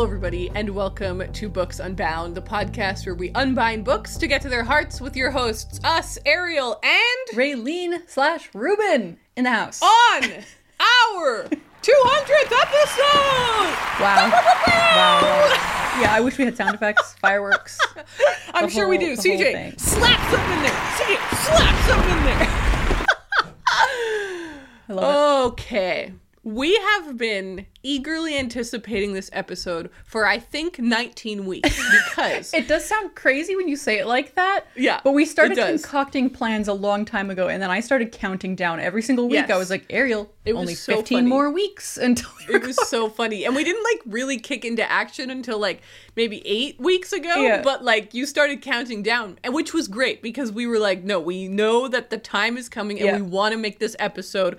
[0.00, 4.40] Hello, everybody, and welcome to Books Unbound, the podcast where we unbind books to get
[4.40, 9.82] to their hearts with your hosts, us, Ariel, and Raylene slash Ruben in the house.
[9.82, 10.22] on
[10.80, 11.44] our
[11.82, 13.76] 200th episode!
[14.00, 14.30] Wow.
[14.66, 16.00] wow.
[16.00, 17.78] Yeah, I wish we had sound effects, fireworks.
[18.54, 19.18] I'm sure we do.
[19.18, 20.72] CJ, slap something in there.
[20.96, 22.24] CJ, slap something in
[24.88, 25.04] there.
[25.42, 26.14] Okay.
[26.42, 31.68] We have been eagerly anticipating this episode for I think 19 weeks
[32.14, 32.66] because it.
[32.66, 34.64] Does sound crazy when you say it like that.
[34.74, 38.56] Yeah, But we started concocting plans a long time ago, and then I started counting
[38.56, 39.34] down every single week.
[39.34, 39.50] Yes.
[39.50, 41.28] I was like, Ariel, It was only so 15 funny.
[41.28, 43.44] more weeks until it was so funny.
[43.44, 45.82] And we didn't like really kick into action until like
[46.16, 47.36] maybe eight weeks ago.
[47.42, 47.60] Yeah.
[47.60, 51.20] But like you started counting down, and which was great because we were like, no,
[51.20, 53.16] we know that the time is coming and Yeah.
[53.16, 54.58] we want to make this episode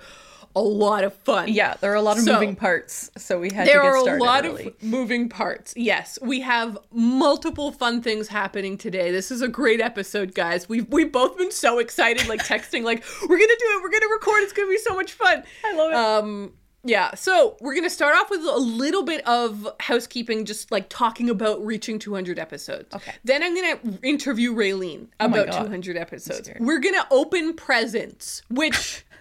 [0.54, 1.48] a lot of fun.
[1.48, 3.92] Yeah, there are a lot of So- moving parts, so we had There to get
[4.00, 4.66] started are a lot early.
[4.68, 5.72] of moving parts.
[5.76, 9.10] Yes, we have multiple fun things happening today.
[9.10, 10.68] This is a great episode, guys.
[10.68, 14.12] We've we've both been so excited, like texting, like we're gonna do it, we're gonna
[14.12, 14.42] record.
[14.42, 15.42] It's gonna be so much fun.
[15.64, 15.96] I love it.
[15.96, 16.52] Um,
[16.84, 17.14] yeah.
[17.14, 21.64] So we're gonna start off with a little bit of housekeeping, just like talking about
[21.64, 22.92] reaching 200 episodes.
[22.94, 23.12] Okay.
[23.24, 25.62] Then I'm gonna interview Raylene about God.
[25.64, 26.50] 200 episodes.
[26.58, 29.04] We're gonna open presents, which.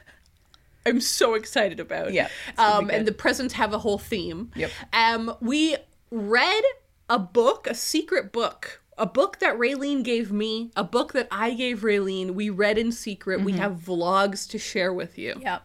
[0.86, 2.14] I'm so excited about.
[2.14, 4.52] Yeah, Um, and the presents have a whole theme.
[4.56, 4.72] Yep.
[4.94, 5.78] Um, we
[6.10, 6.64] read
[7.10, 11.54] a book, a secret book, a book that Raylene gave me, a book that I
[11.54, 12.32] gave Raylene.
[12.32, 13.42] We read in secret.
[13.42, 15.36] We have vlogs to share with you.
[15.42, 15.59] yeah.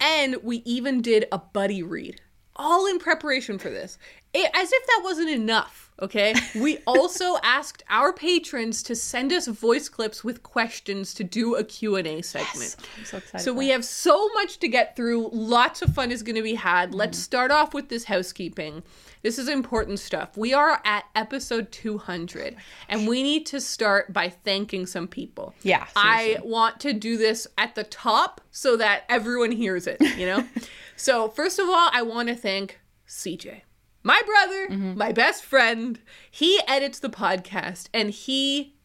[0.00, 2.20] And we even did a buddy read,
[2.56, 3.96] all in preparation for this.
[4.34, 6.34] It, as if that wasn't enough, okay?
[6.54, 11.64] We also asked our patrons to send us voice clips with questions to do a
[11.64, 12.76] Q&A segment.
[12.98, 13.44] I'm so excited.
[13.44, 15.30] So we have so much to get through.
[15.32, 16.90] Lots of fun is going to be had.
[16.90, 16.98] Mm-hmm.
[16.98, 18.82] Let's start off with this housekeeping.
[19.22, 20.36] This is important stuff.
[20.36, 22.56] We are at episode 200
[22.90, 25.54] and we need to start by thanking some people.
[25.62, 30.26] Yeah, I want to do this at the top so that everyone hears it, you
[30.26, 30.46] know?
[30.96, 33.62] so, first of all, I want to thank CJ.
[34.06, 34.98] My brother, Mm-hmm.
[34.98, 35.98] my best friend,
[36.30, 38.76] he edits the podcast and he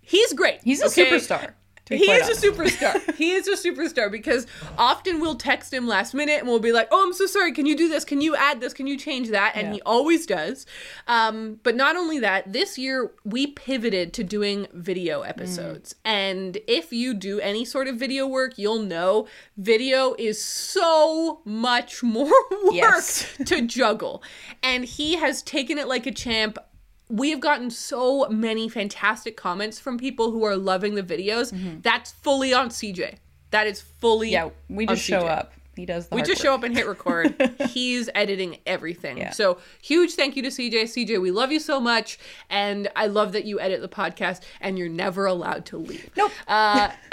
[0.00, 0.60] he's great.
[0.62, 1.10] He's a okay?
[1.10, 1.54] superstar.
[1.88, 2.44] He is honest.
[2.44, 3.14] a superstar.
[3.16, 6.88] he is a superstar because often we'll text him last minute and we'll be like,
[6.90, 7.52] "Oh, I'm so sorry.
[7.52, 8.04] Can you do this?
[8.04, 8.72] Can you add this?
[8.72, 9.72] Can you change that?" And Yeah.
[9.74, 10.66] he always does.
[11.06, 15.94] Um, but not only that, this year we pivoted to doing video episodes.
[16.04, 19.26] And if you do any sort of video work, you'll know
[19.56, 22.26] video is so much more
[22.64, 23.26] work Yes.
[23.46, 24.22] to juggle.
[24.62, 26.58] And he has taken it like a champ
[27.08, 31.82] we have gotten so many fantastic comments from people who are loving the videos.
[31.82, 33.16] That's fully on CJ.
[33.50, 34.48] That is fully Mm-hmm.
[34.72, 35.28] Yeah, we just show CJ.
[35.30, 35.52] up.
[35.74, 36.44] He does the We just work.
[36.46, 37.52] show up and hit record.
[37.70, 39.16] He's editing everything.
[39.18, 39.30] Yeah.
[39.30, 40.82] So huge thank you to CJ.
[40.82, 42.18] CJ, we love you so much,
[42.50, 44.42] and I love that you edit the podcast.
[44.60, 46.10] And you're never allowed to leave.
[46.16, 46.32] Nope.
[46.48, 46.90] Uh,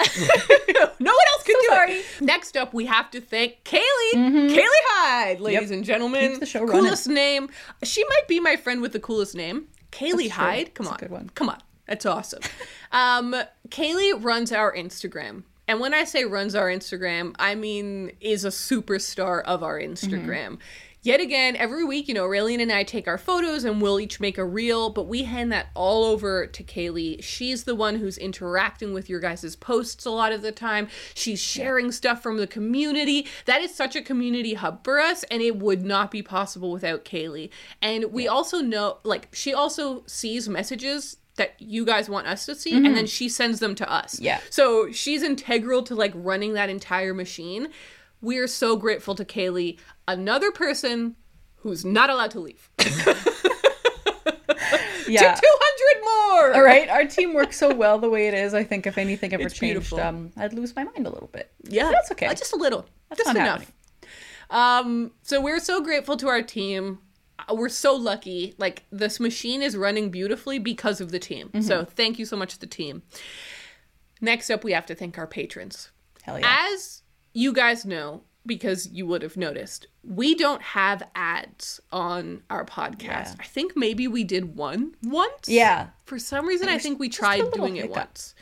[0.98, 1.92] no one else can So do sorry.
[1.92, 2.04] it.
[2.20, 3.80] Next up, we have to thank Kaylee.
[4.14, 6.20] Kaylee Hyde, ladies and gentlemen.
[6.22, 6.28] Mm-hmm.
[6.30, 6.82] Keeps the show running.
[6.82, 7.48] coolest name.
[7.84, 9.68] She might be my friend with the coolest name.
[9.96, 10.74] Kaylee Hyde.
[10.74, 10.98] Come That's a on.
[10.98, 11.30] good one.
[11.34, 11.58] Come on.
[11.86, 12.42] That's awesome.
[12.92, 13.34] um,
[13.68, 15.44] Kaylee runs our Instagram.
[15.68, 20.28] And when I say runs our Instagram, I mean is a superstar of our Instagram.
[20.28, 20.54] Mm-hmm.
[21.06, 24.18] Yet again, every week, you know, Raylene and I take our photos and we'll each
[24.18, 27.22] make a reel, but we hand that all over to Kaylee.
[27.22, 30.88] She's the one who's interacting with your guys' posts a lot of the time.
[31.14, 33.28] She's sharing stuff from the community.
[33.44, 37.04] That is such a community hub for us, and it would not be possible without
[37.04, 37.50] Kaylee.
[37.80, 42.54] And we also know, like, she also sees messages that you guys want us to
[42.54, 42.94] see and mm-hmm.
[42.94, 44.18] then she sends them to us.
[44.18, 44.40] Yeah.
[44.50, 47.68] So she's integral to like running that entire machine.
[48.26, 49.78] We are so grateful to Kaylee,
[50.08, 51.14] another person
[51.58, 52.68] who's not allowed to leave.
[55.08, 55.34] Yeah.
[55.34, 56.54] to 200 more.
[56.56, 58.54] All right, our team works so well the way it is.
[58.54, 61.52] I think if anything ever It's changed, um, I'd lose my mind a little bit.
[61.62, 62.26] Yeah, that's okay.
[62.26, 62.86] Uh, just a little,
[63.16, 63.70] just enough.
[64.50, 66.98] Um, so we're so grateful to our team.
[67.38, 68.56] Uh, We're so lucky.
[68.58, 71.50] Like this machine is running beautifully because of the team.
[71.50, 71.60] Mm-hmm.
[71.60, 73.04] So thank you so much to the team.
[74.20, 75.92] Next up, we have to thank our patrons.
[76.24, 76.66] Hell yeah.
[76.72, 77.02] As
[77.36, 83.02] you guys know, because you would have noticed, we don't have ads on our podcast.
[83.02, 83.34] Yeah.
[83.40, 85.48] I think maybe we did one once.
[85.48, 85.88] Yeah.
[86.04, 88.34] For some reason, I think we tried doing it once.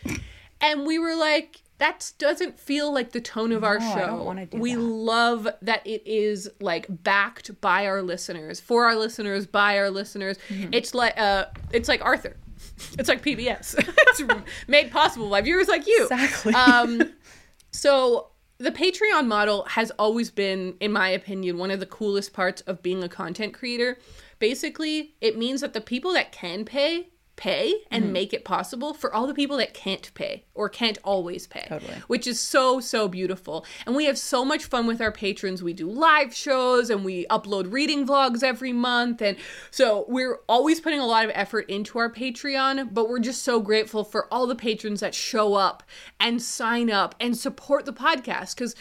[0.61, 4.57] And we were like, that doesn't feel like the tone of our No, show.
[4.59, 4.81] we that.
[4.81, 10.39] love that it is like backed by our listeners, for our listeners, by our listeners.
[10.49, 10.73] Mm-hmm.
[10.73, 12.37] It's like uh it's like Arthur.
[12.99, 13.75] It's like PBS.
[13.99, 14.23] it's
[14.69, 16.03] made possible by viewers like you.
[16.05, 16.55] Exactly.
[16.55, 17.03] Um
[17.73, 18.29] so
[18.59, 22.83] the Patreon model has always been, in my opinion, one of the coolest parts of
[22.83, 23.99] being a content creator.
[24.39, 28.13] Basically, it means that the people that can pay pay and mm-hmm.
[28.13, 31.67] make it possible for all the people that can't pay or can't always pay.
[31.69, 31.95] Totally.
[32.07, 33.67] Which is so, so beautiful.
[33.87, 35.63] And we have so much fun with our patrons.
[35.63, 39.21] We do live shows and we upload reading vlogs every month.
[39.21, 39.37] And
[39.71, 43.61] so we're always putting a lot of effort into our Patreon, but we're just so
[43.61, 45.83] grateful for all the patrons that show up
[46.21, 48.75] and sign up and support the podcast because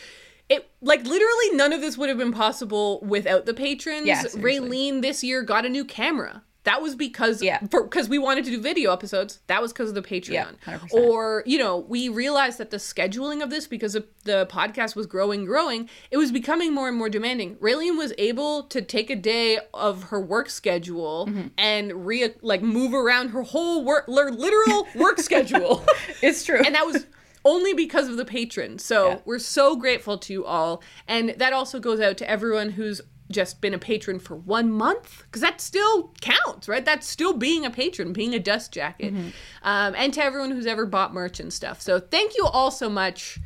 [0.49, 4.05] it like literally none of this would have been possible without the patrons.
[4.05, 4.41] Yeah, seriously.
[4.41, 6.43] Raylene this year got a new camera.
[6.65, 7.59] That was because Yeah.
[7.61, 9.39] because we wanted to do video episodes.
[9.47, 10.31] That was because of the Patreon.
[10.31, 10.93] Yeah, 100%.
[10.93, 15.05] Or you know, we realized that the scheduling of this because of the podcast was
[15.05, 15.89] growing, growing.
[16.11, 17.55] It was becoming more and more demanding.
[17.57, 21.47] Raylene was able to take a day of her work schedule Mm-hmm.
[21.57, 25.83] and re like move around her whole work, her literal work schedule
[26.21, 26.61] It's true.
[26.65, 27.05] and that was
[27.45, 28.85] only because of the patrons.
[28.85, 29.17] So Yeah.
[29.25, 33.01] we're so grateful to you all, and that also goes out to everyone who's
[33.33, 37.65] just been a patron for one month because that still counts right that's still being
[37.65, 39.27] a patron being a dust jacket Mm-hmm.
[39.63, 42.89] um, and to everyone who's ever bought merch and stuff so thank you all so
[42.89, 43.39] much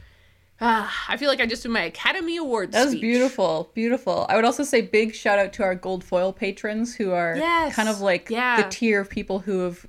[0.60, 3.01] Ah, i feel like i just did my academy awards That was speech.
[3.01, 4.25] beautiful, beautiful.
[4.28, 7.75] I would also say big shout out to our gold foil patrons who are Yes,
[7.75, 8.62] kind of like yeah.
[8.63, 9.86] the tier of people who have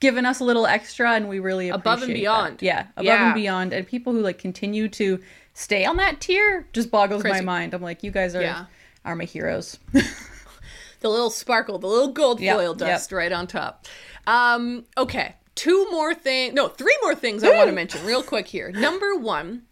[0.00, 2.14] given us a little extra and we really appreciate Above and that.
[2.14, 2.60] beyond.
[2.60, 3.24] Yeah, above Yeah.
[3.28, 5.20] and beyond and people who like continue to
[5.54, 7.38] stay on that tier just boggles Crazy.
[7.38, 7.72] my mind.
[7.72, 8.66] I'm like you guys are Yeah.
[9.04, 9.78] Are my heroes.
[9.92, 12.78] the little sparkle, the little gold Yep, foil yep.
[12.78, 13.86] dust right on top.
[14.26, 16.54] Um, okay, two more things.
[16.54, 18.70] No, three more things I want to mention real quick here.
[18.72, 19.62] Number one,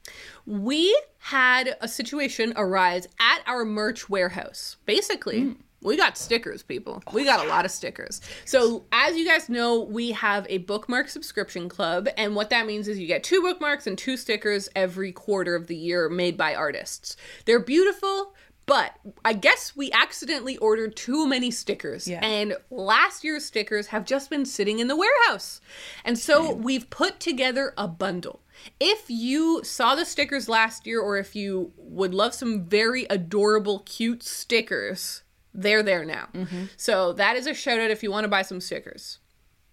[0.47, 4.77] we had a situation arise at our merch warehouse.
[4.87, 7.03] Basically, we got stickers, people.
[7.13, 8.21] We got a lot of stickers.
[8.45, 12.09] So, as you guys know, we have a bookmark subscription club.
[12.17, 15.67] And what that means is you get two bookmarks and two stickers every quarter of
[15.67, 17.17] the year made by artists.
[17.47, 18.35] They're beautiful.
[18.65, 22.07] But I guess we accidentally ordered too many stickers.
[22.07, 22.25] Yeah.
[22.25, 25.61] And last year's stickers have just been sitting in the warehouse.
[26.05, 28.41] And so we've put together a bundle.
[28.79, 33.81] If you saw the stickers last year, or if you would love some very adorable,
[33.81, 35.23] cute stickers,
[35.53, 36.29] they're there now.
[36.33, 36.65] Mm-hmm.
[36.77, 39.19] So that is a shout out if you want to buy some stickers.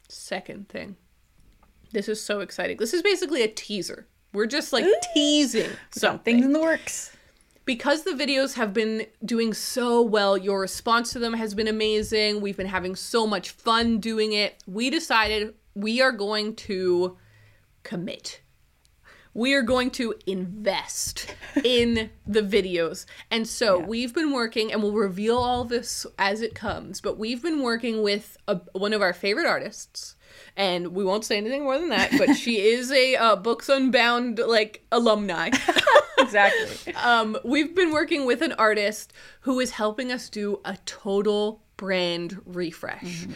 [0.08, 0.96] Second thing.
[1.92, 2.78] This is so exciting.
[2.78, 4.08] This is basically a teaser.
[4.34, 7.16] We're just like teasing something Things in the works.
[7.70, 12.42] Because the videos have been doing so well, your response to them has been amazing.
[12.42, 14.64] We've been having so much fun doing it.
[14.66, 17.16] We decided we are going to
[17.84, 18.42] commit.
[19.36, 23.06] We are going to invest in the videos.
[23.30, 27.44] And so we've been working, and we'll reveal all this as it comes, but we've
[27.44, 30.16] been working with a, one of our favorite artists.
[30.58, 34.40] And we won't say anything more than that, but she is a uh, Books Unbound
[34.40, 35.52] like alumni.
[36.20, 36.94] Exactly.
[37.04, 42.42] um, we've been working with an artist who is helping us do a total brand
[42.46, 43.28] refresh.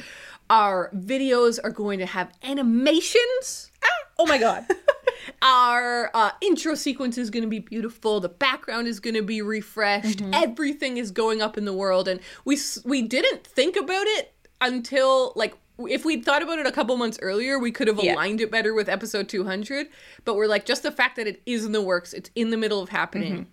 [0.50, 3.71] Our videos are going to have animations.
[3.83, 3.88] Ah,
[4.19, 4.65] oh my god.
[5.41, 8.19] Our uh, intro sequence is going to be beautiful.
[8.19, 10.21] The background is going to be refreshed.
[10.33, 15.33] Everything is going up in the world, and we we didn't think about it until
[15.35, 18.14] like if we'd thought about it a couple months earlier, we could have Yeah.
[18.14, 19.88] aligned it better with episode 200.
[20.25, 22.57] But we're like, just the fact that it is in the works, it's in the
[22.57, 23.33] middle of happening.
[23.33, 23.44] Mm-hmm.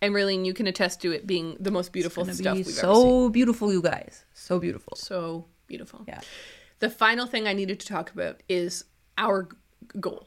[0.00, 2.70] And really, you can attest to it being the most beautiful stuff be we've ever
[2.70, 2.74] seen.
[2.74, 4.24] so beautiful, you guys.
[4.34, 4.96] So beautiful.
[4.96, 6.04] So beautiful.
[6.08, 6.20] Yeah.
[6.80, 8.84] The final thing I needed to talk about is
[9.16, 9.48] our
[10.00, 10.26] goal.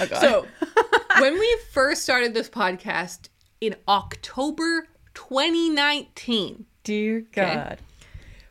[0.00, 0.46] Oh, so,
[1.20, 3.28] when we first started this podcast
[3.60, 7.78] in October 2019, Dear God.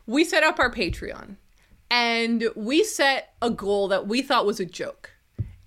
[0.06, 1.38] we set up our Patreon
[1.90, 5.12] and we set a goal that we thought was a joke.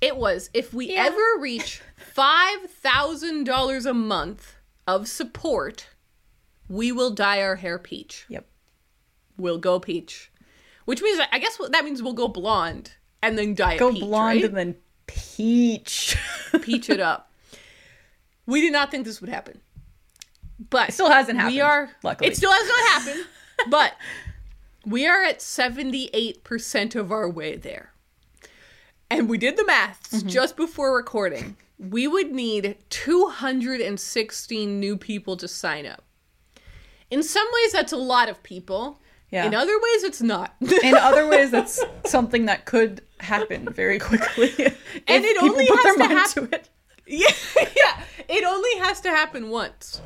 [0.01, 1.05] It was if we Yeah.
[1.07, 1.81] ever reach
[2.15, 4.55] $5,000 a month
[4.87, 5.89] of support,
[6.69, 8.25] we will dye our hair peach.
[8.29, 8.47] Yep.
[9.37, 10.31] We'll go peach.
[10.85, 12.93] Which means, I guess that means we'll go blonde
[13.23, 14.45] and then dye Go it peach, blonde right?
[14.45, 16.17] and then peach.
[16.63, 17.33] peach it up.
[18.47, 19.61] We did not think this would happen.
[20.71, 21.57] But It still hasn't happened.
[21.57, 22.31] We are luckily.
[22.31, 23.27] It still has not happened.
[23.71, 23.95] but
[24.87, 27.93] we are at 78% of our way there.
[29.11, 30.29] And we did the maths Mm-hmm.
[30.29, 31.57] just before recording.
[31.79, 36.05] We would need 216 new people to sign up.
[37.11, 39.01] In some ways that's a lot of people.
[39.31, 39.45] Yeah.
[39.47, 40.55] In other ways it's not.
[40.83, 44.53] In other ways, that's something that could happen very quickly.
[44.57, 44.75] And
[45.25, 46.69] it only has to mind hap- to it.
[47.07, 48.03] yeah, yeah.
[48.29, 50.01] It only has to happen once.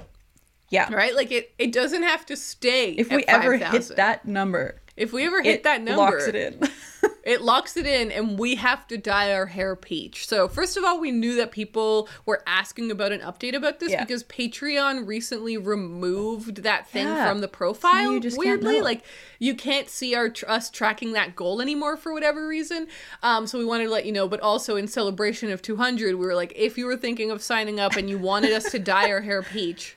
[0.71, 0.93] Yeah.
[0.95, 1.15] right?
[1.15, 2.93] Like it, it doesn't have to stay.
[2.93, 3.73] If we ever 5,000.
[3.89, 6.61] hit that number, If we ever hit it that number, It locks it in.
[7.25, 10.27] it locks it in and we have to dye our hair peach.
[10.29, 13.91] So, first of all, we knew that people were asking about an update about this
[13.91, 14.05] Yeah.
[14.05, 17.29] because Patreon recently removed that thing Yeah.
[17.29, 18.13] from the profile.
[18.13, 19.03] you just can't weirdly, like
[19.39, 22.87] you can't see our tr- us tracking that goal anymore for whatever reason.
[23.23, 26.27] Um, so we wanted to let you know, but also in celebration of 200, we
[26.27, 29.11] were like, if you were thinking of signing up and you wanted us to dye
[29.11, 29.97] our hair peach.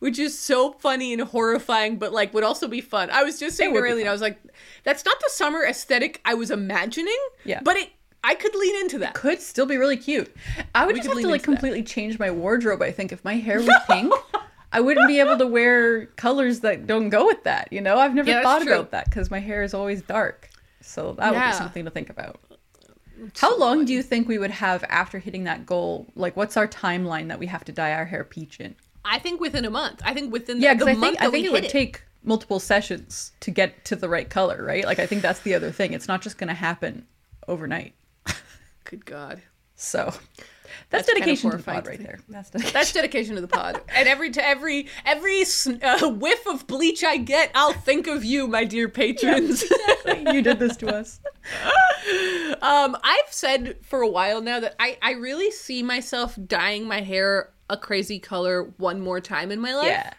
[0.00, 3.10] Which is so funny and horrifying, but like would also be fun.
[3.10, 4.38] I was just saying to be Raylene, I was like,
[4.84, 7.18] that's not the summer aesthetic I was imagining.
[7.44, 7.60] Yeah.
[7.64, 7.90] But it
[8.22, 9.14] I could lean into that.
[9.14, 10.34] Could still be really cute.
[10.74, 11.44] I would We just have to like into that.
[11.44, 12.82] completely change my wardrobe.
[12.82, 14.12] I think if my hair was pink,
[14.72, 17.72] I wouldn't be able to wear colors that don't go with that.
[17.72, 20.50] You know, I've never Yeah, thought about that because my hair is always dark.
[20.80, 22.40] So that would be something to think about.
[23.36, 26.06] How long do you think we would have after hitting that goal?
[26.14, 28.76] Like, what's our timeline that we have to dye our hair peach in?
[29.08, 30.02] I think within a month.
[30.04, 32.02] I think within Yeah, the, because I month think I think it would hit take
[32.22, 34.84] multiple sessions to get to the right color, right?
[34.84, 35.92] Like, I think that's the other thing.
[35.92, 37.06] It's not just going to happen
[37.46, 37.94] overnight.
[38.84, 39.42] Good God.
[39.74, 40.12] So
[40.90, 42.18] That's that's, kind of dedication to the pod right there.
[42.28, 42.72] That's dedication.
[42.74, 43.80] That's dedication to the pod.
[43.94, 45.42] and every to every every
[45.82, 49.64] uh, whiff of bleach I get, I'll think of you, my dear patrons.
[50.32, 51.20] you did this to us.
[52.62, 57.02] Um, I've said for a while now that I, I really see myself dyeing my
[57.02, 59.88] hair a crazy color one more time in my life.
[59.88, 60.10] Yeah.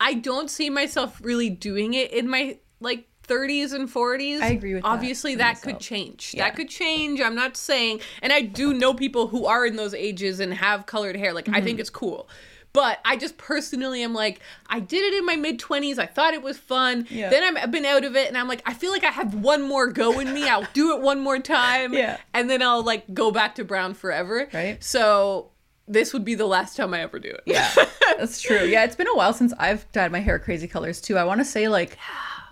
[0.00, 4.40] I don't see myself really doing it in my like 30s and 40s.
[4.40, 6.32] I agree with that Obviously, for that, could change.
[6.34, 6.44] Yeah.
[6.44, 7.20] That could change.
[7.20, 10.86] I'm not saying, and I do know people who are in those ages and have
[10.86, 11.32] colored hair.
[11.32, 11.64] Like, I Mm-hmm.
[11.64, 12.28] think it's cool.
[12.72, 15.98] But I just personally am like, I did it in my mid 20s.
[15.98, 17.06] I thought it was fun.
[17.08, 17.30] Yeah.
[17.30, 19.32] Then I'm, I've been out of it and I'm like, I feel like I have
[19.34, 20.46] one more go in me.
[20.46, 21.94] I'll do it one more time.
[21.94, 22.18] Yeah.
[22.34, 24.46] And then I'll like go back to brown forever.
[24.52, 24.84] Right.
[24.84, 25.52] So
[25.88, 27.42] this would be the last time I ever do it.
[27.46, 27.70] Yeah,
[28.18, 28.64] that's true.
[28.64, 31.16] Yeah, it's been a while since I've dyed my hair crazy colors too.
[31.18, 31.96] I want to say like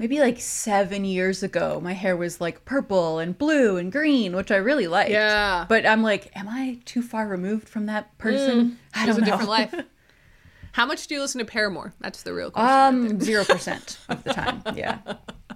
[0.01, 4.51] maybe like seven years ago, my hair was like purple and blue and green, which
[4.51, 5.11] I really liked.
[5.11, 5.67] Yeah.
[5.69, 8.79] But I'm like, am I too far removed from that person?
[8.95, 9.25] I It don't know.
[9.27, 9.75] different life.
[10.73, 11.95] How much do you listen to Paramore?
[12.01, 13.13] That's the real question.
[13.13, 14.63] Um, zero percent of the time.
[14.75, 14.99] Yeah.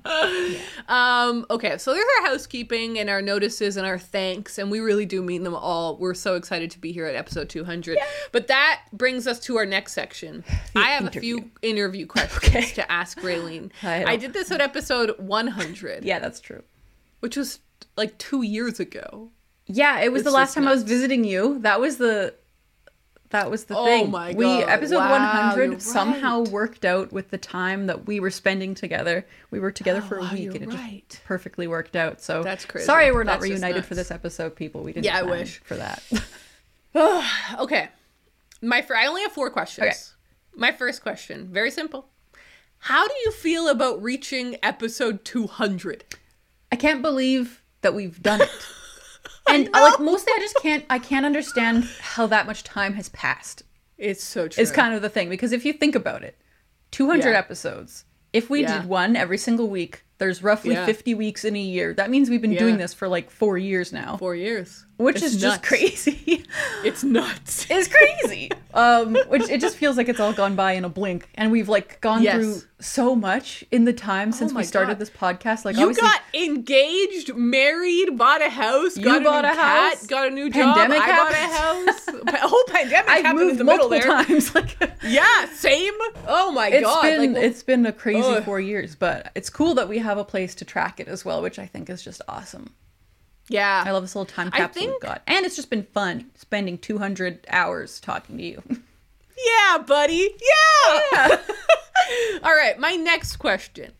[0.88, 5.04] Um, okay, so there's our housekeeping and our notices and our thanks, and we really
[5.04, 5.98] do mean them all.
[5.98, 7.98] We're so excited to be here at episode 200.
[8.32, 10.44] But that brings us to our next section.
[10.74, 13.70] I have a few interview questions to ask Raylene.
[13.82, 16.62] I I, did this at episode 100, Yeah, that's true.
[17.20, 17.58] which was
[17.98, 19.30] like two years ago.
[19.66, 21.58] Yeah, it was It's the last time I was visiting you.
[21.58, 22.32] That was the
[23.30, 24.10] that was the Oh thing.
[24.10, 26.48] my We episode Wow, 100 you're somehow right.
[26.48, 29.26] worked out with the time that we were spending together.
[29.50, 31.04] We were together for a Oh, wow, week you're and it right.
[31.08, 32.20] just perfectly worked out.
[32.22, 32.86] So That's crazy.
[32.86, 34.82] Sorry we're not That's reunited for this episode, people.
[34.82, 35.60] We didn't Yeah, I wish.
[35.64, 36.02] for that.
[37.60, 37.88] Okay.
[38.62, 39.86] My fir- I only have four questions.
[39.86, 39.96] Okay.
[40.60, 42.08] My first question, very simple.
[42.78, 46.04] How do you feel about reaching episode 200?
[46.72, 48.50] I can't believe that we've done it.
[49.48, 53.08] And uh, like mostly I just can't I can't understand how that much time has
[53.10, 53.62] passed.
[53.96, 54.62] It's so true.
[54.62, 56.38] is kind of the thing because if you think about it
[56.92, 57.38] 200 Yeah.
[57.38, 58.80] episodes if we Yeah.
[58.80, 60.86] did one every single week there's roughly Yeah.
[60.86, 63.92] 50 weeks in a year that means we've been doing this for like four years
[63.92, 64.84] now Four years.
[64.98, 66.44] Which It's is just crazy
[66.84, 67.66] It's nuts.
[67.70, 71.28] it's crazy um which it just feels like it's all gone by in a blink
[71.36, 72.34] and we've like gone Yes.
[72.34, 74.98] through so much in the time since my we started God.
[75.00, 79.50] this podcast like You got engaged, married, bought a house, You got a bought new
[79.50, 81.08] a cat, house, got a new pandemic job.
[81.08, 82.40] I bought a house.
[82.50, 84.24] Whole pandemic I've happened in moved the middle multiple there.
[84.24, 85.94] times like Yeah, same.
[86.28, 87.02] Oh my It's god.
[87.02, 88.44] been like, it's been a crazy Ugh.
[88.44, 91.42] four years, but it's cool that we have a place to track it as well,
[91.42, 92.74] which I think is just awesome.
[93.48, 93.82] Yeah.
[93.86, 96.78] I love this little time capsule think- we've got, and it's just been fun spending
[96.78, 98.62] 200 hours talking to you.
[99.46, 100.34] Yeah, buddy.
[101.12, 101.38] Yeah.
[102.42, 103.92] All right, my next question.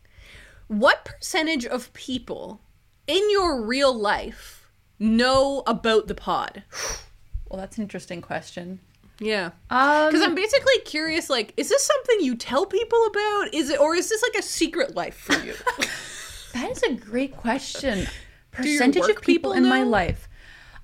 [0.66, 2.60] What percentage of people
[3.06, 6.64] in your real life know about the pod?
[7.48, 8.80] well, that's an interesting question.
[9.20, 9.50] Yeah.
[9.70, 13.54] Um, Because I'm basically curious, like, is this something you tell people about?
[13.54, 15.54] Is it, or is this like a secret life for you?
[16.54, 18.08] that is a great question.
[18.52, 20.28] Percentage of people people in my life.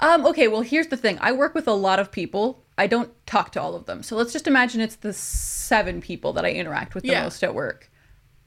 [0.00, 1.18] Um, okay, well, here's the thing.
[1.20, 2.62] I work with a lot of people.
[2.76, 4.02] I don't talk to all of them.
[4.02, 7.22] So let's just imagine it's the seven people that I interact with the Yeah.
[7.22, 7.90] most at work.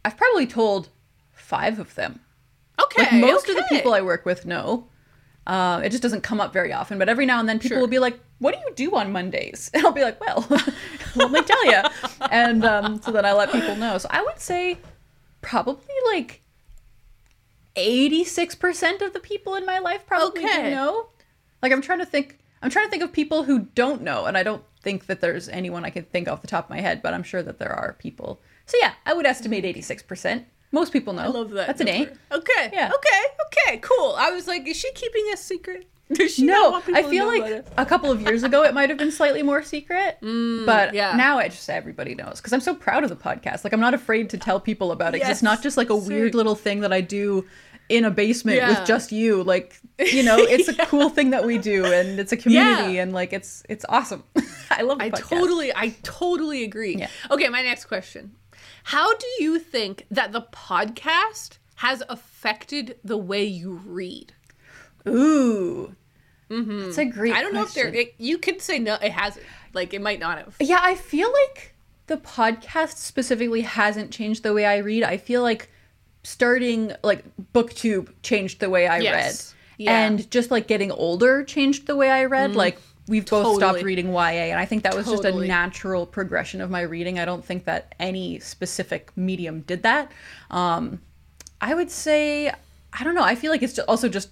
[0.06, 0.90] I've probably told
[1.32, 2.20] five of them.
[2.82, 3.04] Okay.
[3.04, 4.88] Like most of the people I work with know.
[5.48, 7.80] Uh, it just doesn't come up very often, but every now and then people Sure.
[7.80, 10.46] will be like, "What do you do on Mondays?" And I'll be like, "Well,
[11.16, 11.82] let me tell you."
[12.30, 13.98] And um, so then I let people know.
[13.98, 14.78] So I would say
[15.42, 16.42] probably like
[17.78, 20.72] eighty-six percent of the people in my life probably do Okay.
[20.72, 21.08] know.
[21.62, 22.40] Like I'm trying to think.
[22.62, 25.48] I'm trying to think of people who don't know, and I don't think that there's
[25.48, 27.72] anyone I can think off the top of my head, but I'm sure that there
[27.72, 28.42] are people.
[28.66, 29.68] So yeah, I would estimate hmm.
[29.68, 30.46] eighty-six percent.
[30.72, 31.22] Most people know.
[31.22, 31.68] I love that.
[31.68, 32.00] That's an A.
[32.00, 32.20] number.
[32.32, 32.70] Okay.
[32.74, 32.92] Yeah.
[32.94, 33.24] Okay.
[33.70, 33.78] Okay.
[33.78, 34.16] Cool.
[34.18, 35.88] I was like, is she keeping a secret?
[36.14, 39.12] Does she No, I feel like a couple of years ago it might have been
[39.12, 41.18] slightly more secret, mm, but yeah.
[41.18, 43.66] now I just say everybody knows because I'm so proud of the podcast.
[43.66, 45.98] Like I'm not afraid to tell people about it 'cause it's not just like a
[45.98, 47.46] weird little thing that I do
[47.90, 48.70] in a basement Yeah.
[48.70, 49.44] with just you.
[49.44, 53.04] Like you know, it's a cool thing that we do, and it's a community, Yeah.
[53.04, 54.24] and like it's it's awesome.
[54.72, 55.30] I love I podcast.
[55.30, 57.06] totally, I totally agree.
[57.32, 58.36] Okay, my next question:
[58.84, 64.34] How do you think that the podcast has affected the way you read?
[65.08, 65.96] Ooh,
[66.50, 66.80] mm-hmm.
[66.82, 67.34] that's a great.
[67.34, 67.88] I don't know if there.
[67.88, 68.96] It, you could say no.
[68.96, 69.46] It hasn't.
[69.74, 70.56] Like it might not have.
[70.60, 71.76] Yeah, I feel like
[72.08, 75.04] the podcast specifically hasn't changed the way I read.
[75.04, 75.70] I feel like
[76.28, 79.14] starting like booktube changed the way I Yes.
[79.16, 79.86] read.
[79.86, 80.06] Yeah.
[80.06, 82.54] And just like getting older changed the way I read.
[82.54, 86.60] Like we've both stopped reading YA and I think that was just a natural progression
[86.60, 87.18] of my reading.
[87.18, 90.12] I don't think that any specific medium did that.
[90.52, 91.00] Um
[91.62, 92.52] I would say
[92.92, 93.24] I don't know.
[93.24, 94.28] I feel like it's also just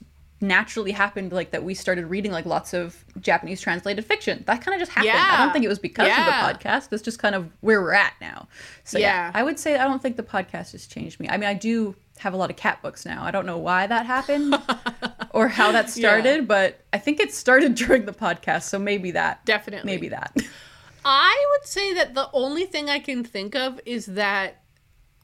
[0.48, 4.44] naturally happened like that we started reading like lots of Japanese translated fiction.
[4.48, 5.12] That kind of just happened.
[5.14, 6.20] I don't think it was because Yeah.
[6.52, 6.90] of the podcast.
[6.90, 8.48] That's just kind of where we're at now.
[8.84, 9.06] So yeah.
[9.28, 9.32] Yeah.
[9.34, 11.28] I would say I don't think the podcast has changed me.
[11.30, 13.24] I mean, I do have a lot of cat books now.
[13.24, 14.56] I don't know why that happened
[15.32, 18.64] or how that started, but I think it started during the podcast.
[18.64, 19.46] So maybe that.
[19.46, 19.92] Definitely.
[19.92, 20.36] Maybe that.
[21.04, 24.62] I would say that the only thing I can think of is that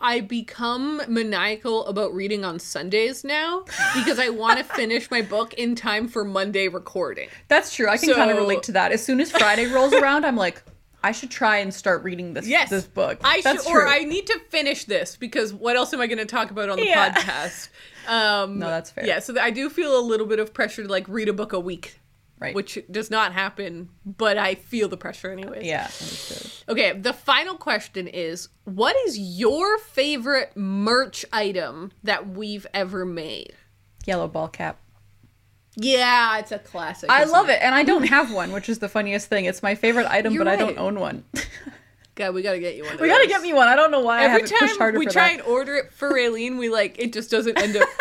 [0.02, 3.66] I become maniacal about reading on Sundays now
[3.96, 7.30] because I want to finish my book in time for Monday recording.
[7.48, 7.88] That's true.
[7.88, 8.92] I can kind of relate to that.
[8.92, 10.64] As soon as Friday rolls around, I'm like,
[11.04, 13.20] I should try and start reading this Yes, this book.
[13.24, 13.88] I That's should, or.
[13.88, 16.78] I need to finish this because what else am I going to talk about on
[16.78, 17.12] the Yeah.
[17.14, 17.70] podcast?
[18.08, 19.06] Um, No, that's fair.
[19.06, 21.54] Yeah, so I do feel a little bit of pressure to like read a book
[21.54, 22.00] a week,
[22.42, 22.56] Right.
[22.56, 25.64] which does not happen, but I feel the pressure anyways.
[25.64, 25.90] yeah.
[26.68, 33.54] Okay, the final question is what is your favorite merch item that we've ever made?
[34.08, 34.80] Yellow ball cap.
[35.76, 37.10] Yeah, it's a classic.
[37.10, 39.46] I love it, and I don't have one, which is the funniest thing.
[39.46, 41.24] It's my favorite item, You're but I don't own one.
[42.26, 42.94] God, we gotta get you one.
[42.94, 43.34] Of we gotta those.
[43.34, 43.68] get me one.
[43.68, 45.40] I don't know why I Every haven't pushed time harder we for try that.
[45.40, 47.88] and order it for Raylene, we like it just doesn't end up.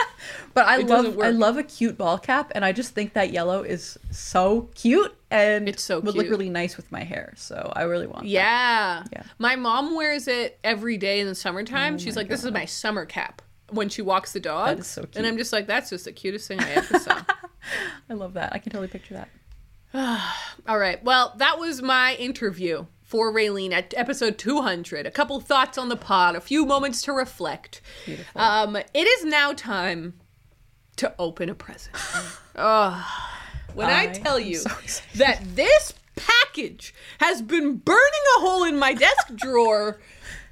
[0.53, 3.63] But I love I love a cute ball cap, and I just think that yellow
[3.63, 7.33] is so cute and It's so would look really nice with my hair.
[7.37, 8.25] So I really want.
[8.25, 8.29] that.
[8.29, 9.05] Yeah.
[9.13, 9.23] Yeah.
[9.39, 11.95] My mom wears it every day in the summertime.
[11.95, 14.89] Oh She's my like, "This is my summer cap." When she walks the dog, is
[14.89, 15.25] so and.
[15.27, 17.23] I'm just like, "That's just the cutest thing I ever saw."
[18.11, 18.53] I love that.
[18.53, 19.29] I can totally picture that.
[20.69, 21.03] All right.
[21.03, 25.05] Well, that was my interview for Raylene at episode 200.
[25.05, 27.81] A couple thoughts on the pod, a few moments to reflect.
[28.07, 28.41] Beautiful.
[28.41, 30.15] Um, it is now time
[30.95, 31.97] to open a present.
[32.55, 33.33] oh,
[33.75, 34.71] when I, I tell you so
[35.17, 39.99] that this package has been burning a hole in my desk drawer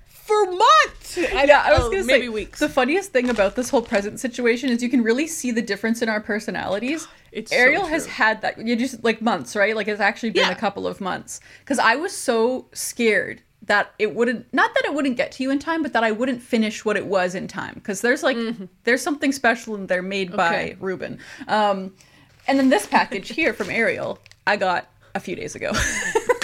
[0.08, 1.16] for months.
[1.16, 2.58] yeah, I was oh, gonna maybe say weeks.
[2.58, 6.02] the funniest thing about this whole present situation is you can really see the difference
[6.02, 7.06] in our personalities.
[7.32, 9.74] It's so Ariel has had that you just like months, right?
[9.76, 10.50] Like it's actually been Yeah.
[10.52, 14.94] a couple of months because I was so scared that it wouldn't not that it
[14.94, 17.48] wouldn't get to you in time, but that I wouldn't finish what it was in
[17.48, 18.36] time because there's like
[18.84, 20.84] there's something special in there made by Mm-hmm.
[20.84, 21.18] Ruben.
[21.48, 21.94] Um,
[22.46, 25.72] and then this package here from Ariel, I got a few days ago.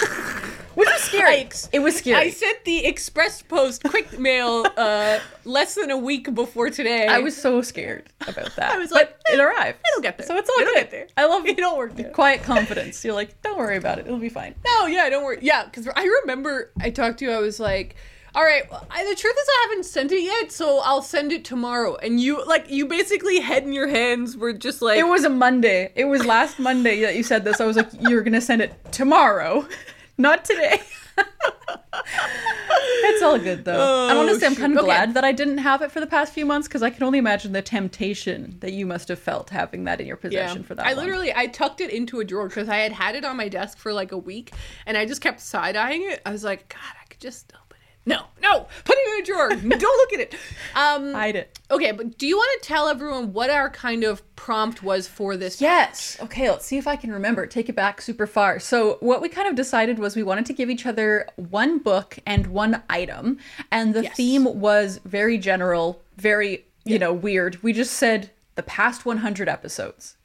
[0.75, 1.35] Which was scary.
[1.41, 2.17] I- it was scary.
[2.27, 7.07] I sent the express post quick mail uh, less than a week before today.
[7.07, 8.73] I was so scared about that.
[8.73, 9.79] I was but like, it arrived.
[9.91, 10.27] it'll get there.
[10.27, 10.79] So it's all It'll good.
[10.81, 11.07] get there.
[11.17, 12.11] I love don't work there.
[12.11, 13.03] quiet confidence.
[13.03, 14.05] You're like, don't worry about it.
[14.05, 14.55] It'll be fine.
[14.65, 15.39] No, yeah, don't worry.
[15.41, 17.31] Yeah, because I remember I talked to you.
[17.31, 17.95] I was like,
[18.35, 21.31] "All right, well, I, the truth is I haven't sent it yet, so I'll send
[21.31, 25.07] it tomorrow." And you, like, you basically head in your hands were just like, It
[25.07, 25.91] was a Monday.
[25.95, 27.61] It was last Monday that you said this.
[27.61, 29.65] I was like, you're gonna send it tomorrow,
[30.17, 30.81] not today.
[33.03, 34.07] it's all good though.
[34.09, 34.87] Oh, honestly, I'm kind of Okay.
[34.87, 37.19] glad that I didn't have it for the past few months because I can only
[37.19, 40.85] imagine the temptation that you must have felt having that in your possession for that.
[40.85, 41.05] I long.
[41.05, 43.77] literally I tucked it into a drawer because I had had it on my desk
[43.77, 44.53] for like a week,
[44.85, 46.21] and I just kept side eyeing it.
[46.25, 47.53] I was like, God, I could just.
[48.05, 49.49] No, no, put it in a drawer.
[49.77, 50.35] Don't look at it.
[50.75, 51.59] Um, hide it.
[51.71, 55.35] okay, but do you want to tell everyone what our kind of prompt was for
[55.35, 55.59] this?
[55.59, 56.17] Yes.
[56.21, 57.47] Okay, let's see if I can remember.
[57.47, 58.59] Take it back super far.
[58.59, 62.19] So, what we kind of decided was we wanted to give each other one book
[62.27, 63.39] and one item,
[63.71, 64.15] and the Yes.
[64.15, 67.61] theme was very general, very, you know, weird.
[67.63, 70.15] We just said the past 100 episodes.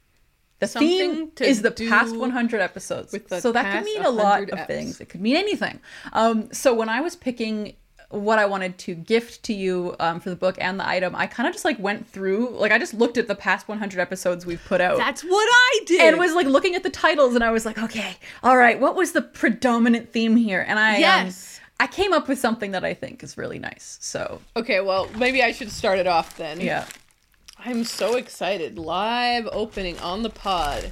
[0.61, 3.11] The theme is the past 100 episodes.
[3.11, 4.67] with the so that could mean a lot of eps.
[4.67, 5.01] things.
[5.01, 5.79] It could mean anything.
[6.13, 7.73] Um, so when I was picking
[8.09, 11.27] what I wanted to gift to you um, for the book and the item, I
[11.27, 14.45] kind of just like went through, like I just looked at the past 100 episodes
[14.45, 16.01] we've put out That's what I did.
[16.01, 18.95] and was like looking at the titles and I was like, okay, all right, what
[18.95, 20.63] was the predominant theme here?
[20.67, 21.59] And I um, Yes.
[21.79, 23.97] I came up with something that I think is really nice.
[24.01, 26.61] So Okay, well, maybe I should start it off then.
[26.61, 26.85] yeah.
[27.63, 28.77] I'm so excited.
[28.79, 30.91] Live opening on the pod.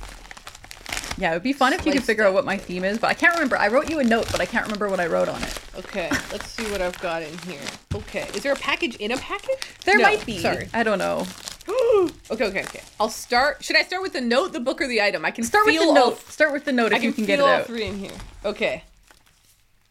[1.18, 3.08] Yeah, it would be fun if you could figure out what my theme is, but
[3.10, 3.58] I can't remember.
[3.58, 5.60] I wrote you a note, but I can't remember what I wrote on it.
[5.76, 7.60] Okay, let's see what I've got in here.
[7.94, 9.58] Okay, is there a package in a package?
[9.84, 10.38] There No, might be.
[10.38, 10.70] Sorry.
[10.74, 11.26] I don't know.
[12.32, 12.82] okay, okay, okay.
[13.00, 13.64] I'll start.
[13.64, 15.26] Should I start with the note, the book, or the item?
[15.26, 16.20] I can Start with feel the all- note.
[16.32, 17.66] Start with the note I if can, you can feel get it all out.
[17.66, 18.12] three in here.
[18.46, 18.84] Okay.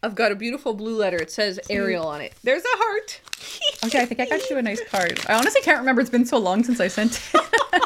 [0.01, 1.17] I've got a beautiful blue letter.
[1.17, 2.33] It says Ariel on it.
[2.43, 3.21] There's a heart.
[3.85, 5.21] Okay, I think I got you a nice card.
[5.29, 6.01] I honestly can't remember.
[6.01, 7.41] It's been so long since I sent it.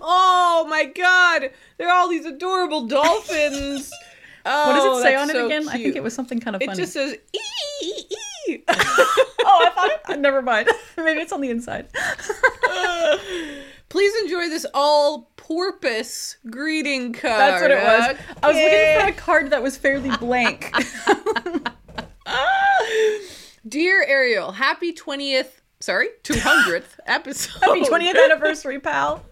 [0.00, 1.50] Oh my god!
[1.76, 3.92] There are all these adorable dolphins.
[4.46, 5.68] Oh, what does it oh, say on it so again?
[5.68, 6.72] I think it was something kind of funny.
[6.72, 7.38] It just says ee
[7.82, 8.04] ee
[8.48, 8.62] ee.
[8.68, 8.72] oh,
[9.46, 10.00] I thought it.
[10.06, 10.70] Uh, never mind.
[10.96, 11.88] Maybe it's on the inside.
[13.88, 17.38] Please enjoy this all porpoise greeting card.
[17.38, 18.16] That's what it was.
[18.42, 20.72] I was looking for a card that was fairly blank.
[23.66, 27.60] Dear Ariel, happy 20th, sorry, 200th episode.
[27.62, 29.24] Happy 20th anniversary, pal.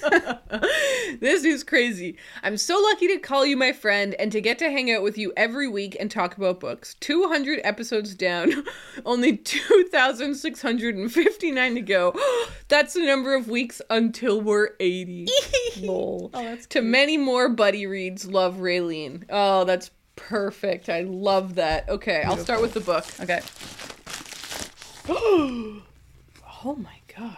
[1.20, 2.16] this is crazy.
[2.42, 5.18] I'm so lucky to call you my friend and to get to hang out with
[5.18, 6.94] you every week and talk about books.
[7.00, 8.64] 200 episodes down,
[9.04, 12.14] only 2,659 to go.
[12.68, 15.26] That's the number of weeks until we're 80.
[15.82, 16.30] Lol.
[16.32, 18.24] Oh, that's to many more buddy reads.
[18.26, 19.24] Love Raylene.
[19.28, 20.88] Oh, that's perfect.
[20.88, 21.86] I love that.
[21.88, 23.04] Okay, I'll start with the book.
[23.20, 23.40] Okay.
[26.64, 27.36] Oh my god.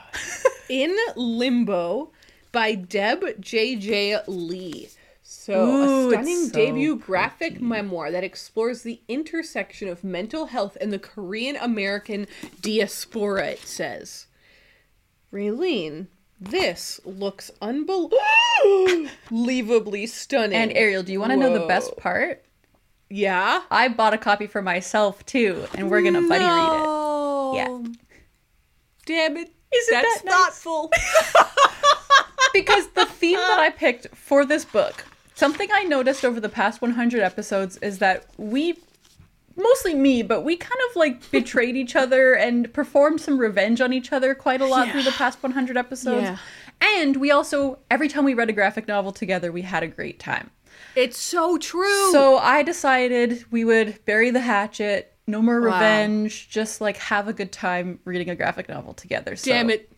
[0.68, 2.12] In Limbo
[2.54, 4.20] by Deb J.J.
[4.28, 4.88] Lee.
[5.22, 10.78] So, Ooh, a stunning so debut graphic memoir that explores the intersection of mental health
[10.80, 12.26] and the Korean American
[12.60, 14.26] diaspora, it says.
[15.32, 16.06] Raylene,
[16.40, 20.56] this looks unbelievably stunning.
[20.56, 22.44] And Ariel, do you want to know the best part?
[23.10, 23.62] Yeah?
[23.70, 26.84] I bought a copy for myself too, and we're gonna buddy read it.
[27.56, 27.82] Yeah.
[29.06, 29.50] Damn it.
[29.74, 30.34] Isn't That's that nice?
[30.34, 30.92] thoughtful.
[32.54, 36.80] because the theme that I picked for this book, something I noticed over the past
[36.80, 38.78] 100 episodes is that we,
[39.56, 43.92] mostly me, but we kind of like betrayed each other and performed some revenge on
[43.92, 46.22] each other quite a lot through the past 100 episodes.
[46.24, 46.38] Yeah.
[46.80, 50.18] And we also, every time we read a graphic novel together, we had a great
[50.18, 50.50] time.
[50.96, 52.10] It's so true.
[52.12, 55.72] So I decided we would bury the hatchet, no more Wow.
[55.72, 59.36] revenge, just like have a good time reading a graphic novel together.
[59.36, 59.90] So damn it,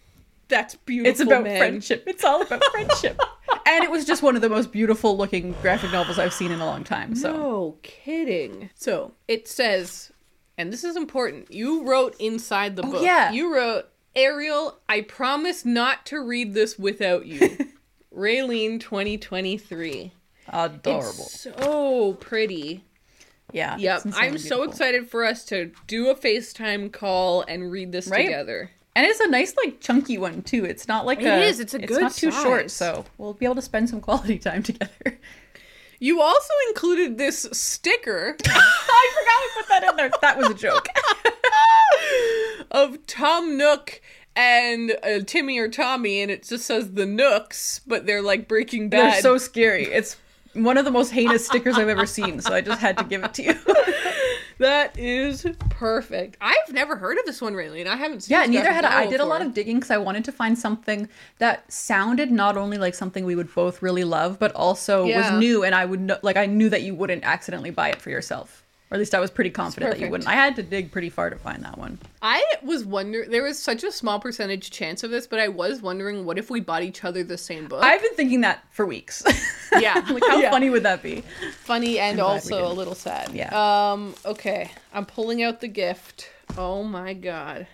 [0.48, 1.10] that's beautiful.
[1.10, 1.58] It's about man.
[1.58, 2.04] friendship.
[2.06, 3.20] It's all about friendship.
[3.66, 6.60] and it was just one of the most beautiful looking graphic novels I've seen in
[6.60, 7.14] a long time.
[7.14, 8.70] So No kidding.
[8.74, 10.12] So it says,
[10.58, 11.52] and this is important.
[11.52, 13.00] You wrote inside the oh, book.
[13.00, 13.32] Oh, yeah.
[13.32, 17.56] You wrote, Ariel, I promise not to read this without you.
[18.16, 20.12] Raylene 2023.
[20.48, 21.08] adorable.
[21.08, 22.84] It's so pretty.
[23.52, 23.76] yeah.
[23.76, 24.02] Yep.
[24.14, 28.24] I'm so excited for us to do a FaceTime call and read this Right?
[28.24, 28.70] together.
[28.96, 30.64] And it's a nice like chunky one too.
[30.64, 33.44] It's not like It a, is, it's a good not too short, so we'll be
[33.44, 35.18] able to spend some quality time together.
[36.00, 40.10] You also included this sticker I forgot I put that in there.
[40.22, 40.88] That was a joke.
[42.70, 44.00] of Tom Nook
[44.34, 48.88] and uh, Timmy or Tommy, and it just says the Nooks, but they're like Breaking
[48.88, 49.12] Bad.
[49.12, 49.84] They're so scary.
[49.84, 50.16] It's
[50.56, 53.22] one of the most heinous stickers I've ever seen, so I just had to give
[53.24, 53.54] it to you.
[54.58, 56.36] that is perfect.
[56.40, 58.38] I've never heard of this one, really, and I haven't seen.
[58.38, 59.02] Yeah, neither had I.
[59.02, 62.56] I did a lot of digging because I wanted to find something that sounded not
[62.56, 65.32] only like something we would both really love, but also Yeah.
[65.32, 68.00] was new, and I would know, like I knew that you wouldn't accidentally buy it
[68.00, 70.28] for yourself, or at least I was pretty confident that you wouldn't.
[70.28, 71.98] I had to dig pretty far to find that one.
[72.22, 73.30] I was wondering.
[73.30, 76.50] There was such a small percentage chance of this, but I was wondering, what if
[76.50, 77.82] we bought each other the same book?
[77.82, 79.22] I've been thinking that for weeks.
[79.78, 79.94] Yeah.
[80.10, 80.50] like how Yeah.
[80.50, 81.22] funny would that be?
[81.64, 83.30] funny and also a little sad.
[83.34, 83.50] Yeah.
[83.92, 84.70] Um, okay.
[84.94, 86.30] I'm pulling out the gift.
[86.56, 87.66] Oh my god.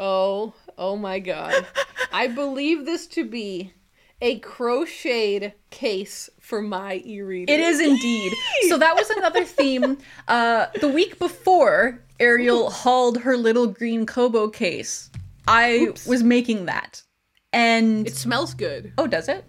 [0.00, 1.66] Oh, oh my god.
[2.12, 3.72] I believe this to be
[4.20, 7.52] a crocheted case for my e-reader.
[7.52, 8.32] It is indeed.
[8.68, 9.98] So that was another theme.
[10.26, 15.10] Uh, the week before, Ariel hauled her little green Kobo case.
[15.46, 16.06] I Oops.
[16.06, 17.02] was making that,
[17.52, 18.92] and It smells good.
[18.98, 19.44] oh, does it?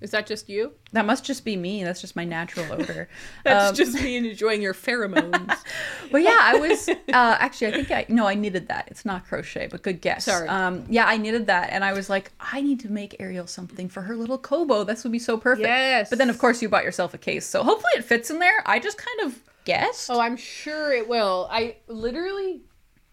[0.00, 0.72] Is that just you?
[0.92, 1.82] That must just be me.
[1.82, 3.08] That's just my natural odor.
[3.44, 5.56] That's Um, just me enjoying your pheromones.
[6.12, 7.68] But yeah, I was uh, actually.
[7.68, 8.88] I think I no, I knitted that.
[8.90, 10.26] It's not crochet, but good guess.
[10.26, 10.48] Sorry.
[10.48, 13.88] Um, yeah, I knitted that, and I was like, I need to make Ariel something
[13.88, 14.84] for her little Kobo.
[14.84, 15.66] This would be so perfect.
[15.66, 16.08] Yes.
[16.10, 18.62] But then, of course, you bought yourself a case, so hopefully it fits in there.
[18.66, 20.08] I just kind of guessed.
[20.10, 21.48] oh, I'm sure it will.
[21.50, 22.60] I literally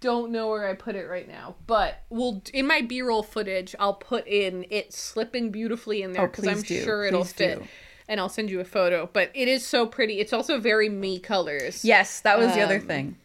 [0.03, 3.93] don't know where I put it right now, but we'll in my B-roll footage, I'll
[3.93, 6.83] put in it slipping beautifully in there Oh, because I'm do.
[6.83, 7.59] sure it'll Please fit.
[7.59, 7.67] do.
[8.09, 9.09] and I'll send you a photo.
[9.11, 10.19] But it is so pretty.
[10.19, 11.85] It's also very me colors.
[11.85, 13.15] Yes, that was the other Um, thing.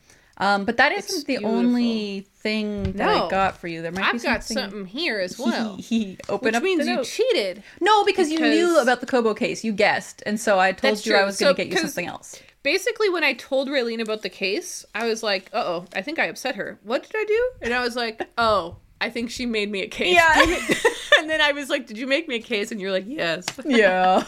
[0.40, 1.50] Um, but that isn't the beautiful.
[1.50, 3.82] only thing that I got for you.
[3.82, 4.70] There might be I've got something.
[4.70, 5.74] something here as well.
[5.80, 7.06] he open Which up means you note.
[7.06, 7.64] cheated.
[7.80, 9.64] No, because, you knew about the Kobo case.
[9.64, 11.26] You guessed, and so I told you I true.
[11.26, 12.40] was going So, to get you something else.
[12.68, 16.18] Basically, when I told Raylene about the case, I was like, "Uh oh, I think
[16.18, 16.78] I upset her.
[16.82, 19.86] What did I do?" And I was like, "Oh, I think she made me a
[19.88, 20.34] case." Yeah.
[21.18, 23.46] and then I was like, "Did you make me a case?" And you're like, "Yes."
[23.64, 24.22] Yeah,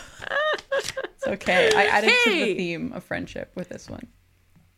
[0.73, 1.71] it's okay.
[1.77, 4.07] I added to the theme of friendship with this one.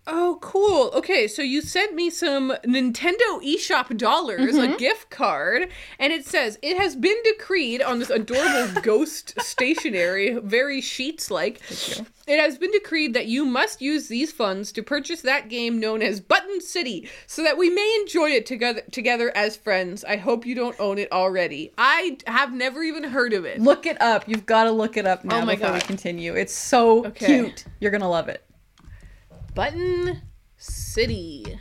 [0.04, 0.90] Oh, cool.
[0.94, 4.72] Okay, so you sent me some Nintendo eShop dollars, Mm-hmm.
[4.72, 5.68] a gift card,
[6.00, 11.60] and it says it has been decreed on this adorable ghost stationery, very sheets like.
[12.26, 16.02] It has been decreed that you must use these funds to purchase that game known
[16.02, 20.02] as Button City, so that we may enjoy it together together as friends.
[20.04, 21.72] I hope you don't own it already.
[21.78, 23.60] I have never even heard of it.
[23.60, 24.28] Look it up.
[24.28, 25.86] You've got to look it up now Oh my before we God.
[25.86, 26.34] continue.
[26.34, 27.26] It's so Okay.
[27.26, 27.64] cute.
[27.78, 28.44] You're gonna love it.
[29.54, 30.22] Button
[30.56, 31.58] City.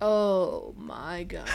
[0.00, 1.48] Oh my god.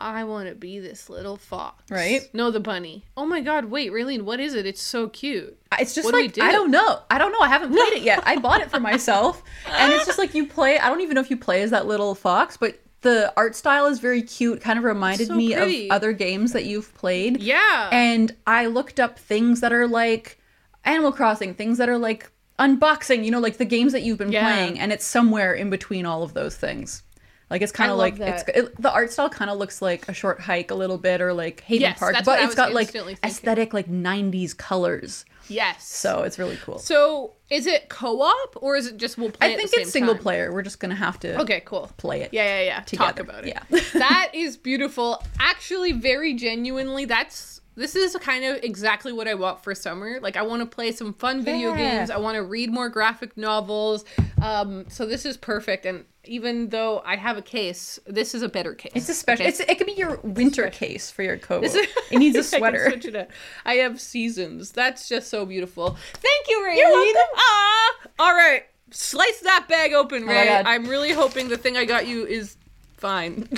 [0.00, 1.90] I want to be this little fox.
[1.90, 2.22] Right?
[2.34, 3.04] No, the bunny.
[3.16, 4.66] Oh my god, wait, Raylene, what is it?
[4.66, 5.56] It's so cute.
[5.72, 6.42] Uh, it's just What do like do?
[6.42, 7.00] I don't know.
[7.10, 7.38] I don't know.
[7.40, 8.22] I haven't played it yet.
[8.26, 10.78] I bought it for myself, and it's just like you play.
[10.78, 13.86] I don't even know if you play as that little fox, but the art style
[13.86, 14.60] is very cute.
[14.60, 15.88] Kind of reminded So me pretty.
[15.88, 17.40] of other games that you've played.
[17.40, 17.88] Yeah.
[17.92, 20.38] And I looked up things that are like
[20.84, 23.24] Animal Crossing, things that are like unboxing.
[23.24, 24.44] You know, like the games that you've been Yeah.
[24.52, 27.02] playing, and it's somewhere in between all of those things.
[27.50, 30.14] Like it's kind of like it's it, the art style kind of looks like a
[30.14, 33.18] short hike a little bit or like Haven Yes, Park, but it's got like thinking.
[33.22, 35.24] aesthetic like 90s colors.
[35.48, 35.86] yes.
[35.86, 36.78] So it's really cool.
[36.78, 40.22] So, is it co-op or is it just we'll play I think it's single time?
[40.22, 40.52] player.
[40.52, 41.92] We're just gonna have to Okay, cool.
[41.98, 42.30] play it.
[42.32, 42.80] Yeah, yeah, yeah.
[42.80, 43.54] Talk about it.
[43.70, 43.78] Yeah.
[43.92, 45.22] that is beautiful.
[45.38, 50.18] Actually, very genuinely, that's this is kind of exactly what I want for summer.
[50.20, 51.98] Like, I want to play some fun video Yeah.
[51.98, 52.10] games.
[52.10, 54.04] I want to read more graphic novels.
[54.40, 55.84] Um, so this is perfect.
[55.86, 58.92] And even though I have a case, this is a better case.
[58.94, 59.42] It's a special.
[59.42, 59.48] okay?
[59.48, 61.36] It's it could be your winter case for your.
[61.36, 62.86] This is- it needs a sweater.
[62.86, 63.30] it.
[63.64, 64.70] I have seasons.
[64.72, 65.96] That's just so beautiful.
[66.14, 66.76] Thank you, Raylene.
[66.78, 67.22] You're welcome.
[67.36, 68.64] Ah, all right.
[68.90, 70.46] Slice that bag open, Oh Ray.
[70.46, 70.66] God.
[70.66, 72.56] I'm really hoping the thing I got you is
[72.96, 73.48] fine.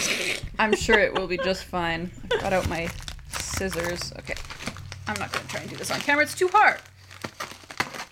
[0.59, 2.11] I'm sure it will be just fine.
[2.33, 2.89] I got out my
[3.41, 4.13] scissors.
[4.19, 4.35] Okay.
[5.09, 6.25] I'm not gonna try and do this on camera.
[6.25, 6.79] It's too hard.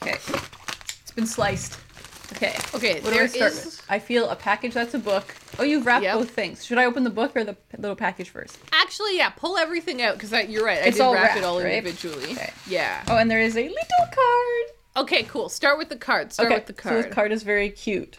[0.02, 0.18] Okay.
[1.02, 1.78] It's been sliced.
[2.32, 2.54] Okay.
[2.74, 3.82] Okay, What do I start is- with?
[3.88, 5.34] I feel a package that's a book.
[5.58, 6.14] Oh, you've wrapped Yep.
[6.14, 6.64] both things.
[6.64, 8.58] Should I open the book or the p- little package first?
[8.72, 10.78] Actually, yeah, pull everything out because you're right.
[10.78, 11.74] I It's did all wrap wrapped, it all right?
[11.74, 12.32] individually.
[12.32, 12.52] Okay.
[12.66, 13.04] Yeah.
[13.08, 15.04] Oh, and there is a little card.
[15.04, 15.48] Okay, cool.
[15.48, 16.32] Start with the card.
[16.32, 17.04] Start with the so card.
[17.04, 18.18] the card is very cute.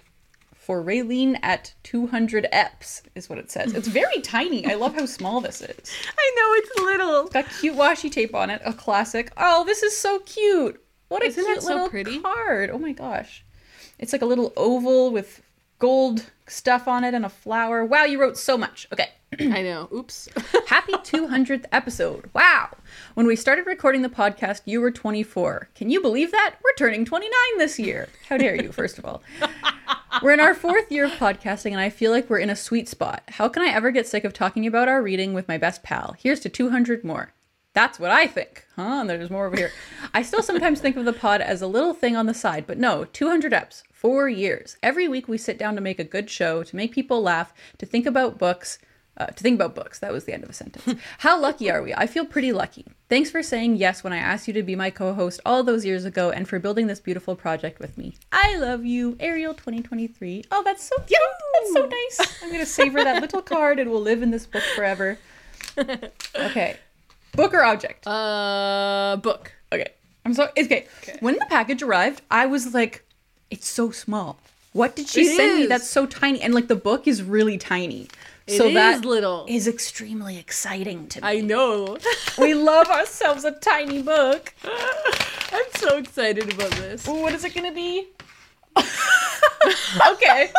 [0.66, 3.74] For Raylene at 200 EPs is what it says.
[3.76, 4.66] It's very tiny.
[4.66, 5.92] I love how small this is.
[6.18, 7.22] I know it's little.
[7.26, 9.32] It's got cute washi tape on it, a classic.
[9.38, 10.84] Oh, this is so cute.
[11.10, 12.20] What a Isn't cute that so little pretty?
[12.20, 12.72] card.
[12.72, 13.46] Oh my gosh.
[14.00, 15.40] It's like a little oval with
[15.80, 17.84] gold stuff on it and a flower.
[17.84, 18.88] Wow, you wrote so much.
[18.94, 19.10] Okay.
[19.40, 19.90] I know.
[19.94, 20.30] Oops.
[20.68, 22.30] Happy 200th episode.
[22.34, 22.70] Wow.
[23.16, 25.70] When we started recording the podcast, you were 24.
[25.76, 26.56] Can you believe that?
[26.64, 28.08] We're turning 29 this year.
[28.30, 29.24] How dare you, first of all.
[30.22, 32.88] We're in our fourth year of podcasting, and I feel like we're in a sweet
[32.88, 33.24] spot.
[33.28, 36.16] How can I ever get sick of talking about our reading with my best pal?
[36.18, 37.34] Here's to 200 more.
[37.74, 38.66] That's what I think.
[38.78, 39.00] Huh?
[39.02, 39.72] And there's more over here.
[40.14, 42.78] I still sometimes think of the pod as a little thing on the side, but
[42.78, 44.78] no, 200 eps, four years.
[44.84, 47.88] Every week we sit down to make a good show, to make people laugh, to
[47.88, 48.78] think about books.
[49.18, 49.98] Uh, to think about books.
[50.00, 51.00] That was the end of a sentence.
[51.20, 51.92] How lucky are we?
[51.94, 52.86] I feel pretty lucky.
[53.10, 55.86] Thanks for saying yes when I asked you to be my co host all those
[55.86, 58.14] years ago and for building this beautiful project with me.
[58.32, 60.44] I love you, Ariel 2023.
[60.52, 61.18] Oh, that's so cute.
[61.54, 62.38] That's so nice.
[62.44, 63.80] I'm going to savor that little card.
[63.80, 65.18] And it will live in this book forever.
[66.36, 66.78] Okay.
[67.32, 68.06] Book or object?
[68.06, 69.52] uh, book.
[69.72, 69.88] Okay.
[70.26, 70.88] I'm so okay.
[71.22, 73.04] When the package arrived, I was like,
[73.50, 74.38] it's so small.
[74.74, 76.42] What did she It send me that's so tiny?
[76.42, 78.08] And like the book is really tiny.
[78.48, 79.46] It so is that little.
[79.48, 81.28] is extremely exciting to me.
[81.28, 81.98] I know.
[82.38, 84.54] we love ourselves a tiny book.
[84.64, 87.08] I'm so excited about this.
[87.08, 88.08] What is it gonna be?
[90.12, 90.52] okay.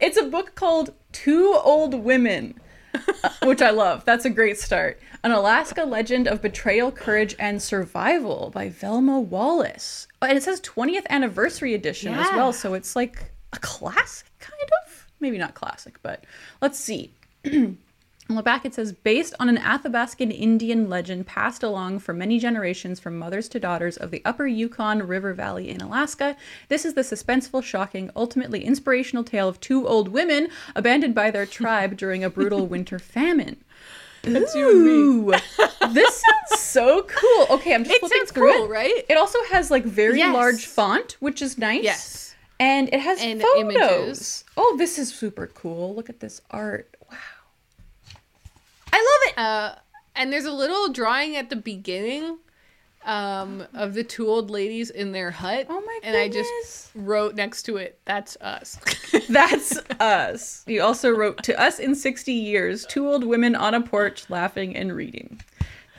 [0.00, 2.58] It's a book called Two Old Women,
[3.42, 4.04] which I love.
[4.04, 5.00] That's a great start.
[5.28, 10.08] An Alaska Legend of Betrayal, Courage, and Survival by Velma Wallis.
[10.22, 15.06] And it says 20th anniversary edition as well, so it's like a classic, kind of.
[15.20, 16.24] Maybe not classic, but
[16.62, 17.12] let's see.
[18.30, 22.38] On the back, it says, based on an Athabascan Indian legend passed along for many
[22.38, 26.36] generations from mothers to daughters of the upper Yukon River Valley in Alaska,
[26.68, 31.46] this is the suspenseful, shocking, ultimately inspirational tale of two old women abandoned by their
[31.46, 33.62] tribe during a brutal winter famine.
[34.22, 34.90] That's you and me.
[34.92, 35.30] Ooh,
[35.92, 37.46] this sounds so cool.
[37.50, 38.68] Okay, I'm just It flipping through cool, it.
[38.70, 39.04] right?
[39.08, 40.34] It also has like very Yes.
[40.34, 41.84] large font, which is nice.
[41.84, 42.34] Yes.
[42.60, 43.60] And it has And photos.
[43.60, 44.44] images.
[44.56, 45.94] Oh, this is super cool.
[45.94, 46.94] Look at this art.
[47.10, 47.16] Wow.
[48.92, 49.38] I love it.
[49.38, 49.74] Uh,
[50.16, 52.38] and there's a little drawing at the beginning
[53.08, 55.66] um, of the two old ladies in their hut.
[55.68, 58.78] Oh my And I just wrote next to it, "That's us."
[59.28, 60.62] That's us.
[60.66, 64.76] You also wrote to us in 60 years, two old women on a porch laughing
[64.76, 65.40] and reading.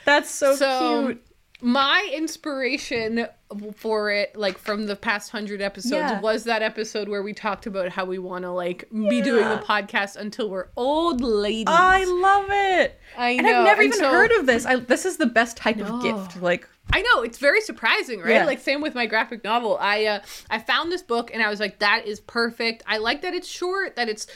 [0.06, 1.26] That's so, so cute.
[1.62, 3.28] my inspiration
[3.76, 6.20] for it like from the past 100 episodes Yeah.
[6.22, 9.58] was that episode where we talked about how we want to like be doing the
[9.58, 13.00] podcast until we're old ladies I love it.
[13.18, 14.66] I and know, I've never and even so- heard of this.
[14.68, 15.96] I, this is the best type No.
[15.98, 16.42] of gift.
[16.42, 18.30] Like, I know it's very surprising, right?
[18.36, 18.46] Yeah.
[18.46, 19.78] Like same with my graphic novel.
[19.82, 20.20] I uh,
[20.52, 22.84] I found this book and I was like, that is perfect.
[22.86, 24.28] I like that it's short, that it's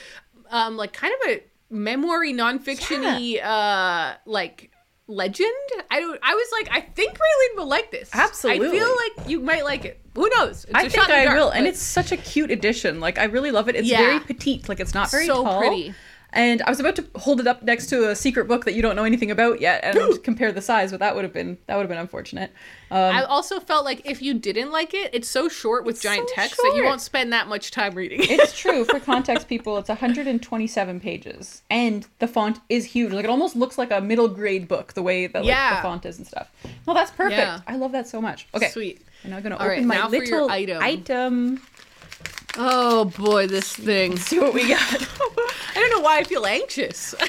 [0.49, 4.69] um like kind of a memory nonfiction-y uh like
[5.07, 5.49] legend.
[5.91, 6.19] I don't.
[6.23, 8.09] I was like, I think Raeleen will like this.
[8.13, 8.67] Absolutely.
[8.67, 9.99] I feel like you might like it.
[10.15, 10.65] Who knows?
[10.65, 11.49] It's I think shot in the I dark, will.
[11.49, 12.99] And it's such a cute edition.
[12.99, 13.75] Like, I really love it.
[13.75, 13.97] It's Yeah.
[13.97, 14.69] very petite.
[14.69, 15.59] Like, it's not very So tall.
[15.59, 15.93] pretty.
[16.35, 18.81] And I was about to hold it up next to a secret book that you
[18.81, 21.75] don't know anything about yet and compare the size, but that would have been that
[21.75, 22.51] would have been unfortunate.
[22.91, 26.27] Um, I also felt like if you didn't like it, it's so short with giant
[26.29, 28.19] so text that you won't spend that much time reading.
[28.23, 33.29] it's true for context people it's 127 pages and the font is huge like it
[33.29, 35.75] almost looks like a middle grade book the way that like, Yeah.
[35.77, 36.51] the font is and stuff
[36.85, 37.61] well that's perfect Yeah.
[37.67, 39.01] i love that so much okay Sweet.
[39.23, 40.81] i'm now gonna All open right, my now for your little item.
[40.83, 41.61] item
[42.55, 44.17] Oh boy, this thing.
[44.17, 47.13] see what we got I don't know why I feel anxious.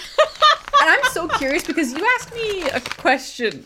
[0.82, 3.64] and i'm so curious because you asked me a question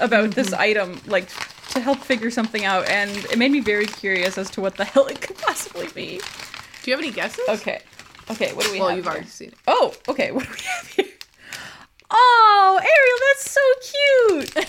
[0.00, 0.60] about this Mm-hmm.
[0.60, 1.28] item like
[1.70, 4.84] to help figure something out and it made me very curious as to what the
[4.92, 6.20] hell it could possibly be
[6.82, 7.42] Do you have any guesses?
[7.48, 7.80] okay
[8.30, 9.12] okay what do we Well, have you've here?
[9.12, 9.54] already seen it.
[9.66, 10.30] Oh, okay.
[10.30, 11.06] What do we have here?
[12.10, 13.60] Oh, Ariel, that's so
[13.90, 14.66] cute.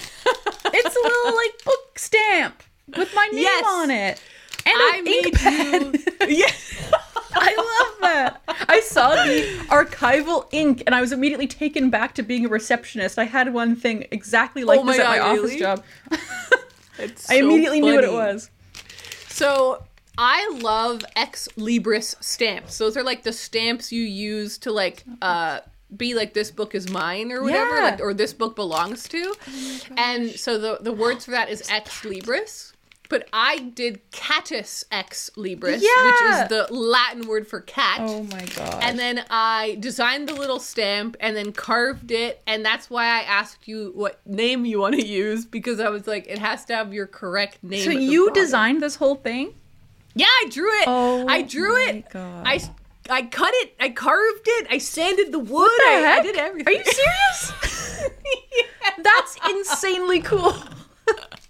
[0.74, 2.64] it's a little like book stamp
[2.98, 3.64] with my name Yes.
[3.68, 4.22] on it.
[4.66, 5.82] And I an made ink pad.
[5.82, 6.28] you.
[6.38, 6.92] Yes.
[7.36, 8.42] I love that.
[8.70, 13.18] I saw the archival ink and I was immediately taken back to being a receptionist.
[13.18, 15.60] I had one thing exactly like Oh my this at my office really?
[15.60, 15.84] job.
[17.00, 18.52] It's I so immediately knew what it was.
[19.28, 19.84] So
[20.18, 22.78] I love ex libris stamps.
[22.78, 25.62] Those are like the stamps you use to like uh
[25.98, 27.84] be like this book is mine or whatever, Yeah.
[27.84, 29.34] like or this book belongs to.
[29.98, 32.73] and so the the words for that is ex libris.
[33.14, 38.00] But I did catus ex libris, which is the Latin word for cat.
[38.02, 38.80] Oh my god.
[38.82, 42.42] And then I designed the little stamp and then carved it.
[42.48, 46.08] And that's why I asked you what name you want to use because I was
[46.08, 47.84] like, it has to have your correct name.
[47.84, 48.44] so you bottom.
[48.44, 49.54] designed this whole thing?
[50.16, 50.86] Yeah, I drew it.
[50.88, 52.10] Oh I drew my it.
[52.10, 52.48] God.
[52.48, 52.62] I
[53.12, 53.76] I cut it.
[53.80, 54.68] I carved it.
[54.72, 55.70] I sanded the wood.
[55.78, 56.68] the I, I did everything.
[56.68, 58.10] Are you serious?
[59.04, 60.56] That's insanely cool.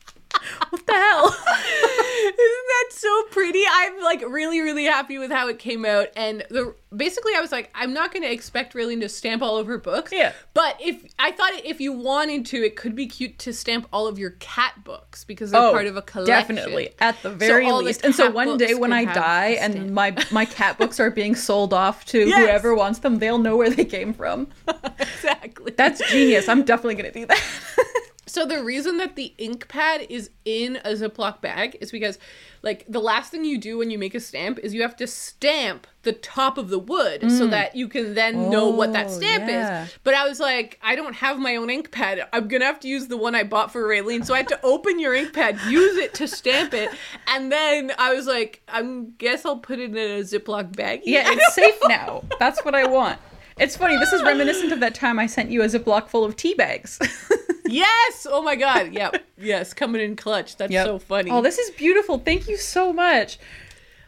[0.70, 1.26] what the hell?
[2.24, 3.64] Isn't that so pretty?
[3.70, 6.08] I'm like really, really happy with how it came out.
[6.16, 9.56] And the basically, I was like, I'm not going to expect Raeleen to stamp all
[9.56, 10.12] over books.
[10.12, 10.34] Yeah.
[10.54, 14.08] But if I thought if you wanted to, it could be cute to stamp all
[14.08, 16.34] of your cat books because they're oh, part of a collection.
[16.34, 18.04] Oh, Definitely, at the very the least.
[18.04, 21.74] And so one day when I die and my my cat books are being sold
[21.74, 22.40] off to Yes.
[22.40, 24.48] whoever wants them, they'll know where they came from.
[25.00, 25.74] exactly.
[25.76, 26.48] That's genius.
[26.48, 27.44] I'm definitely gonna do that.
[28.26, 32.18] So the reason that the ink pad is in a Ziploc bag is because
[32.62, 35.08] like the last thing you do when you make a stamp is you have to
[35.08, 39.10] stamp the top of the wood so that you can then know what that Mm.
[39.10, 39.84] Oh, stamp yeah.
[39.84, 39.94] is.
[40.06, 42.26] But I was like, I don't have my own ink pad.
[42.32, 44.26] I'm gonna have to use the one I bought for Raeleen.
[44.26, 46.90] So I had to open your ink pad, use it to stamp it,
[47.28, 48.82] and then I was like, I
[49.18, 51.02] guess I'll put it in a Ziploc bag.
[51.04, 52.24] yeah, it's safe now.
[52.40, 53.20] That's what I want.
[53.60, 53.98] It's funny.
[53.98, 56.98] This is reminiscent of that time I sent you a Ziploc full of tea bags.
[57.66, 58.28] yes.
[58.30, 58.94] Oh my god.
[58.94, 59.24] Yep.
[59.38, 59.74] Yes.
[59.74, 60.58] Coming in clutch.
[60.58, 60.86] That's Yep.
[60.86, 61.32] so funny.
[61.32, 62.20] Oh, this is beautiful.
[62.20, 63.38] Thank you so much.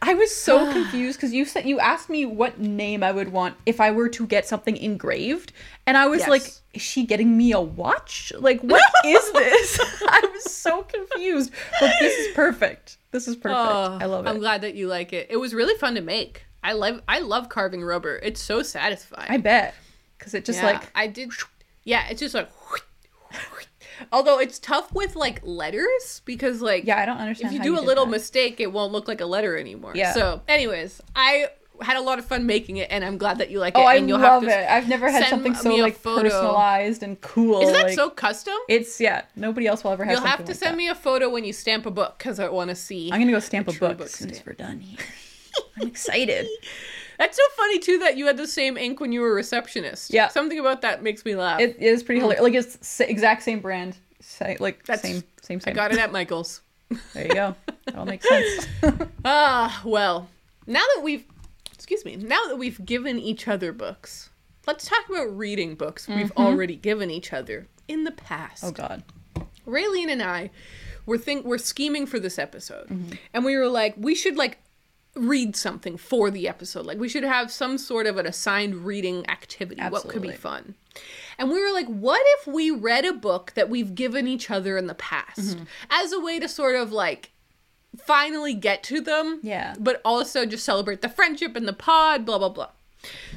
[0.02, 3.56] I was so confused because you said you asked me what name I would want
[3.64, 5.52] if I were to get something engraved,
[5.86, 6.28] and I was Yes.
[6.28, 6.42] like,
[6.74, 8.32] "Is she getting me a watch?
[8.38, 11.50] Like, what is this?" I was so confused.
[11.80, 12.98] But this is perfect.
[13.10, 13.58] This is perfect.
[13.58, 14.28] Oh, I love it.
[14.28, 15.28] I'm glad that you like it.
[15.30, 16.44] It was really fun to make.
[16.62, 18.16] I love I love carving rubber.
[18.22, 19.30] It's so satisfying.
[19.30, 19.74] I bet
[20.18, 21.30] because it just yeah, like I did.
[21.84, 22.50] Yeah, it's just like.
[24.12, 27.54] Although it's tough with like letters because like yeah, I don't understand.
[27.54, 28.10] if you do a little that.
[28.10, 29.92] mistake, it won't look like a letter anymore.
[29.94, 30.12] Yeah.
[30.12, 31.48] So, anyways, I
[31.80, 33.84] had a lot of fun making it, and I'm glad that you like oh, it.
[33.84, 34.70] Oh, I and you'll love have to it.
[34.70, 36.22] I've never had something so like photo.
[36.22, 37.60] personalized and cool.
[37.60, 38.56] Isn't that like, so custom?
[38.68, 39.22] It's yeah.
[39.34, 40.12] Nobody else will ever have.
[40.12, 40.78] You'll have to like send that.
[40.78, 43.10] me a photo when you stamp a book because I want to see.
[43.12, 44.46] I'm gonna go stamp a, book book as soon as stamp.
[44.46, 44.98] we're done here.
[45.80, 46.46] I'm excited.
[47.18, 50.12] That's so funny too that you had the same ink when you were a receptionist.
[50.12, 50.28] Yeah.
[50.28, 51.60] Something about that makes me laugh.
[51.60, 52.42] It is pretty hilarious.
[52.42, 56.60] Like it's exact same brand, sa- like That's- same same I got it at Michael's.
[57.14, 57.54] There you go.
[57.86, 58.66] That all makes sense.
[59.24, 60.28] Ah, well,
[60.68, 61.24] now that we've,
[61.74, 64.30] excuse me, now that we've given each other books,
[64.68, 68.62] let's talk about reading books we've already given each other in the past.
[68.62, 69.02] oh God.
[69.66, 70.50] Raeleen and I
[71.06, 74.58] were think we're scheming for this episode, and we were like, we should like
[75.16, 76.86] read something for the episode.
[76.86, 79.82] Like we should have some sort of an assigned reading activity.
[79.82, 80.74] What could be fun?
[81.38, 84.76] And we were like, what if we read a book that we've given each other
[84.78, 85.64] in the past mm-hmm.
[85.90, 87.30] as a way to sort of like
[87.96, 89.40] finally get to them.
[89.42, 89.74] Yeah.
[89.78, 92.70] But also just celebrate the friendship and the pod, blah blah blah.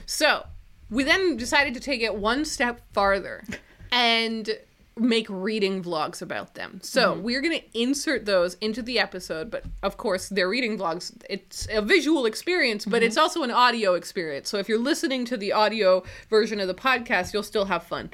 [0.05, 0.47] So
[0.89, 3.43] we then decided to take it one step farther
[3.91, 4.49] and
[4.99, 6.79] make reading vlogs about them.
[6.83, 11.11] So we're going to insert those into the episode, but of course, they're reading vlogs.
[11.29, 14.49] It's a visual experience, but it's also an audio experience.
[14.49, 18.11] So if you're listening to the audio version of the podcast, you'll still have fun.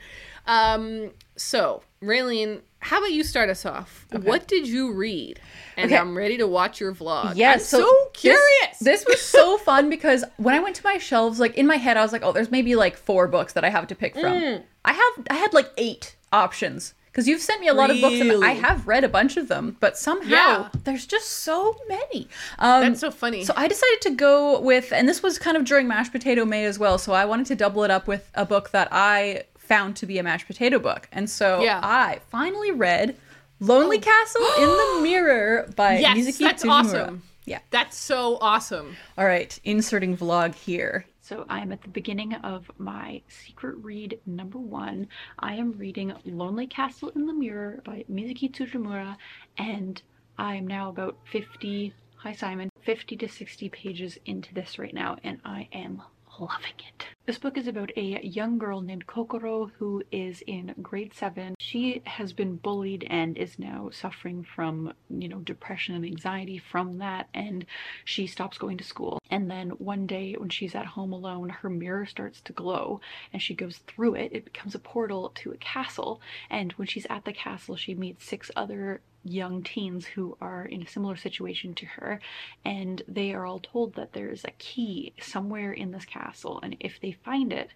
[0.48, 4.06] Um, so, Raeleen, how about you start us off?
[4.12, 5.40] What did you read?
[5.76, 6.00] And Okay.
[6.00, 7.34] I'm ready to watch your vlog.
[7.36, 8.80] Yeah, I'm so, this- curious.
[8.80, 11.98] This, was so fun because when I went to my shelves, like in my head,
[11.98, 14.34] I was like, "Oh, there's maybe like four books that I have to pick from."
[14.34, 14.64] Mm.
[14.86, 18.20] I have, I had like eight options because you've sent me a lot of books
[18.20, 20.70] and I have read a bunch of them, but somehow Yeah.
[20.84, 22.28] there's just so many.
[22.60, 23.46] Um, That's so funny.
[23.46, 26.66] So I decided to go with, and this was kind of during mashed potato May
[26.66, 26.98] as well.
[26.98, 30.18] So I wanted to double it up with a book that I found to be
[30.18, 31.80] a mashed potato book, and so Yeah.
[31.82, 31.88] Oh.
[31.88, 33.16] I finally read.
[33.62, 36.70] Lonely Castle in the Mirror by Yes, Mizuki that's Tsujimura.
[36.70, 37.24] awesome.
[37.46, 37.60] Yeah.
[37.72, 38.98] That's so awesome.
[39.18, 41.06] All right, inserting vlog here.
[41.28, 45.08] So I am at the beginning of my secret read number one.
[45.40, 49.18] I am reading Lonely Castle in the Mirror by Mizuki Tsujimura,
[49.58, 50.00] and
[50.38, 55.18] I am now about 50, hi Simon, 50 to 60 pages into this right now,
[55.24, 56.04] and I am
[56.40, 57.06] loving it.
[57.26, 61.56] This book is about a young girl named Kokoro who is in grade seven.
[61.60, 67.00] She has been bullied and is now suffering from, you know, depression and anxiety from
[67.00, 67.66] that, and
[68.04, 69.20] she stops going to school.
[69.32, 73.02] And then one day when she's at home alone, her mirror starts to glow
[73.34, 74.32] and she goes through it.
[74.32, 76.22] It becomes a portal to a castle.
[76.50, 80.84] And when she's at the castle, she meets six other young teens who are in
[80.84, 82.22] a similar situation to her
[82.64, 87.00] and they are all told that there's a key somewhere in this castle and if
[87.02, 87.72] they find it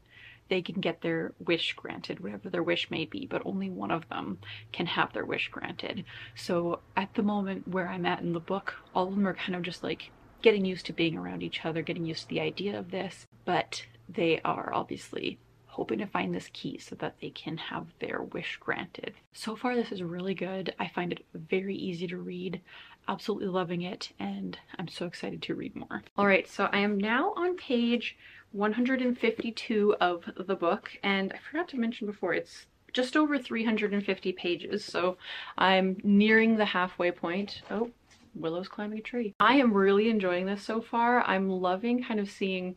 [0.50, 4.10] they can get their wish granted, whatever their wish may be, but only one of
[4.10, 4.39] them
[4.72, 6.04] can have their wish granted.
[6.36, 9.56] So at the moment where I'm at in the book, all of them are kind
[9.56, 12.78] of just like getting used to being around each other, getting used to the idea
[12.78, 15.38] of this, but they are obviously
[15.80, 19.13] hoping to find this key so that they can have their wish granted.
[19.32, 20.75] So far, this is really good.
[20.77, 22.59] I find it very easy to read.
[23.07, 26.03] Absolutely loving it, and I'm so excited to read more.
[26.17, 28.17] All right, so I am now on page
[28.51, 34.84] 152 of the book, and I forgot to mention before, it's just over 350 pages,
[34.84, 35.15] so
[35.57, 37.61] I'm nearing the halfway point.
[37.71, 37.89] Oh,
[38.36, 39.34] Willow's climbing a tree.
[39.39, 41.21] I am really enjoying this so far.
[41.21, 42.75] I'm loving kind of seeing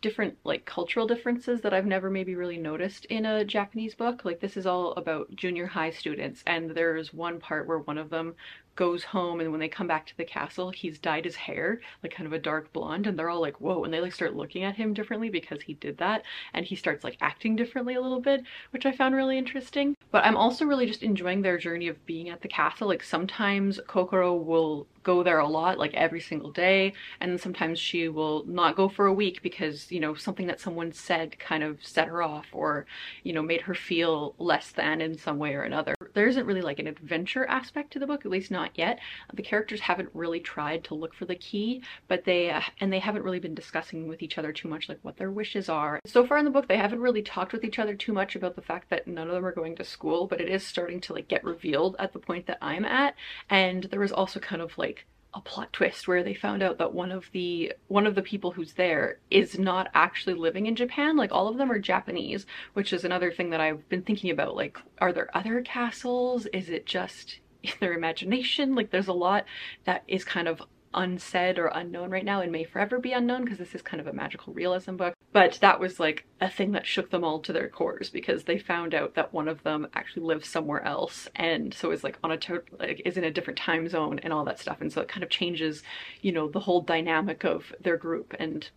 [0.00, 4.24] different like cultural differences that I've never maybe really noticed in a Japanese book.
[4.24, 8.10] Like this is all about junior high students and there's one part where one of
[8.10, 8.34] them
[8.78, 12.14] goes home and when they come back to the castle he's dyed his hair like
[12.14, 14.62] kind of a dark blonde and they're all like whoa and they like start looking
[14.62, 16.22] at him differently because he did that
[16.54, 18.40] and he starts like acting differently a little bit
[18.70, 22.28] which I found really interesting but I'm also really just enjoying their journey of being
[22.28, 26.92] at the castle like sometimes Kokoro will go there a lot like every single day.
[27.18, 30.92] And sometimes she will not go for a week because you know something that someone
[30.92, 32.84] said kind of set her off or
[33.22, 35.94] you know made her feel less than in some way or another.
[36.12, 38.98] There isn't really like an adventure aspect to the book at least not yet.
[39.32, 42.98] The characters haven't really tried to look for the key but they uh, and they
[42.98, 46.00] haven't really been discussing with each other too much like what their wishes are.
[46.04, 48.56] So far in the book they haven't really talked with each other too much about
[48.56, 51.14] the fact that none of them are going to school but it is starting to
[51.14, 53.14] like get revealed at the point that i'm at.
[53.48, 54.97] And there was also kind of like
[55.34, 58.52] a plot twist where they found out that one of the one of the people
[58.52, 61.16] who's there is not actually living in Japan.
[61.16, 64.56] Like all of them are Japanese which is another thing that I've been thinking about.
[64.56, 66.46] Like are there other castles?
[66.46, 68.74] Is it just in their imagination?
[68.74, 69.44] Like there's a lot
[69.84, 70.62] that is kind of
[70.94, 74.06] unsaid or unknown right now and may forever be unknown because this is kind of
[74.06, 77.52] a magical realism book but that was like a thing that shook them all to
[77.52, 81.74] their cores because they found out that one of them actually lives somewhere else and
[81.74, 84.44] so is like on a to- like is in a different time zone and all
[84.44, 85.82] that stuff and so it kind of changes
[86.22, 88.70] you know the whole dynamic of their group and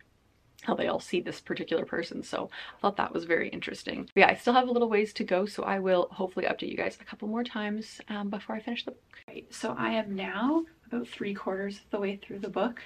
[0.61, 2.23] how they all see this particular person.
[2.23, 4.09] So I thought that was very interesting.
[4.13, 6.69] But yeah, I still have a little ways to go, so I will hopefully update
[6.69, 9.17] you guys a couple more times um, before I finish the book.
[9.27, 12.81] Right, so I am now about three quarters of the way through the book.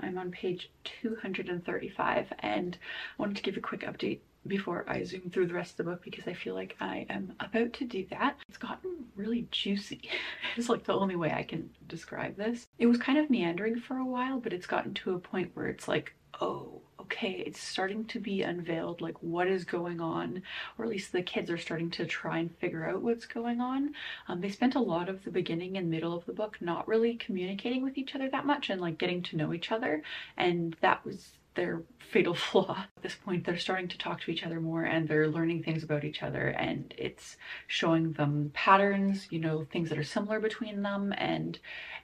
[0.00, 0.70] I'm on page
[1.02, 2.76] 235 and
[3.18, 5.90] I wanted to give a quick update before I zoom through the rest of the
[5.90, 8.36] book because I feel like I am about to do that.
[8.48, 10.02] It's gotten really juicy.
[10.56, 12.66] it's like the only way I can describe this.
[12.78, 15.66] It was kind of meandering for a while, but it's gotten to a point where
[15.66, 20.42] it's like, oh, okay, it's starting to be unveiled, like what is going on,
[20.76, 23.94] or at least the kids are starting to try and figure out what's going on.
[24.28, 27.14] Um, they spent a lot of the beginning and middle of the book not really
[27.14, 30.02] communicating with each other that much and like getting to know each other,
[30.36, 32.86] and that was their fatal flaw.
[32.96, 35.82] At this point, they're starting to talk to each other more and they're learning things
[35.82, 37.36] about each other, and it's
[37.66, 41.58] showing them patterns, you know, things that are similar between them, and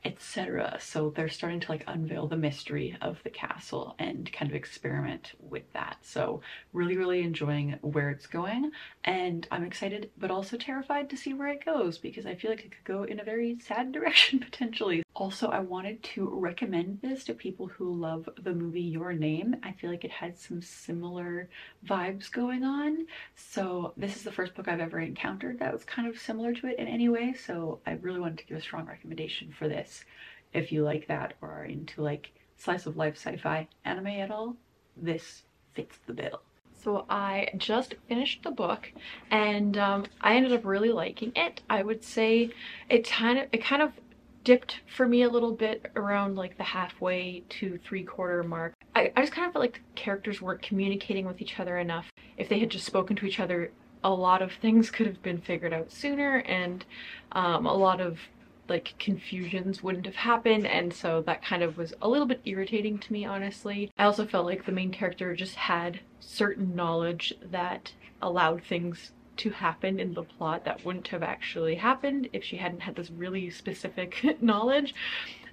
[0.04, 0.78] etc.
[0.80, 5.32] So they're starting to like unveil the mystery of the castle and kind of experiment
[5.38, 5.98] with that.
[6.02, 6.40] So,
[6.72, 8.72] really, really enjoying where it's going,
[9.04, 12.64] and I'm excited but also terrified to see where it goes because I feel like
[12.64, 15.02] it could go in a very sad direction potentially.
[15.14, 19.56] Also, I wanted to recommend this to people who love the movie Your Name.
[19.62, 21.48] I feel like it had some similar
[21.86, 23.06] vibes going on.
[23.34, 26.66] So, this is the first book I've ever encountered that was kind of similar to
[26.68, 27.34] it in any way.
[27.34, 30.04] So, I really wanted to give a strong recommendation for this
[30.52, 34.30] if you like that or are into like slice of life sci fi anime at
[34.30, 34.56] all.
[34.96, 35.42] This
[35.74, 36.40] fits the bill.
[36.82, 38.90] So I just finished the book
[39.30, 41.60] and um, I ended up really liking it.
[41.70, 42.50] I would say
[42.88, 43.92] it kind of it kind of
[44.44, 48.74] dipped for me a little bit around like the halfway to three quarter mark.
[48.94, 52.10] I, I just kind of felt like the characters weren't communicating with each other enough.
[52.36, 53.70] If they had just spoken to each other,
[54.02, 56.84] a lot of things could have been figured out sooner and
[57.32, 58.18] um, a lot of
[58.72, 62.98] like confusions wouldn't have happened and so that kind of was a little bit irritating
[62.98, 63.92] to me honestly.
[63.98, 67.92] I also felt like the main character just had certain knowledge that
[68.22, 72.80] allowed things to happen in the plot that wouldn't have actually happened if she hadn't
[72.80, 74.94] had this really specific knowledge.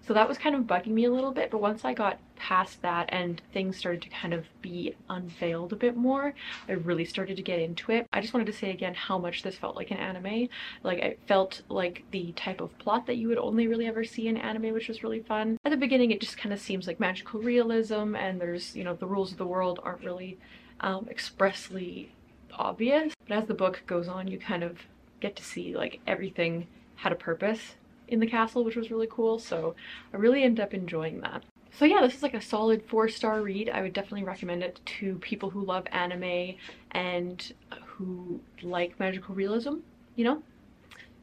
[0.09, 2.81] So that was kind of bugging me a little bit, but once I got past
[2.81, 6.33] that and things started to kind of be unveiled a bit more,
[6.67, 8.07] I really started to get into it.
[8.11, 10.49] I just wanted to say again how much this felt like an anime.
[10.81, 14.27] Like it felt like the type of plot that you would only really ever see
[14.27, 15.59] in anime, which was really fun.
[15.63, 18.95] At the beginning, it just kind of seems like magical realism and there's, you know,
[18.95, 20.39] the rules of the world aren't really
[20.79, 22.11] um, expressly
[22.53, 23.13] obvious.
[23.27, 24.79] But as the book goes on, you kind of
[25.19, 27.75] get to see like everything had a purpose
[28.09, 29.39] in the castle, which was really cool.
[29.39, 29.75] So
[30.13, 31.43] I really ended up enjoying that.
[31.71, 33.69] So yeah, this is like a solid four star read.
[33.69, 36.55] I would definitely recommend it to people who love anime
[36.91, 37.53] and
[37.85, 39.75] who like magical realism,
[40.15, 40.41] you know?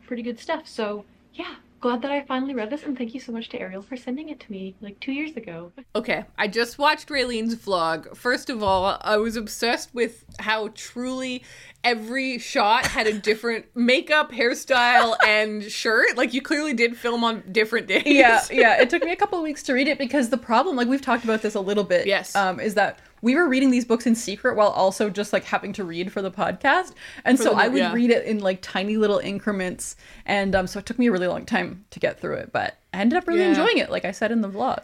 [0.07, 0.67] Pretty good stuff.
[0.67, 1.57] So yeah,
[1.87, 4.29] glad that I finally read this and thank you so much to Ariel for sending
[4.29, 5.71] it to me like two years ago.
[5.95, 8.17] Okay, I just watched Raeleen's vlog.
[8.17, 11.45] First of all, I was obsessed with how truly
[11.85, 16.17] every shot had a different makeup, hairstyle, and shirt.
[16.17, 18.03] Like you clearly did film on different days.
[18.05, 18.83] Yeah, yeah.
[18.83, 21.01] It took me a couple of weeks to read it because the problem, like we've
[21.01, 22.35] talked about this a little bit, Yes.
[22.35, 25.73] um, is that we were reading these books in secret while also just like having
[25.75, 26.93] to read for the podcast,
[27.25, 27.93] and For so the- I would yeah.
[27.93, 29.97] read it in like tiny little increments,
[30.27, 32.77] and um, so it took me a really long time to get through it, but
[32.93, 33.49] I ended up really Yeah.
[33.51, 34.81] enjoying it, like I said in the vlog.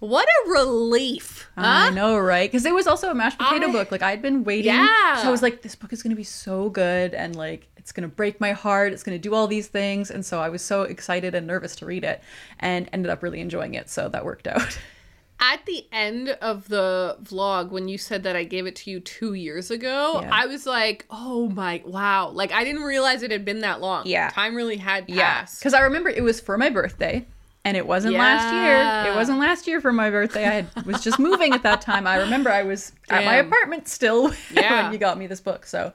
[0.00, 1.48] What a relief.
[1.56, 2.50] I know, right?
[2.50, 3.92] Because it was also a mashed potato I- book.
[3.92, 4.72] Like I'd been waiting.
[4.74, 5.16] Yeah.
[5.22, 8.08] So I was like, this book is gonna be so good, and like it's gonna
[8.08, 8.92] break my heart.
[8.92, 11.86] It's gonna do all these things, and so I was so excited and nervous to
[11.86, 12.20] read it,
[12.58, 13.88] and ended up really enjoying it.
[13.88, 14.76] So that worked out.
[15.44, 19.00] At the end of the vlog, when you said that I gave it to you
[19.00, 20.30] two years ago, Yeah.
[20.32, 22.28] I was like, oh my, wow.
[22.28, 24.06] Like, I didn't realize it had been that long.
[24.06, 24.30] Yeah.
[24.30, 25.58] Time really had Yeah, passed.
[25.58, 27.26] because I remember it was for my birthday,
[27.64, 29.12] and it wasn't last year.
[29.12, 30.46] It wasn't last year for my birthday.
[30.46, 32.06] I had, was just moving at that time.
[32.06, 34.84] I remember I was at my apartment still Yeah.
[34.84, 35.66] when you got me this book.
[35.66, 35.92] So,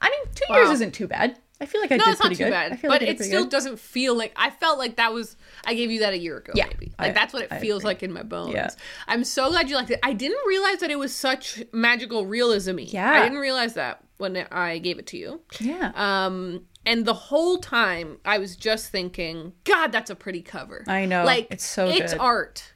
[0.00, 1.36] I mean, two years isn't too bad.
[1.60, 2.50] I feel like I No, did it's not too good.
[2.50, 2.72] bad.
[2.72, 3.50] I feel But like it still good.
[3.50, 5.36] doesn't feel like I felt like that was
[5.66, 6.92] I gave you that a year ago, Yeah, maybe.
[6.98, 7.88] Like I- that's what it I feels agree.
[7.90, 8.54] like in my bones.
[8.54, 8.70] Yeah.
[9.08, 9.98] I'm so glad you liked it.
[10.02, 13.10] I didn't realize that it was such magical realism Yeah.
[13.10, 15.40] I didn't realize that when I gave it to you.
[15.58, 15.90] Yeah.
[15.96, 20.84] Um and the whole time I was just thinking, God, that's a pretty cover.
[20.86, 21.24] I know.
[21.24, 22.20] Like It's so it's good.
[22.20, 22.72] art.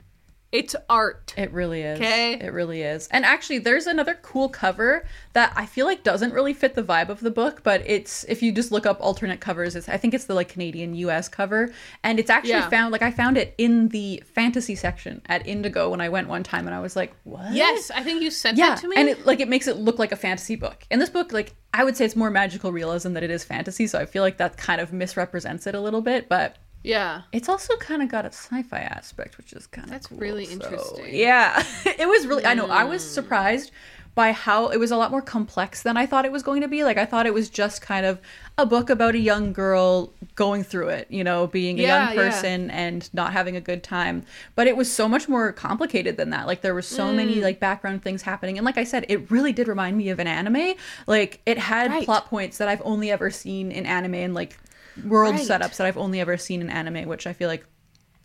[0.53, 1.33] It's art.
[1.37, 1.99] It really is.
[1.99, 2.35] 'Kay.
[2.35, 3.09] It really is.
[3.11, 7.09] And actually, there's another cool cover that I feel like doesn't really fit the vibe
[7.09, 10.13] of the book, but it's if you just look up alternate covers, it's I think
[10.13, 11.73] it's the like Canadian US cover.
[12.05, 12.69] And it's actually Yeah.
[12.69, 16.43] found like I found it in the fantasy section at Indigo when I went one
[16.43, 17.53] time and I was like, What?
[17.53, 18.69] Yes, I think you sent Yeah.
[18.71, 18.97] that to me.
[18.99, 20.85] And it like it makes it look like a fantasy book.
[20.91, 23.87] In this book, like I would say it's more magical realism than it is fantasy,
[23.87, 27.23] so I feel like that kind of misrepresents it a little bit, but Yeah.
[27.33, 31.15] It's also kind of got a sci-fi aspect, which is kind of That's really interesting.
[31.15, 32.45] Yeah, it was really.
[32.45, 32.67] I know.
[32.67, 33.09] I was Hmm.
[33.15, 33.71] surprised
[34.15, 36.69] by how it was a lot more complex than I thought it was going to
[36.69, 36.85] be.
[36.85, 38.21] Like I thought it was just kind of
[38.59, 42.09] a book about a young girl going through it, you know, being a Yeah, young
[42.09, 42.31] yeah.
[42.31, 44.27] person and not having a good time.
[44.55, 46.47] But it was so much more complicated than that.
[46.47, 47.45] Like there were so many Hmm.
[47.45, 48.59] like background things happening.
[48.59, 50.75] And like I said, it really did remind me of an anime.
[51.07, 52.05] Like it had Right.
[52.05, 54.59] plot points that I've only ever seen in anime and like
[55.05, 55.47] world Right.
[55.49, 57.65] setups that I've only ever seen in anime, which I feel like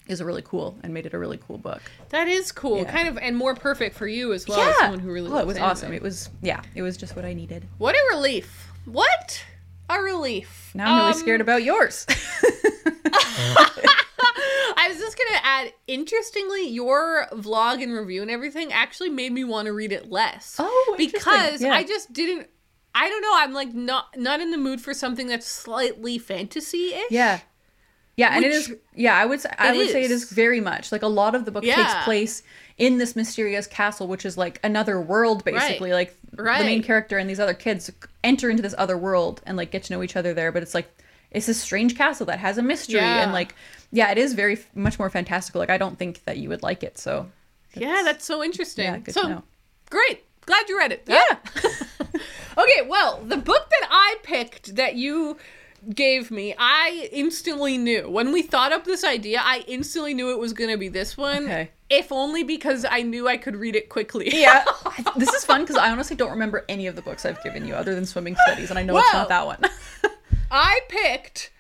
[0.08, 1.82] is a really cool and made it a really cool book.
[2.10, 2.78] That is cool.
[2.78, 2.92] Yeah.
[2.92, 5.46] Kind of and more perfect for you as well as someone who really oh, it
[5.48, 5.70] was anime.
[5.72, 5.94] awesome.
[5.94, 7.66] It was yeah, it was just what I needed.
[7.78, 8.72] What a relief.
[8.86, 9.44] What
[9.90, 10.72] a relief.
[10.74, 12.06] Now I'm really Um, scared about yours.
[14.80, 19.44] I was just gonna add, interestingly, your vlog and review and everything actually made me
[19.44, 20.56] want to read it less.
[20.60, 21.74] Oh, because Yeah.
[21.74, 22.48] I just didn't.
[23.00, 23.32] I don't know.
[23.36, 27.12] I'm like not not in the mood for something that's slightly fantasy-ish.
[27.12, 27.40] yeah.
[28.16, 30.24] Yeah, and it is yeah, I would say I It would say it is.
[30.24, 30.92] is very much.
[30.92, 31.76] Like a lot of the book Yeah.
[31.76, 32.42] takes place
[32.80, 35.94] in this mysterious castle which is like another world basically.
[35.94, 37.92] Like the main character and these other kids
[38.24, 40.74] enter into this other world and like get to know each other there, but it's
[40.74, 40.90] like
[41.30, 43.22] it's this strange castle that has a mystery Yeah.
[43.22, 43.54] and like
[43.92, 45.60] yeah, it is very f- much more fantastical.
[45.60, 47.30] Like I don't think that you would like it, so
[47.76, 48.86] Yeah, that's so interesting.
[48.86, 49.44] yeah, good so to know.
[49.92, 50.24] great.
[50.48, 51.04] Glad you read it.
[51.06, 51.22] Yeah.
[52.58, 55.38] okay, well, the book that I picked that you
[55.94, 58.10] gave me, I instantly knew.
[58.10, 61.18] When we thought up this idea, I instantly knew it was going to be this
[61.18, 61.44] one.
[61.44, 61.72] Okay.
[61.90, 64.30] If only because I knew I could read it quickly.
[64.32, 64.64] Yeah.
[65.18, 67.76] this is fun because I honestly don't remember any of the books I've given you
[67.76, 69.60] other than swimming studies, and I know it's not that one.
[70.52, 71.52] I picked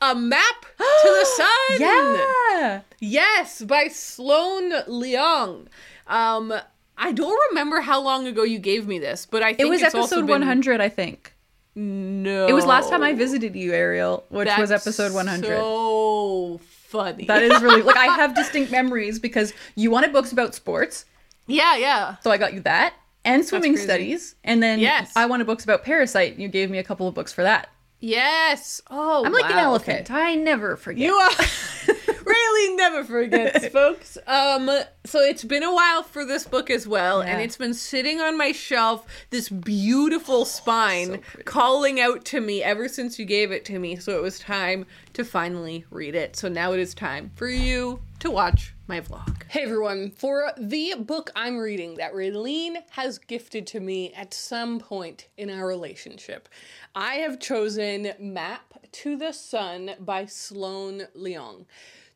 [0.00, 1.80] A Map to the Sun.
[1.80, 2.80] yeah.
[3.00, 5.66] Yes, by Sloane Leong.
[6.06, 6.54] Um,
[6.98, 9.82] I don't remember how long ago you gave me this, but I think It was
[9.82, 11.32] episode been- 100, I think.
[11.78, 15.46] No, It was last time I visited you, Ariel, which was episode 100.
[15.58, 17.26] So funny.
[17.26, 21.04] That is really like I have distinct memories because you wanted books about sports,
[21.46, 22.16] yeah, yeah.
[22.22, 22.94] so I got you that
[23.26, 25.12] and swimming studies, and then Yes.
[25.16, 27.68] I wanted books about parasite, and you gave me a couple of books for that.
[28.00, 28.80] Yes.
[28.90, 30.10] Oh, I'm like an wow, elephant.
[30.10, 31.04] I never forget.
[31.06, 31.30] You are
[32.26, 34.18] really never forgets, folks.
[34.26, 34.70] Um,
[35.04, 38.36] so it's been a while for this book as well, and it's been sitting on
[38.36, 41.44] my shelf, this beautiful spine pretty.
[41.44, 43.96] calling out to me ever since you gave it to me.
[43.96, 46.36] So it was time to finally read it.
[46.36, 49.44] So now it is time for you to watch my vlog.
[49.46, 54.80] Hey everyone, for the book I'm reading that Raeleen has gifted to me at some
[54.80, 56.48] point in our relationship,
[56.92, 61.66] I have chosen Map to the Sun by Sloane Leong.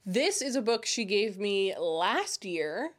[0.05, 2.91] This is a book she gave me last year.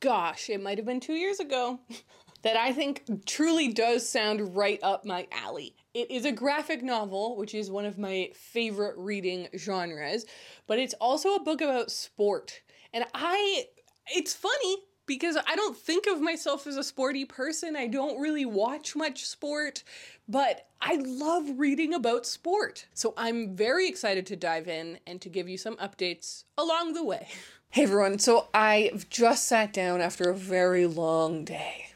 [0.00, 1.80] Gosh, it might have been two years ago.
[2.42, 5.74] that I think truly does sound right up my alley.
[5.98, 10.26] It is a graphic novel, which is one of my favorite reading genres,
[10.68, 12.60] but it's also a book about sport.
[12.94, 13.64] And I,
[14.06, 14.76] it's funny
[15.06, 17.74] because I don't think of myself as a sporty person.
[17.74, 19.82] I don't really watch much sport,
[20.28, 22.86] but I love reading about sport.
[22.94, 27.04] So I'm very excited to dive in and to give you some updates along the
[27.04, 27.28] way.
[27.70, 31.88] Hey everyone, so I've just sat down after a very long day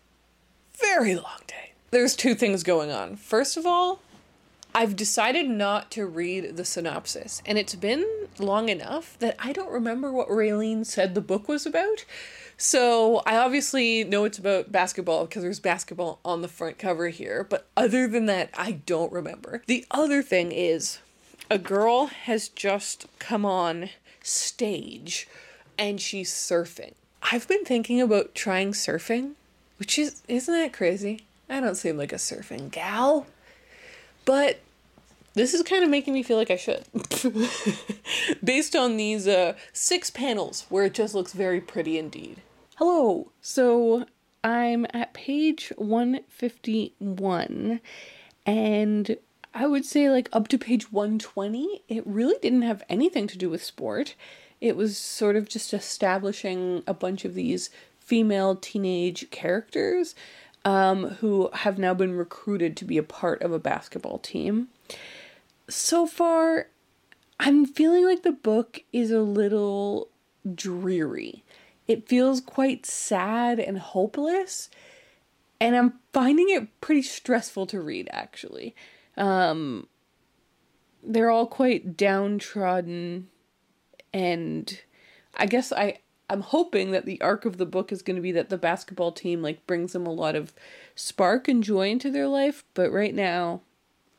[0.83, 1.72] very long day.
[1.93, 3.17] There's two things going on.
[3.17, 4.01] First of all,
[4.75, 8.07] I've decided not to read the synopsis, and it's been
[8.39, 12.07] long enough that I don't remember what Raeleen said the book was about.
[12.57, 17.45] So I obviously know it's about basketball because there's basketball on the front cover here,
[17.45, 19.63] but other than that, I don't remember.
[19.67, 20.99] The other thing is
[21.51, 23.91] a girl has just come on
[24.23, 25.29] stage
[25.77, 26.95] and she's surfing.
[27.31, 29.33] I've been thinking about trying surfing,
[29.77, 31.27] which is isn't that crazy?
[31.53, 33.27] I don't seem like a surfing gal.
[34.25, 34.61] But
[35.35, 36.85] this is kind of making me feel like I should.
[38.45, 42.41] Based on these uh, six panels where it just looks very pretty indeed.
[42.77, 43.31] Hello.
[43.43, 44.07] So
[44.43, 47.81] I'm at page 151
[48.47, 49.17] and
[49.53, 53.51] I would say like up to page 120, it really didn't have anything to do
[53.51, 54.15] with sport.
[54.63, 57.69] It was sort of just establishing a bunch of these
[58.01, 60.15] female teenage characters
[60.65, 64.69] um, who have now been recruited to be a part of a basketball team.
[65.69, 66.69] So far,
[67.41, 70.09] I'm feeling like the book is a little
[70.55, 71.45] dreary.
[71.89, 74.71] It feels quite sad and hopeless,
[75.61, 78.75] and I'm finding it pretty stressful to read actually.
[79.17, 79.89] Um,
[81.03, 83.29] they're all quite downtrodden,
[84.15, 84.81] and
[85.37, 85.99] I guess I
[86.33, 89.13] I'm hoping that the arc of the book is going to be that the basketball
[89.13, 90.55] team like brings them a lot of
[90.95, 93.61] spark and joy into their life, but right now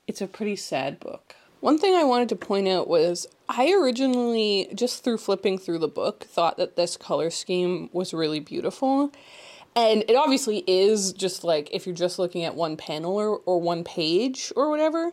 [0.05, 1.34] it's a pretty sad book.
[1.59, 5.88] One thing I wanted to point out was I originally, just through flipping through the
[5.88, 9.11] book, thought that this color scheme was really beautiful.
[9.76, 13.59] And it obviously is just like if you're just looking at one panel or, or
[13.59, 15.11] one page or whatever,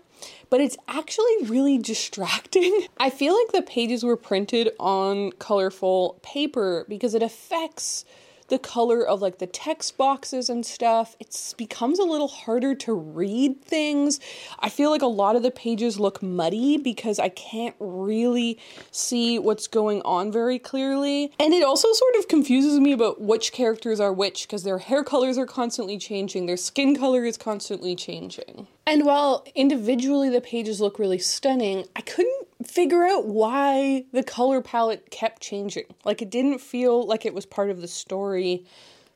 [0.51, 2.87] but it's actually really distracting.
[3.01, 8.05] I feel like the pages were printed on colorful paper because it affects
[8.51, 11.17] the color of like the text boxes and stuff.
[11.19, 14.21] It becomes a little harder to read things.
[14.59, 18.59] I feel like a lot of the pages look muddy because I can't really
[18.91, 21.33] see what's going on very clearly.
[21.41, 25.03] And it also sort of confuses me about which characters are which because their hair
[25.03, 28.67] colors are constantly changing, their skin color is constantly changing.
[28.87, 34.61] And while individually the pages look really stunning, I couldn't figure out why the color
[34.61, 35.85] palette kept changing.
[36.05, 38.65] Like it didn't feel like it was part of the story,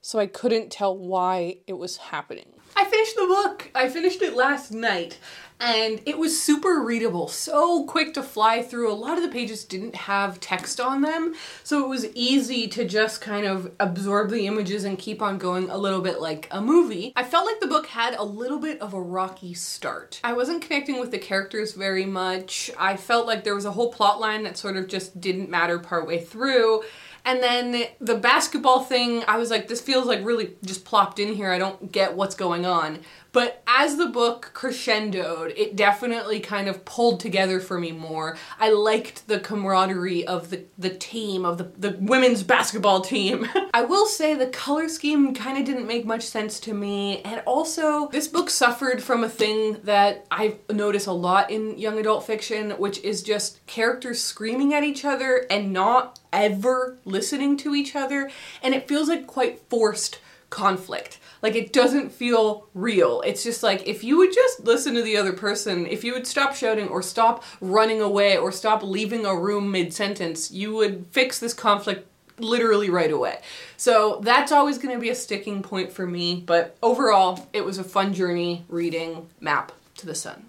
[0.01, 2.47] so I couldn't tell why it was happening.
[2.76, 3.70] I finished the book.
[3.74, 5.18] I finished it last night
[5.64, 8.92] and it was super readable, so quick to fly through.
[8.92, 12.84] A lot of the pages didn't have text on them, so it was easy to
[12.84, 16.60] just kind of absorb the images and keep on going a little bit like a
[16.60, 17.14] movie.
[17.16, 20.20] I felt like the book had a little bit of a rocky start.
[20.22, 22.70] I wasn't connecting with the characters very much.
[22.78, 25.78] I felt like there was a whole plot line that sort of just didn't matter
[25.78, 26.82] partway through.
[27.24, 31.32] And then the basketball thing, I was like, this feels like really just plopped in
[31.32, 31.50] here.
[31.50, 32.98] I don't get what's going on.
[33.35, 38.39] But as the book crescendoed, it definitely kind of pulled together for me more.
[38.61, 43.49] I liked the camaraderie of the, the team, of the, the women's basketball team.
[43.74, 47.22] I will say the color scheme kind of didn't make much sense to me.
[47.22, 51.99] And also, this book suffered from a thing that I notice a lot in young
[51.99, 57.74] adult fiction, which is just characters screaming at each other and not ever listening to
[57.74, 58.30] each other.
[58.62, 60.20] And it feels like quite forced
[60.51, 61.18] conflict.
[61.45, 63.20] Like it doesn't feel real.
[63.20, 66.26] It's just like if you would just listen to the other person, if you would
[66.26, 71.05] stop shouting or stop running away or stop leaving a room mid sentence, you would
[71.11, 73.40] fix this conflict literally right away.
[73.76, 77.76] So that's always going to be a sticking point for me, but overall, it was
[77.76, 80.47] a fun journey reading Map to the Sun.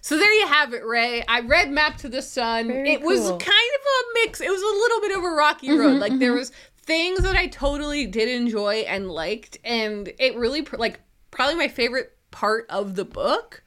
[0.00, 1.22] So there you have it, Ray.
[1.28, 2.68] I read Map to the Sun.
[2.68, 3.36] Very it was cool.
[3.36, 4.40] kind of a mix.
[4.40, 5.90] It was a little bit of a rocky road.
[5.90, 6.38] Mm-hmm, like there mm-hmm.
[6.38, 6.52] was
[6.92, 12.16] things that I totally did enjoy and liked, and it really like probably my favorite
[12.30, 13.62] part of the book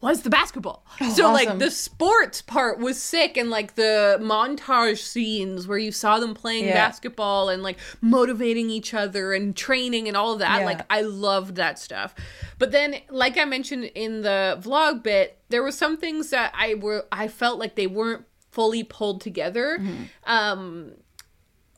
[0.00, 0.84] was the basketball.
[1.14, 6.18] so like the sports part was sick and like the montage scenes where you saw
[6.18, 6.74] them playing Yeah.
[6.74, 10.60] basketball and like motivating each other and training and all of that.
[10.60, 10.66] Yeah.
[10.66, 12.16] Like I loved that stuff.
[12.58, 16.74] But then like I mentioned in the vlog bit, there were some things that I
[16.74, 19.78] were I felt like they weren't fully pulled together.
[19.80, 20.02] Mm-hmm.
[20.24, 20.92] Um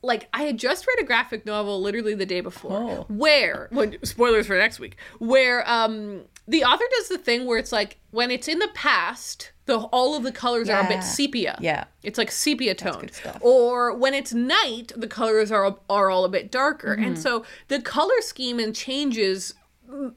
[0.05, 3.05] like I had just read a graphic novel literally the day before Oh.
[3.09, 7.71] where well, spoilers for next week where um the author does the thing where it's
[7.71, 11.57] like when it's in the past the all of the colors are a bit sepia
[11.59, 11.85] Yeah.
[12.03, 16.51] it's like sepia toned or when it's night the colors are are all a bit
[16.51, 17.03] darker Mm-hmm.
[17.03, 19.53] and so the color scheme and changes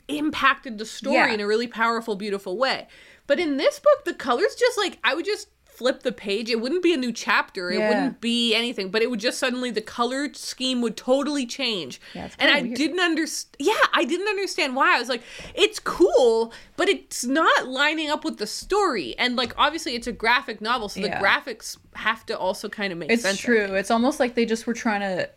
[0.09, 1.32] impacted the story Yeah.
[1.32, 2.89] in a really powerful beautiful way
[3.26, 5.49] but in this book the colors just like i would just
[5.79, 7.89] flip the page it wouldn't be a new chapter it Yeah.
[7.89, 12.26] wouldn't be anything but it would just suddenly the color scheme would totally change Yeah,
[12.26, 12.76] it's and i weird.
[12.76, 15.22] didn't understand yeah i didn't understand why i was like
[15.55, 20.12] it's cool but it's not lining up with the story and like obviously it's a
[20.12, 21.22] graphic novel so the Yeah.
[21.22, 23.74] graphics have to also kind of make It's sense I true.
[23.74, 25.31] It's almost like they just were trying to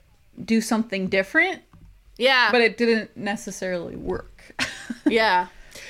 [0.44, 1.62] do something different,
[2.18, 4.56] yeah but it didn't necessarily work.
[5.06, 5.48] yeah.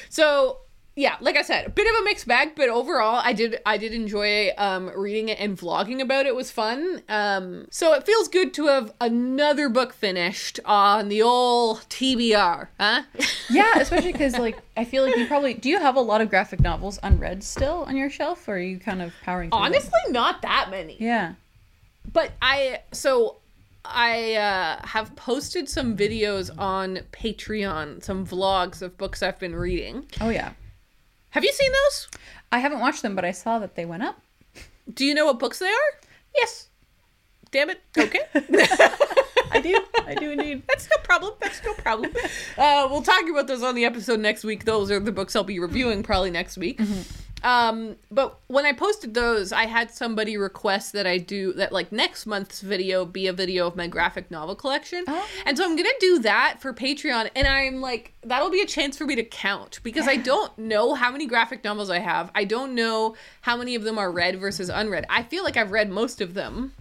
[0.09, 0.57] So
[1.01, 3.79] yeah, like I said, a bit of a mixed bag, but overall, I did I
[3.79, 6.35] did enjoy um, reading it and vlogging about it.
[6.35, 7.01] was fun.
[7.09, 13.01] Um, so it feels good to have another book finished on the old TBR, huh?
[13.49, 15.69] yeah, especially because like I feel like you probably do.
[15.69, 18.77] You have a lot of graphic novels unread still on your shelf, or are you
[18.77, 19.49] kind of powering?
[19.49, 19.65] Through them?
[19.65, 20.97] Honestly, not that many.
[20.99, 21.33] yeah.
[22.13, 23.37] But I so
[23.83, 30.05] I uh, have posted some videos on Patreon, some vlogs of books I've been reading.
[30.21, 30.51] Oh yeah.
[31.31, 32.07] Have you seen those?
[32.51, 34.21] I haven't watched them, but I saw that they went up.
[34.93, 35.91] Do you know what books they are?
[36.35, 36.69] Yes,
[37.51, 37.81] Damn it.
[37.97, 38.19] Okay.
[39.51, 39.77] I do.
[40.07, 40.63] I do indeed.
[40.67, 41.33] That's no problem.
[41.41, 42.11] That's no problem.
[42.57, 44.63] Uh, we'll talk about those on the episode next week.
[44.63, 46.79] Those are the books I'll be reviewing probably next week.
[47.43, 51.91] Um, but when I posted those, I had somebody request that I do that like
[51.91, 55.03] next month's video be a video of my graphic novel collection.
[55.07, 55.27] Oh.
[55.45, 57.29] And so I'm gonna do that for Patreon.
[57.35, 60.93] And I'm like, that'll be a chance for me to count because I don't know
[60.93, 62.31] how many graphic novels I have.
[62.35, 65.05] I don't know how many of them are read versus unread.
[65.09, 66.73] I feel like I've read most of them,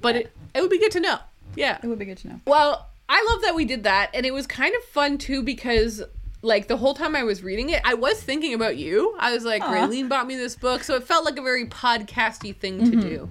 [0.00, 1.18] but it, it would be good to know.
[1.54, 1.78] Yeah.
[1.82, 2.40] It would be good to know.
[2.46, 6.02] Well, I love that we did that, and it was kind of fun too because
[6.42, 9.14] like the whole time I was reading it, I was thinking about you.
[9.18, 9.62] I was like.
[9.62, 13.00] Raeleen bought me this book, so it felt like a very podcasty thing to mm-hmm.
[13.00, 13.30] do.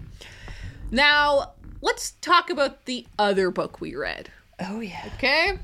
[0.91, 4.31] Now, let's talk about the other book we read.
[4.59, 5.09] Oh yeah.
[5.15, 5.59] Okay?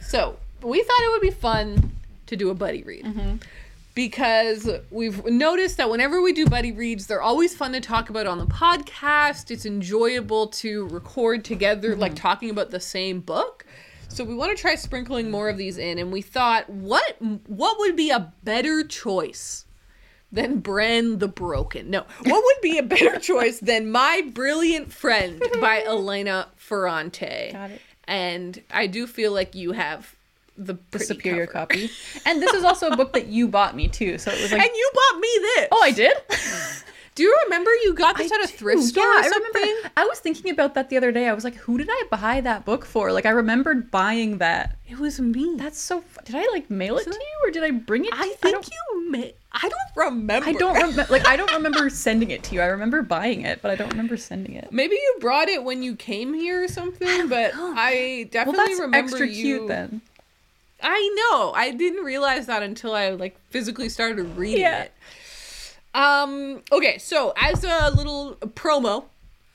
[0.00, 1.92] So, we thought it would be fun
[2.26, 3.04] to do a buddy read.
[3.04, 3.36] Mm-hmm.
[3.94, 8.26] Because we've noticed that whenever we do buddy reads, they're always fun to talk about
[8.26, 9.50] on the podcast.
[9.50, 12.18] It's enjoyable to record together, like mm-hmm.
[12.18, 13.64] talking about the same book.
[14.08, 17.78] So we want to try sprinkling more of these in, and we thought, what what
[17.78, 19.64] would be a better choice
[20.32, 21.90] than Bren the Broken?
[21.90, 27.50] No, what would be a better choice than My Brilliant Friend by Elena Ferrante?
[27.52, 27.80] Got it.
[28.08, 30.14] And I do feel like you have
[30.56, 31.66] the, The superior cover.
[31.66, 31.90] copy.
[32.24, 34.16] And this is also a book that you bought me too.
[34.18, 35.68] So it was like And you bought me this.
[35.72, 36.16] Oh, I did?
[37.16, 38.56] Do you remember you got this I at a do.
[38.58, 39.62] thrift store Yeah, or I something?
[39.62, 39.90] remember.
[39.96, 41.26] I was thinking about that the other day.
[41.28, 43.10] I was like, who did I buy that book for?
[43.10, 44.76] Like, I remembered buying that.
[44.88, 45.54] It was me.
[45.56, 46.02] That's so.
[46.02, 48.12] fu- Did I like mail it to you or did I bring it?
[48.12, 49.34] to I think don't, you may.
[49.50, 50.46] I don't remember.
[50.46, 51.06] I don't remember.
[51.10, 52.60] Like, I don't remember sending it to you.
[52.60, 54.70] I remember buying it, but I don't remember sending it.
[54.70, 57.72] Maybe you brought it when you came here or something, but know.
[57.76, 59.42] I Well, definitely that's remember extra you.
[59.56, 60.02] cute then.
[60.82, 61.52] I know.
[61.54, 64.82] I didn't realize that until I like physically started reading Yeah.
[64.82, 64.92] it.
[65.96, 66.62] Um.
[66.70, 66.98] Okay.
[66.98, 69.04] So as a little promo,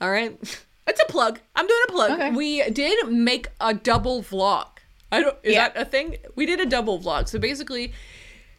[0.00, 0.36] all right,
[0.86, 1.38] it's a plug.
[1.54, 2.10] I'm doing a plug.
[2.12, 2.30] Okay.
[2.32, 4.66] We did make a double vlog.
[5.10, 5.36] I don't.
[5.42, 5.68] Is Yeah.
[5.68, 6.16] that a thing?
[6.34, 7.28] We did a double vlog.
[7.28, 7.92] So basically.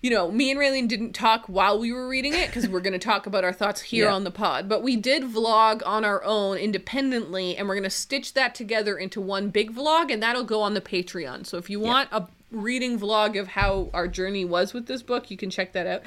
[0.06, 2.92] You know, me and Raylene didn't talk while we were reading it because we're going
[3.00, 4.14] to talk about our thoughts here Yeah.
[4.14, 4.68] on the pod.
[4.68, 8.98] But we did vlog on our own independently, and we're going to stitch that together
[8.98, 11.46] into one big vlog, and that'll go on the Patreon.
[11.46, 15.32] So if you want a reading vlog of how our journey was with this book,
[15.32, 16.02] you can check that out.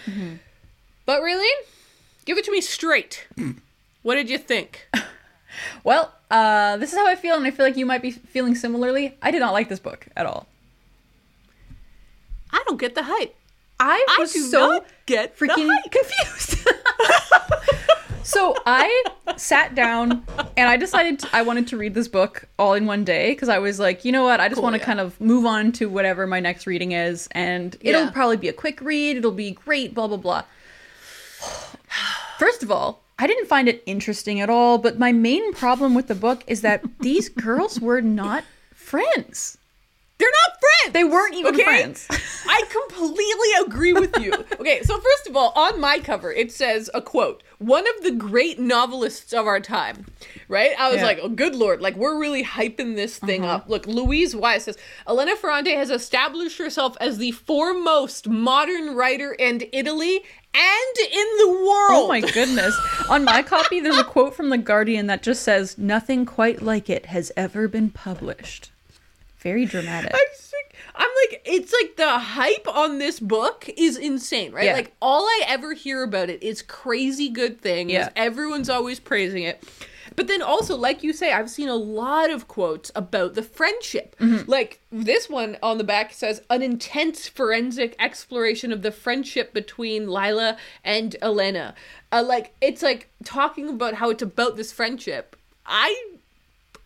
[1.06, 1.48] But really,
[2.24, 3.26] give it to me straight.
[4.02, 4.88] what did you think?
[5.84, 8.54] Well, uh, this is how I feel, and I feel like you might be feeling
[8.54, 9.16] similarly.
[9.22, 10.46] I did not like this book at all.
[12.50, 13.34] I don't get the hype.
[13.80, 15.92] I I was do so not get the freaking hype.
[15.92, 16.68] confused.
[18.22, 19.04] so I
[19.36, 20.24] sat down
[20.58, 23.48] and I decided to, I wanted to read this book all in one day because
[23.48, 24.84] I was like, you know what, I just Cool, want to yeah.
[24.86, 28.10] kind of move on to whatever my next reading is, and it'll Yeah.
[28.10, 29.16] probably be a quick read.
[29.16, 29.94] It'll be great.
[29.94, 30.44] Blah blah blah.
[32.38, 33.02] First of all.
[33.18, 36.60] I didn't find it interesting at all, but my main problem with the book is
[36.60, 39.56] that these girls were not friends.
[40.18, 40.92] They're not friends.
[40.94, 41.64] They weren't even Okay?
[41.64, 42.06] friends.
[42.48, 44.32] I completely agree with you.
[44.58, 48.12] Okay, so first of all, on my cover, it says a quote, one of the
[48.12, 50.06] great novelists of our time.
[50.48, 50.70] Right?
[50.78, 51.06] I was Yeah.
[51.06, 53.56] like, oh, good lord, like, we're really hyping this thing uh-huh.
[53.56, 53.68] up.
[53.68, 59.62] Look, Louise Wise says, Elena Ferrante has established herself as the foremost modern writer in
[59.72, 60.22] Italy
[60.54, 62.04] and in the oh world.
[62.04, 62.74] Oh my goodness.
[63.10, 66.88] On my copy, there's a quote from The Guardian that just says, Nothing quite like
[66.88, 68.70] it has ever been published.
[69.46, 70.12] Very dramatic.
[70.12, 70.20] I'm.
[70.98, 74.64] I'm like, it's like the hype on this book is insane, right?
[74.64, 74.74] Yeah.
[74.74, 77.92] Like all I ever hear about it is crazy good things.
[77.92, 78.08] Yeah.
[78.16, 79.62] Everyone's always praising it.
[80.14, 84.16] But then also, like you say, I've seen a lot of quotes about the friendship.
[84.18, 84.50] Mm-hmm.
[84.50, 90.08] Like this one on the back says, an intense forensic exploration of the friendship between
[90.08, 91.74] Lila and Elena.
[92.10, 95.36] Uh, like, it's like talking about how it's about this friendship.
[95.66, 96.14] I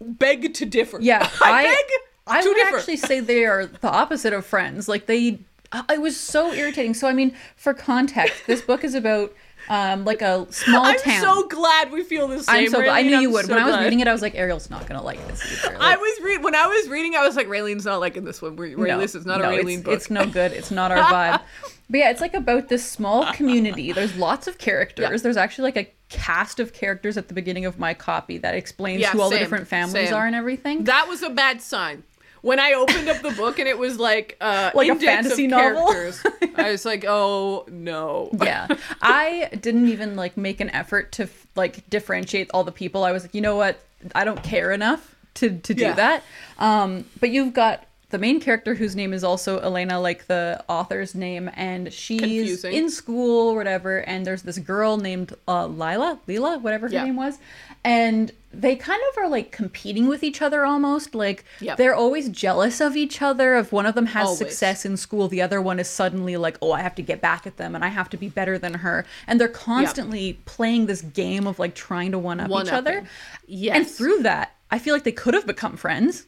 [0.00, 0.98] beg to differ.
[1.00, 1.84] Yeah, I, I, beg
[2.30, 2.76] I would differ.
[2.76, 4.88] actually say they are the opposite of friends.
[4.88, 5.38] Like, they.
[5.72, 6.94] uh, It was so irritating.
[6.94, 9.32] So, I mean, for context, this book is about
[9.68, 10.96] um, like a small town.
[11.06, 12.64] I'm so glad we feel the same.
[12.64, 12.88] I'm so glad.
[12.96, 13.46] I knew you I'm would.
[13.46, 15.76] so when I was reading it, I was like, Ariel's not gonna like this either.
[15.80, 17.14] I was read when I was reading.
[17.14, 18.56] I was like, Raeleen's not liking this one.
[18.56, 19.94] Ray- Ray- this is not no, a Raeleen it's, book.
[19.94, 20.52] It's no good.
[20.52, 21.40] It's not our vibe.
[21.90, 23.92] but yeah, it's like about this small community.
[23.92, 25.08] There's lots of characters.
[25.08, 25.16] Yeah.
[25.18, 29.00] There's actually like a cast of characters at the beginning of my copy that explains
[29.02, 30.14] Yeah, who all the different families same.
[30.14, 30.84] are and everything.
[30.84, 32.02] that was a bad sign.
[32.42, 35.86] When I opened up the book and it was like uh, Like a fantasy novel?
[35.92, 36.22] characters,
[36.56, 38.30] I was like, oh no.
[38.42, 38.66] yeah
[39.02, 43.24] i didn't even like make an effort to like differentiate all the people i was
[43.24, 43.80] like you know what
[44.14, 45.92] i don't care enough to to do Yeah.
[45.94, 46.22] that
[46.58, 51.14] um but you've got the main character whose name is also elena like the author's
[51.14, 52.72] name and she's Confusing.
[52.74, 57.04] in school or whatever and there's this girl named uh lila lila whatever her Yeah.
[57.04, 57.38] name was
[57.84, 61.76] and they kind of are like competing with each other almost like Yep.
[61.76, 63.56] they're always jealous of each other.
[63.56, 64.38] If one of them has Always.
[64.38, 67.46] success in school the other one is suddenly like oh i have to get back
[67.46, 69.06] at them and i have to be better than her.
[69.28, 73.04] And they're constantly playing this game of like trying to one up each other.
[73.46, 73.76] Yes.
[73.76, 76.26] and through that i feel like they could have become friends.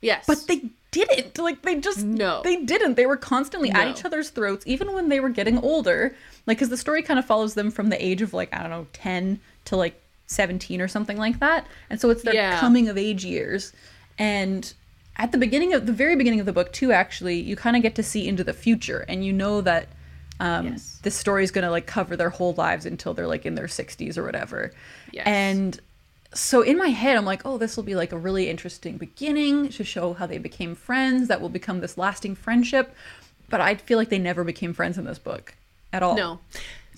[0.00, 1.36] Yes, but they didn't.
[1.38, 2.40] Like they just No.
[2.44, 2.94] they didn't.
[2.94, 6.14] They were constantly at each other's throats even when they were getting older.
[6.46, 8.70] Like because the story kind of follows them from the age of like i don't
[8.70, 12.60] know 10 to like 17 or something like that and so it's their Yeah.
[12.60, 13.72] coming of age years
[14.18, 14.72] and
[15.16, 17.82] at the beginning of the very beginning of the book too actually you kind of
[17.82, 19.88] get to see into the future and you know that
[20.40, 21.00] um, Yes.
[21.02, 23.66] this story is going to like cover their whole lives until they're like in their
[23.66, 24.70] 60s or whatever
[25.12, 25.26] Yes.
[25.26, 25.80] and
[26.34, 29.70] so in my head i'm like oh this will be like a really interesting beginning
[29.70, 32.94] to show how they became friends that will become this lasting friendship
[33.48, 35.54] but i feel like they never became friends in this book
[35.90, 36.38] at all No.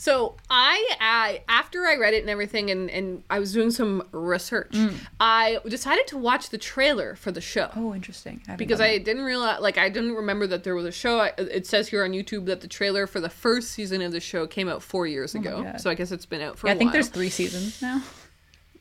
[0.01, 4.03] So I, I after I read it and everything, and and I was doing some
[4.13, 4.75] research,
[5.21, 7.69] I decided to watch the trailer for the show.
[7.77, 10.91] oh interesting I because I didn't realize, like, I didn't remember that there was a
[10.91, 11.21] show.
[11.21, 14.21] I, it says here on YouTube that the trailer for the first season of the
[14.21, 15.57] show came out four years ago.
[15.59, 15.83] Oh God.
[15.83, 16.69] so I guess it's been out for.
[16.69, 18.03] yeah, i think there's three seasons now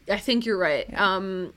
[0.09, 0.91] I think you're right.
[0.97, 1.53] Um,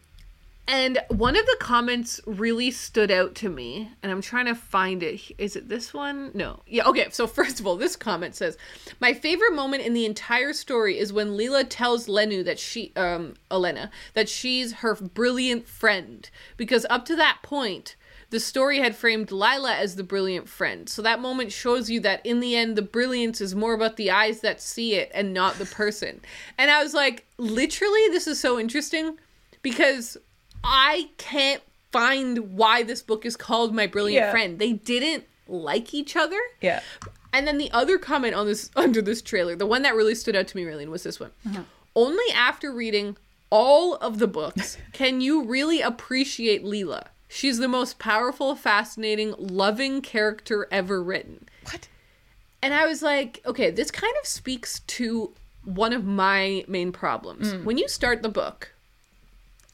[0.69, 5.03] and one of the comments really stood out to me, and I'm trying to find
[5.03, 5.21] it.
[5.37, 6.31] Is it this one?
[6.35, 6.61] No.
[6.67, 6.87] Yeah.
[6.87, 7.09] Okay.
[7.11, 8.57] So first of all, this comment says,
[9.01, 13.35] "My favorite moment in the entire story is when Lila tells Lenu that she, um,
[13.51, 17.97] Elena, that she's her brilliant friend, because up to that point."
[18.31, 20.89] The story had framed Lila as the brilliant friend.
[20.89, 24.11] So that moment shows you that in the end, the brilliance is more about the
[24.11, 26.23] eyes that see it and not the person.
[26.57, 29.19] And I was like, literally, this is so interesting
[29.61, 30.17] because
[30.65, 34.31] I can't find why this book is called My Brilliant Yeah.
[34.31, 34.59] Friend.
[34.59, 36.39] They didn't like each other.
[36.61, 36.81] yeah
[37.33, 40.37] And then the other comment on this under this trailer, the one that really stood
[40.37, 41.31] out to me, Raeleen, was this one.
[41.47, 41.63] Uh-huh.
[41.95, 43.17] Only after reading
[43.51, 47.07] all of the books can you really appreciate Lila.
[47.29, 51.49] She's the most powerful, fascinating, loving character ever written.
[51.71, 51.89] what
[52.63, 55.33] And I was like, okay, this kind of speaks to
[55.65, 57.55] one of my main problems.
[57.55, 57.65] Mm.
[57.65, 58.73] When you start the book,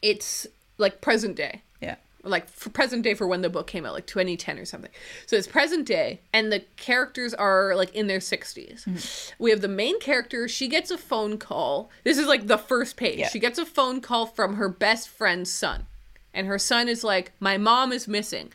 [0.02, 0.46] it's
[0.78, 4.06] like present day yeah like for present day for when the book came out, like
[4.06, 4.90] 2010 or something.
[5.26, 9.32] So it's present day, and the characters are like in their 60s.
[9.38, 10.48] We have the main character.
[10.48, 11.90] She gets a phone call.
[12.04, 13.18] This is like the first page.
[13.18, 13.28] Yeah.
[13.28, 15.86] She gets a phone call from her best friend's son,
[16.34, 18.52] and her son is like, "My mom is missing.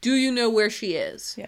[0.00, 1.46] Do you know where she is?" Yeah.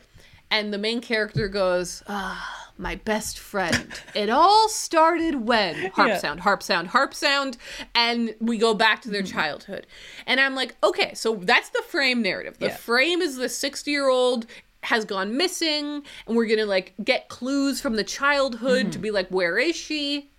[0.50, 3.88] And the main character goes, "Ah, my best friend.
[4.14, 6.18] It all started when harp Yeah.
[6.18, 7.56] sound, harp sound, harp sound,
[7.94, 9.36] and we go back to their Mm-hmm.
[9.38, 9.86] childhood."
[10.26, 12.58] And I'm like, "Okay, so that's the frame narrative.
[12.58, 12.76] The Yeah.
[12.76, 14.46] frame is the 60-year-old
[14.84, 18.90] has gone missing and we're going to like get clues from the childhood Mm-hmm.
[18.90, 20.30] to be like, "Where is she?"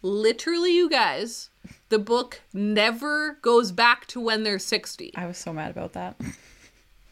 [0.00, 1.48] Literally, you guys,
[1.88, 6.14] the book never goes back to when they're 60 i was so mad about that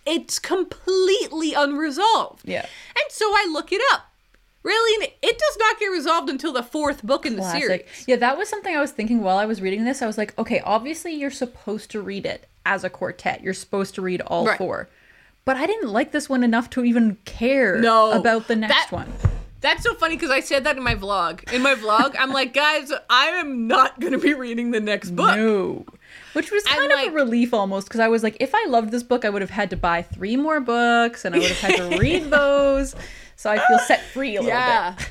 [0.05, 2.47] it's completely unresolved.
[2.47, 2.63] Yeah.
[2.67, 4.12] And so I look it up.
[4.63, 7.83] Really, it does not get resolved until the fourth book in the series.
[8.07, 10.03] Yeah, that was something I was thinking while I was reading this.
[10.03, 13.43] I was like, okay, obviously you're supposed to read it as a quartet.
[13.43, 14.59] You're supposed to read all Right.
[14.59, 14.89] four.
[15.45, 18.93] But I didn't like this one enough to even care No, about the next that-
[18.93, 19.13] one.
[19.61, 21.53] That's so funny because I said that in my vlog.
[21.53, 25.11] In my vlog, I'm like, guys, I am not going to be reading the next
[25.11, 25.37] book.
[25.37, 25.87] No.
[26.33, 28.65] Which was And, kind of like- a relief almost because I was like, if I
[28.67, 31.49] loved this book, I would have had to buy three more books and I would
[31.51, 32.95] have had to read those.
[33.37, 34.95] So I feel set free a little Yeah.
[34.97, 35.11] bit.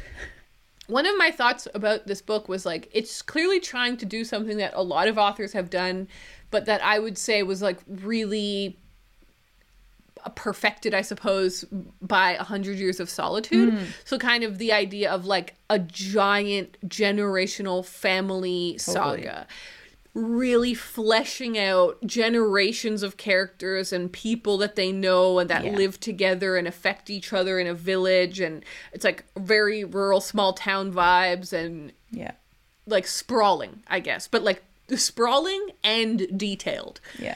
[0.87, 4.57] One of my thoughts about this book was like, it's clearly trying to do something
[4.57, 6.07] that a lot of authors have done,
[6.49, 8.77] but that I would say was like really
[10.35, 11.65] perfected, I suppose,
[12.01, 13.73] by a hundred years of solitude.
[13.73, 13.83] Hmm.
[14.05, 19.23] So kind of the idea of like a giant generational family Totally.
[19.23, 19.47] saga.
[20.13, 25.71] Really fleshing out generations of characters and people that they know and that Yeah.
[25.71, 28.39] live together and affect each other in a village.
[28.39, 32.31] And it's like very rural, small town vibes and Yeah.
[32.85, 34.63] like sprawling, I guess, but like
[34.97, 36.99] sprawling and detailed.
[37.17, 37.35] Yeah.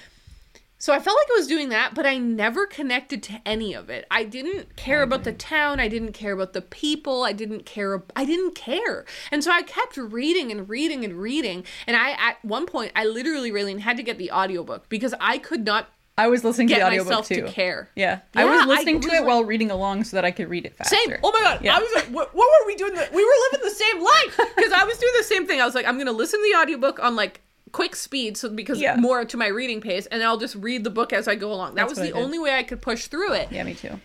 [0.86, 3.90] So I felt like I was doing that, but I never connected to any of
[3.90, 4.06] it.
[4.12, 5.80] I didn't care about the town.
[5.80, 7.24] I didn't care about the people.
[7.24, 8.04] I didn't care.
[8.16, 9.04] I didn't care.
[9.32, 11.64] And so I kept reading and reading and reading.
[11.88, 15.40] And I, at one point, I literally, really had to get the audiobook because I
[15.40, 17.42] could not I was listening to the audiobook myself too.
[17.42, 17.90] to care.
[17.96, 18.20] Yeah.
[18.36, 20.30] I Yeah, was I listening to was it like- while reading along so that I
[20.30, 20.98] could read it faster.
[20.98, 21.18] Same.
[21.24, 21.62] Oh my god.
[21.64, 21.76] Yeah.
[21.76, 22.94] I was like, what, what were we doing?
[22.94, 25.60] The, we were living the same life because I was doing the same thing.
[25.62, 27.42] I was like, I'm gonna listen to the audiobook on like
[27.76, 28.96] quick speed, so because Yeah.
[28.96, 31.76] more to my reading pace, and I'll just read the book as I go along.
[31.76, 33.48] That That's was the only way I could push through it.
[33.52, 34.00] Yeah, me too.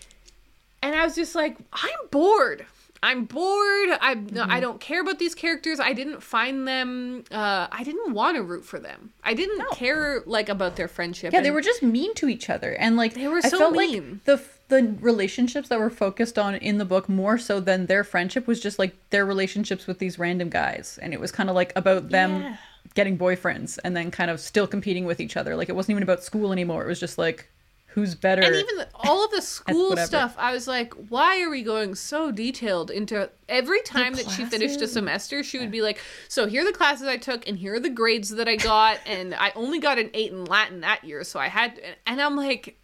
[0.83, 2.67] And I was just like, I'm bored.
[3.03, 3.91] I'm bored.
[4.01, 4.51] I Mm-hmm.
[4.51, 5.81] I don't care about these characters.
[5.81, 7.25] I didn't find them.
[7.31, 9.13] Uh, I didn't want to root for them.
[9.25, 11.33] I didn't care like about their friendship.
[11.33, 13.75] Yeah, they were just mean to each other, and like They were I so felt
[13.75, 14.03] mean.
[14.03, 18.05] like the the relationships that were focused on in the book more so than their
[18.05, 21.57] friendship was just like their relationships with these random guys, and it was kind of
[21.57, 22.57] like about them Yeah.
[22.95, 25.57] Getting boyfriends and then kind of still competing with each other.
[25.57, 26.85] Like it wasn't even about school anymore.
[26.85, 27.49] It was just like
[27.95, 28.41] who's better.
[28.41, 31.93] and even the, all of the school stuff i was like why are we going
[31.93, 36.47] so detailed into every time that she finished a semester she would be like so
[36.47, 39.35] here are the classes i took and here are the grades that i got and
[39.35, 42.79] i only got an eight in latin that year so i had and i'm like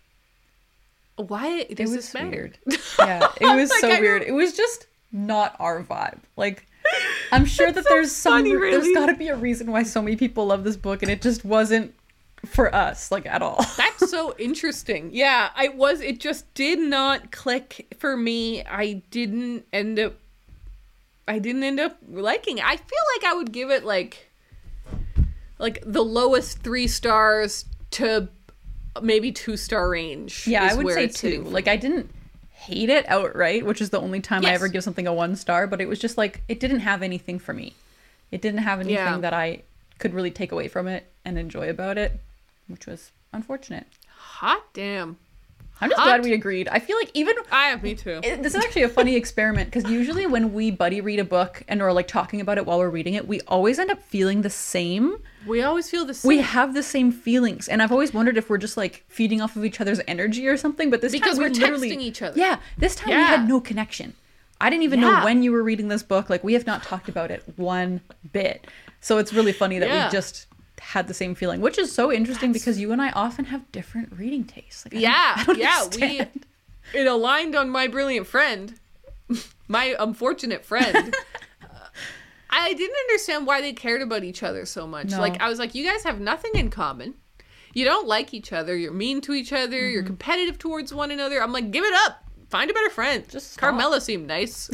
[1.16, 2.59] why it was this matter weird.
[2.98, 4.22] Yeah, it was Like, so weird.
[4.22, 6.18] It was just not our vibe.
[6.36, 6.66] Like,
[7.32, 8.95] I'm sure that so there's some, funny, there's really.
[8.95, 11.45] got to be a reason why so many people love this book, and it just
[11.45, 11.95] wasn't
[12.47, 13.64] for us, like at all.
[13.76, 15.11] That's so interesting.
[15.12, 16.01] Yeah, I was.
[16.01, 18.64] It just did not click for me.
[18.64, 20.14] I didn't end up.
[21.28, 22.64] I didn't end up liking it.
[22.64, 24.30] I feel like I would give it like,
[25.59, 28.28] like the lowest three stars to
[29.03, 30.47] maybe two star range.
[30.47, 31.43] Yeah, I would say two.
[31.43, 31.66] Like.
[31.68, 32.11] I didn't
[32.66, 35.66] hate it outright, which is the only time I ever give something a one star,
[35.66, 37.74] but it was just like it didn't have anything for me.
[38.30, 39.18] It didn't have anything Yeah.
[39.18, 39.62] that I
[39.98, 42.20] could really take away from it and enjoy about it,
[42.68, 43.86] which was unfortunate.
[44.18, 45.16] hot damn.
[45.80, 46.06] I'm just Hot.
[46.06, 46.68] glad we agreed.
[46.68, 48.20] I feel like even I have me too.
[48.22, 51.62] it, this is actually a funny experiment because usually when we buddy read a book
[51.68, 54.40] and are like talking about it while we're reading it, we always end up feeling
[54.42, 55.18] the same.
[55.46, 56.28] We always feel the same.
[56.28, 59.54] We have the same feelings, and I've always wondered if we're just like feeding off
[59.54, 60.88] of each other's energy or something.
[60.90, 62.38] But this Because time we we're literally, texting each other.
[62.38, 64.14] Yeah, this time we had no connection.
[64.58, 65.18] I didn't even Yeah.
[65.18, 66.30] know when you were reading this book.
[66.30, 68.00] Like we have not talked about it one
[68.32, 68.66] bit.
[69.02, 70.06] So it's really funny that Yeah.
[70.06, 70.45] we just
[70.80, 74.12] had the same feeling, which is so interesting because you and I often have different
[74.12, 74.84] reading tastes.
[74.84, 76.46] Like, I don't- Yeah, I don't yeah, understand.
[76.94, 78.78] we it aligned on my brilliant friend,
[79.68, 81.14] my unfortunate friend.
[81.62, 81.66] Uh,
[82.50, 85.08] I didn't understand why they cared about each other so much.
[85.08, 85.20] No.
[85.20, 87.14] Like I was like, you guys have nothing in common.
[87.74, 88.74] You don't like each other.
[88.76, 89.76] You're mean to each other.
[89.88, 90.06] You're Mm-hmm.
[90.06, 91.42] competitive towards one another.
[91.42, 92.22] I'm like, give it up.
[92.48, 93.28] Find a better friend.
[93.28, 93.60] Just stop.
[93.60, 94.70] Carmela seemed nice.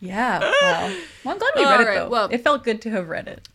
[0.00, 0.40] Yeah.
[0.40, 0.50] Wow.
[1.24, 2.08] Well, I'm glad we All read it though.
[2.08, 3.48] well- it felt good to have read it.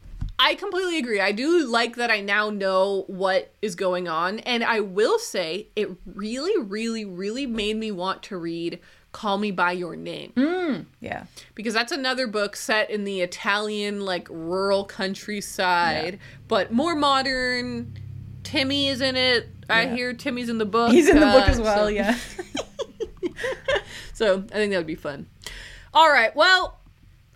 [0.44, 1.22] I completely agree.
[1.22, 4.40] I do like that I now know what is going on.
[4.40, 8.80] And I will say, it really, really, really made me want to read
[9.12, 10.88] Call Me By Your Name.
[11.00, 11.26] Yeah.
[11.54, 16.18] Because that's another book set in the Italian, like, rural countryside,
[16.48, 17.94] but more modern.
[18.44, 19.48] Timmy is in it.
[19.70, 19.96] I Yeah.
[19.96, 20.92] hear Timmy's in the book.
[20.92, 22.18] He's in the book uh, as well, so- yeah.
[24.14, 25.28] So I think that would be fun.
[25.94, 26.36] All right.
[26.36, 26.80] Well,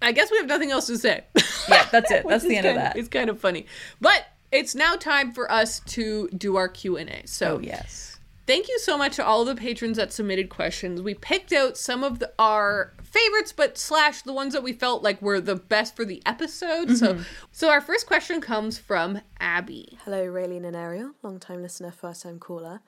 [0.02, 1.24] I guess we have nothing else to say.
[1.70, 2.26] Yeah, that's it.
[2.28, 2.98] That's the end of kinda- that.
[2.98, 3.66] It's kind of funny,
[4.02, 7.28] but it's now time for us to do our Q and A.
[7.28, 8.18] So Oh, yes.
[8.48, 11.02] thank you so much to all the patrons that submitted questions.
[11.02, 15.04] We picked out some of the, our favorites, but slash the ones that we felt
[15.04, 16.90] like were the best for the episode.
[16.90, 16.96] Mm-hmm.
[16.96, 17.20] So,
[17.52, 19.98] so our first question comes from Abby.
[20.06, 22.82] Hello, Raeleen and Ariel, long time listener, first time caller.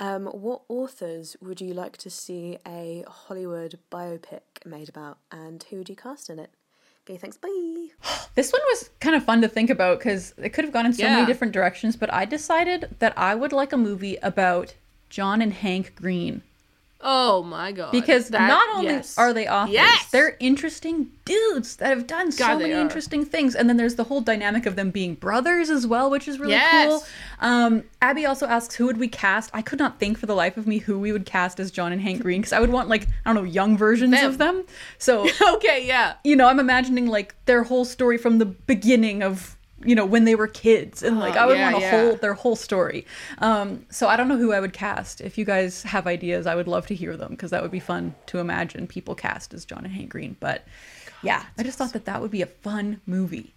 [0.00, 5.78] Um, what authors would you like to see a Hollywood biopic made about, and who
[5.78, 6.50] would you cast in it?
[7.08, 7.36] Okay, thanks.
[7.38, 7.48] Bye.
[8.34, 10.92] This one was kind of fun to think about because it could have gone in
[10.92, 11.14] so Yeah.
[11.14, 14.74] many different directions, but I decided that I would like a movie about
[15.08, 16.42] John and Hank Green.
[17.00, 17.92] Oh my god!
[17.92, 19.16] Because That- not only yes.
[19.16, 20.06] are they authors, Yes!
[20.10, 22.80] they're interesting dudes that have done so God, they many are.
[22.80, 23.54] interesting things.
[23.54, 26.52] And then there's the whole dynamic of them being brothers as well, which is really
[26.54, 26.88] Yes.
[26.88, 27.04] cool.
[27.40, 29.50] Um, Abby also asks, who would we cast?
[29.54, 31.92] I could not think for the life of me who we would cast as John
[31.92, 34.26] and Hank Green because I would want, like, I don't know, young versions Them.
[34.26, 34.64] of them.
[34.98, 36.14] So, okay, yeah.
[36.24, 39.54] you know, I'm imagining, like, their whole story from the beginning of.
[39.84, 41.90] You know when they were kids, and like Oh, I would yeah, want to yeah.
[41.90, 43.06] whole their whole story.
[43.38, 45.20] Um, so I don't know who I would cast.
[45.20, 47.78] If you guys have ideas, I would love to hear them because that would be
[47.80, 50.36] fun to imagine people cast as John and Hank Green.
[50.40, 50.64] But
[51.22, 53.54] yeah, I just thought that that would be a fun movie.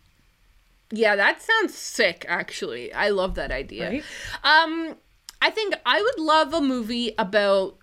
[0.91, 2.25] Yeah, that sounds sick.
[2.27, 3.89] Actually, I love that idea.
[3.89, 4.03] Right?
[4.43, 4.95] Um,
[5.41, 7.77] I think I would love a movie about.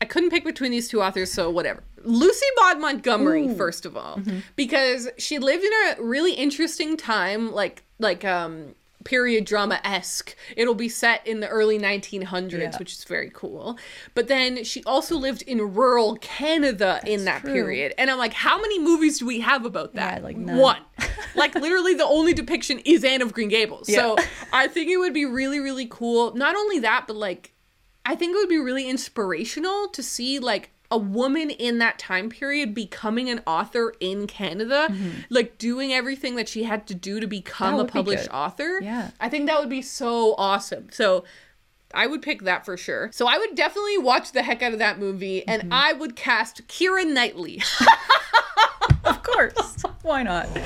[0.00, 1.82] I couldn't pick between these two authors, so whatever.
[2.04, 4.20] Lucy Maud Montgomery, first of all,
[4.56, 8.74] because she lived in a really interesting time, like like um
[9.04, 10.36] period drama esque.
[10.56, 12.76] It'll be set in the early 1900s, Yeah.
[12.78, 13.78] which is very cool.
[14.14, 17.52] But then she also lived in rural Canada in that true.
[17.52, 20.18] period, and I'm like, how many movies do we have about that?
[20.18, 20.58] Yeah, like none.
[20.58, 20.82] one.
[21.34, 23.92] like literally the only depiction is Anne of Green Gables.
[23.92, 24.16] So
[24.52, 26.34] I think it would be really, really cool.
[26.34, 27.52] Not only that, but like
[28.04, 32.30] I think it would be really inspirational to see like a woman in that time
[32.30, 34.88] period becoming an author in Canada,
[35.28, 37.74] like doing everything that she had to do to become Mm-hmm.
[37.74, 38.80] A would be published author.
[38.82, 39.10] Yeah.
[39.20, 40.88] I think that would be so awesome.
[40.90, 41.24] So
[41.92, 43.10] I would pick that for sure.
[43.12, 45.72] So I would definitely watch the heck out of that movie and Mm-hmm.
[45.74, 47.62] I would cast Keira Knightley.
[49.38, 50.48] Course, why not?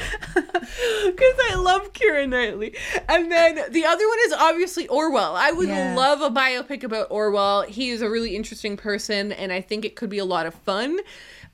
[1.05, 2.74] Because I love Keira Knightley.
[3.09, 5.35] And then the other one is obviously Orwell.
[5.36, 5.94] I would Yeah.
[5.97, 7.62] love a biopic about Orwell.
[7.62, 10.55] He is a really interesting person, and I think it could be a lot of
[10.55, 10.99] fun.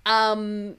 [0.06, 0.76] Um,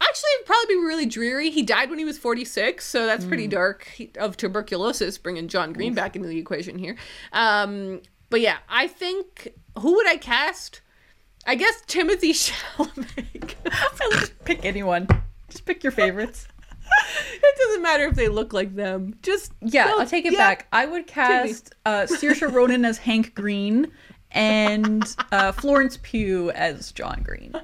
[0.00, 1.50] Actually, it'd probably be really dreary.
[1.50, 3.50] He died when he was 46, so that's pretty Hmm.
[3.50, 6.94] dark he, of tuberculosis, bringing John Green back into the equation here.
[7.32, 8.00] Um,
[8.30, 10.82] but yeah, I think who would I cast?
[11.46, 12.30] I guess Timothée
[12.76, 13.54] Chalamet.
[14.00, 15.08] I'll just pick anyone.
[15.48, 16.46] Just pick your favorites.
[17.32, 19.14] it doesn't matter if they look like them.
[19.22, 20.38] Just Yeah, go- I'll take it yeah.
[20.38, 20.66] back.
[20.72, 23.90] I would cast uh, Saoirse Ronan as Hank Green
[24.32, 27.54] and uh, Florence Pugh as John Green.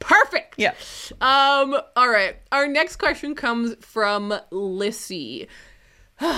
[0.00, 0.54] Perfect.
[0.58, 0.74] yeah.
[1.22, 1.76] Um.
[1.96, 2.36] All right.
[2.52, 5.48] Our next question comes from Lissy.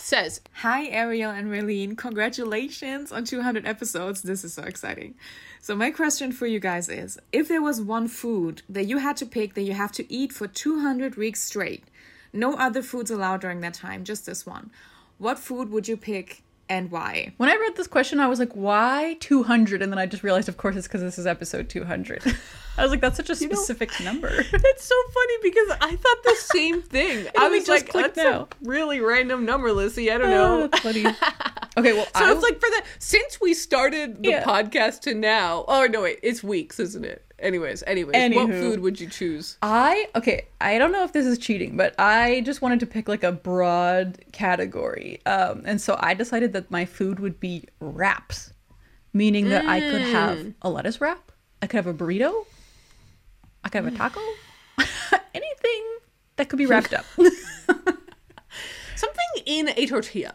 [0.00, 1.96] Says, Hi, Ariel and Raeleen.
[1.96, 4.22] Congratulations on 200 episodes.
[4.22, 5.14] This is so exciting.
[5.64, 9.16] So, my question for you guys is if there was one food that you had
[9.18, 11.84] to pick that you have to eat for 200 weeks straight,
[12.32, 14.72] no other foods allowed during that time, just this one,
[15.18, 17.32] what food would you pick and why?
[17.36, 19.82] When I read this question, I was like, why 200?
[19.82, 22.22] And then I just realized, of course, it's because this is episode 200.
[22.78, 24.30] I was like, that's such a specific number.
[24.32, 27.26] It's so funny because I thought the same thing.
[27.38, 28.42] I was just like, that's now.
[28.42, 30.10] a really random number, Lissy.
[30.10, 30.66] I don't Oh, know.
[30.68, 31.04] that's funny.
[31.76, 34.44] Okay, well, So I, it's like for the since we started the Yeah.
[34.44, 35.64] podcast to now.
[35.68, 37.24] Oh no, wait, it's weeks, isn't it?
[37.42, 39.58] Anyways, anyways, what food would you choose?
[39.62, 43.08] I okay, I don't know if this is cheating, but I just wanted to pick
[43.08, 45.20] like a broad category.
[45.26, 48.52] Um and so I decided that my food would be wraps,
[49.12, 52.46] meaning that I could have a lettuce wrap, I could have a burrito,
[53.64, 54.20] I could have a taco,
[55.34, 55.82] anything
[56.36, 57.04] that could be wrapped up.
[58.96, 60.34] Something in a tortilla.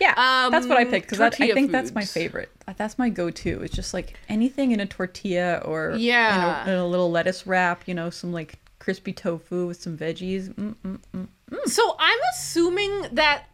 [0.00, 2.50] Yeah, that's what I Um, picked because I think that's my favorite.
[2.66, 3.62] Uh, that's my go-to.
[3.62, 6.62] It's just like anything in a tortilla or in a- Yeah.
[6.68, 7.82] in a, little lettuce wrap.
[7.86, 10.54] You know, some like crispy tofu with some veggies.
[10.54, 11.28] Mm-mm.
[11.66, 13.44] So I'm assuming that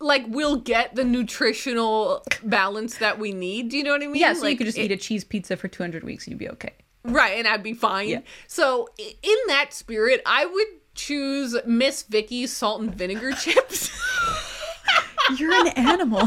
[0.00, 3.68] like we'll get the nutritional balance that we need.
[3.68, 4.16] Do you know what I mean?
[4.16, 6.32] Yeah, so you Like, could just it- eat a cheese pizza for 200 weeks and
[6.32, 6.72] you'd be okay.
[7.04, 8.08] Right, and I'd be fine.
[8.08, 8.20] Yeah.
[8.46, 13.90] So in that spirit, I would choose Miss Vickie's salt and vinegar chips.
[15.36, 16.26] You're an animal.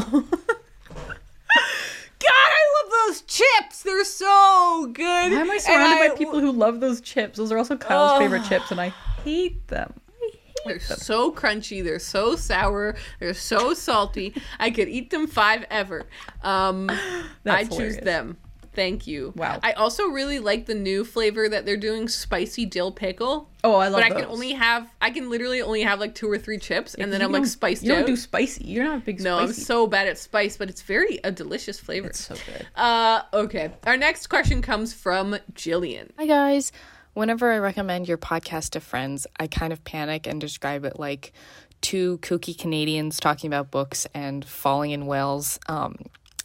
[2.18, 3.82] God, I love those chips.
[3.82, 5.32] They're so good.
[5.32, 7.36] Why am I surrounded I- by people who love those chips?
[7.38, 8.88] Those are also Kyle's favorite chips, and I
[9.22, 9.92] hate them.
[9.94, 10.40] I hate them.
[10.64, 10.98] They're them.
[10.98, 11.84] so crunchy.
[11.84, 12.96] They're so sour.
[13.20, 14.34] They're so salty.
[14.58, 16.06] I could eat them five ever.
[16.42, 16.90] Um,
[17.46, 18.04] I choose hilarious.
[18.04, 18.38] them.
[18.76, 19.32] Thank you.
[19.34, 19.58] Wow.
[19.64, 23.50] I also really like the new flavor that they're doing, spicy dill pickle.
[23.64, 24.02] Oh, I love it.
[24.02, 24.22] But I those.
[24.22, 27.20] can only have, I can literally only have like two or three chips, and then
[27.20, 28.06] You I'm like don't- spiced You don't out.
[28.06, 28.64] do spicy.
[28.66, 31.80] You're not a big no, I'm so bad at spice, but it's very a delicious
[31.80, 32.08] flavor.
[32.08, 32.66] It's so good.
[32.76, 33.72] Uh, okay.
[33.86, 36.10] Our next question comes from Jillian.
[36.18, 36.70] Hi, guys.
[37.14, 41.32] Whenever I recommend your podcast to friends, I kind of panic and describe it like
[41.80, 45.58] two kooky Canadians talking about books and falling in wells.
[45.66, 45.96] Um,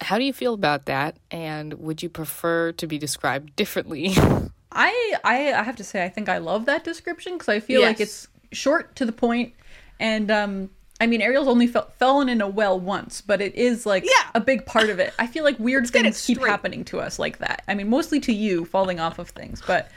[0.02, 1.18] how do you feel about that?
[1.30, 4.14] And would you prefer to be described differently?
[4.74, 7.82] I, I I have to say I think I love that description because I feel
[7.82, 9.54] like it's short to the point,
[10.00, 10.70] and um
[11.02, 14.30] I mean Ariel's only fell, fallen in a well once, but it is like Yeah.
[14.34, 15.14] a big part of it.
[15.20, 17.64] I feel like weird things keep happening to us like that.
[17.68, 19.90] I mean mostly to you falling off of things, but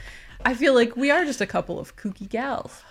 [0.43, 2.83] I feel like we are just a couple of kooky gals.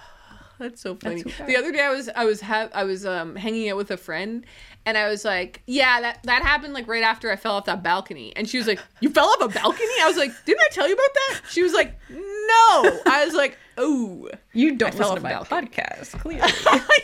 [0.59, 1.23] That's so funny.
[1.25, 3.91] we the other day I was I was ha- I was um hanging out with
[3.91, 4.45] a friend
[4.87, 7.83] and I was like, "Yeah, that that happened like right after I fell off that
[7.83, 10.69] balcony." And she was like, "You fell off a balcony?" I was like, "Didn't I
[10.73, 15.17] tell you about that?" She was like, "No." I was like, "Oh." You don't listen
[15.17, 15.69] to my balcony.
[15.69, 16.51] podcast, clearly.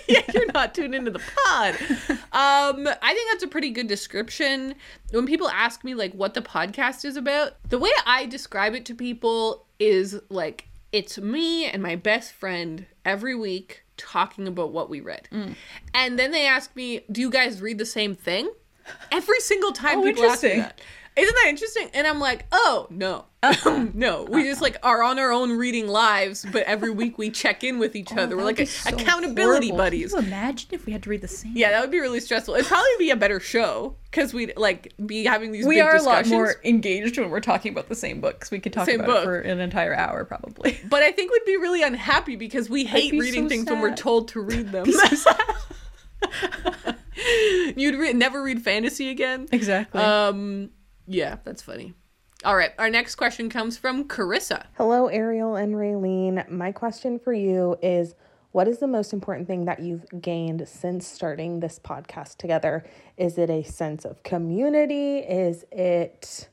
[0.09, 1.75] yeah, you're not tuned into the pod.
[2.33, 4.75] Um, I think that's a pretty good description.
[5.11, 8.85] When people ask me like what the podcast is about, the way I describe it
[8.87, 14.89] to people is like it's me and my best friend every week talking about what
[14.89, 15.29] we read.
[15.31, 15.55] Mm.
[15.95, 18.51] And then they ask me, "Do you guys read the same thing?"
[19.13, 20.81] Every single time Oh, people ask me that.
[21.21, 21.91] Isn't that interesting?
[21.95, 23.27] And I'm like, oh no,
[23.95, 24.23] no.
[24.25, 27.79] We just like are on our own reading lives, but every week we check in
[27.79, 28.37] with each other.
[28.37, 29.77] We're like That'd so accountability horrible.
[29.85, 30.13] buddies.
[30.15, 31.53] Can you imagine if we had to read the same?
[31.55, 32.55] Yeah, that would be really stressful.
[32.55, 35.67] It'd probably be a better show because we'd like be having these.
[35.67, 38.51] we big are a lot more engaged when we're talking about the same books.
[38.51, 39.21] We could talk Same about book.
[39.23, 40.79] it for an entire hour, probably.
[40.89, 43.81] But I think we'd be really unhappy because we hate be reading so things when
[43.81, 44.87] we're told to read them.
[47.77, 49.47] You'd re- never read fantasy again.
[49.53, 50.01] Exactly.
[50.01, 50.71] Um,
[51.11, 51.95] yeah, that's funny.
[52.45, 54.67] All right, our next question comes from Carissa.
[54.77, 56.49] Hello, Ariel and Raeleen.
[56.49, 58.15] My question for you is
[58.53, 62.85] what is the most important thing that you've gained since starting this podcast together?
[63.17, 65.19] Is it a sense of community?
[65.19, 66.49] Is it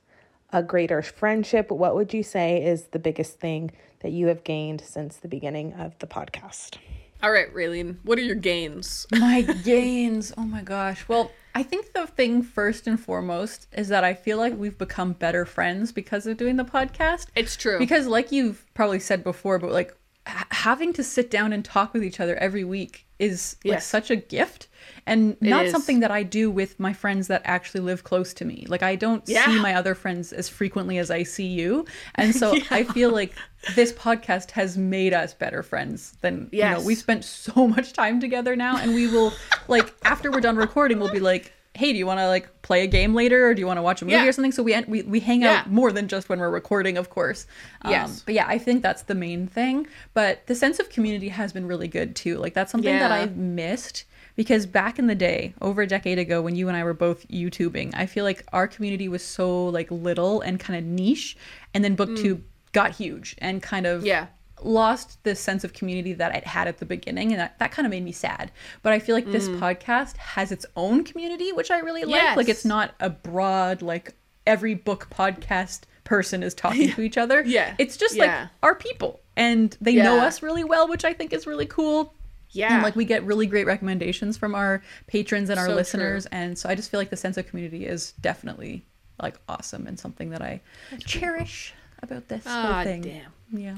[0.52, 1.72] a greater friendship?
[1.72, 3.72] What would you say is the biggest thing
[4.02, 6.78] that you have gained since the beginning of the podcast?
[7.24, 9.08] All right, Raeleen, what are your gains?
[9.12, 10.34] My gains.
[10.38, 11.08] Oh my gosh.
[11.08, 15.14] Well, I think the thing first and foremost is that I feel like we've become
[15.14, 17.26] better friends because of doing the podcast.
[17.36, 17.80] It's true.
[17.80, 19.96] Because, like you've probably said before, but like
[20.28, 23.88] h- having to sit down and talk with each other every week is like Yes.
[23.88, 24.68] such a gift
[25.08, 25.72] and not is.
[25.72, 28.66] something that I do with my friends that actually live close to me.
[28.68, 29.46] Like I don't Yeah.
[29.46, 31.86] see my other friends as frequently as I see you.
[32.16, 33.34] And so I feel like
[33.76, 38.20] this podcast has made us better friends than you know, we've spent so much time
[38.20, 39.34] together now and we will
[39.68, 42.84] like after we're done recording we'll be like hey do you want to like play
[42.84, 44.26] a game later or do you want to watch a movie Yeah.
[44.26, 45.60] or something so we we, we hang Yeah.
[45.60, 47.46] out more than just when we're recording of course
[47.84, 48.24] um, Yes.
[48.26, 49.86] but yeah i think that's the main thing
[50.16, 53.38] but the sense of community has been really good too like that's something that i've
[53.38, 54.06] missed
[54.38, 57.28] because back in the day over a decade ago when you and i were both
[57.28, 61.36] youtubing i feel like our community was so like little and kind of niche
[61.74, 62.42] and then booktube
[62.72, 64.06] got huge and kind of Mm.
[64.06, 64.28] Yeah.
[64.64, 67.86] lost the sense of community that it had at the beginning and that, that kind
[67.86, 68.52] of made me sad
[68.84, 72.48] but i feel like this podcast has its own community which i really like like
[72.48, 72.50] Mm.
[72.50, 74.14] It's not a broad like
[74.46, 77.76] every book podcast person is talking to each other Yeah.
[77.78, 78.24] it's just Yeah.
[78.42, 82.14] like our people and they know us really well which i think is really cool
[82.52, 82.74] Yeah.
[82.76, 86.58] and like we get really great recommendations from our patrons and our So listeners and
[86.58, 88.86] so i just feel like the sense of community is definitely
[89.22, 90.62] like awesome and something that i
[91.06, 93.32] cherish about this Ah, whole thing damn.
[93.52, 93.72] yeah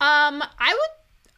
[0.00, 0.90] Um, I would.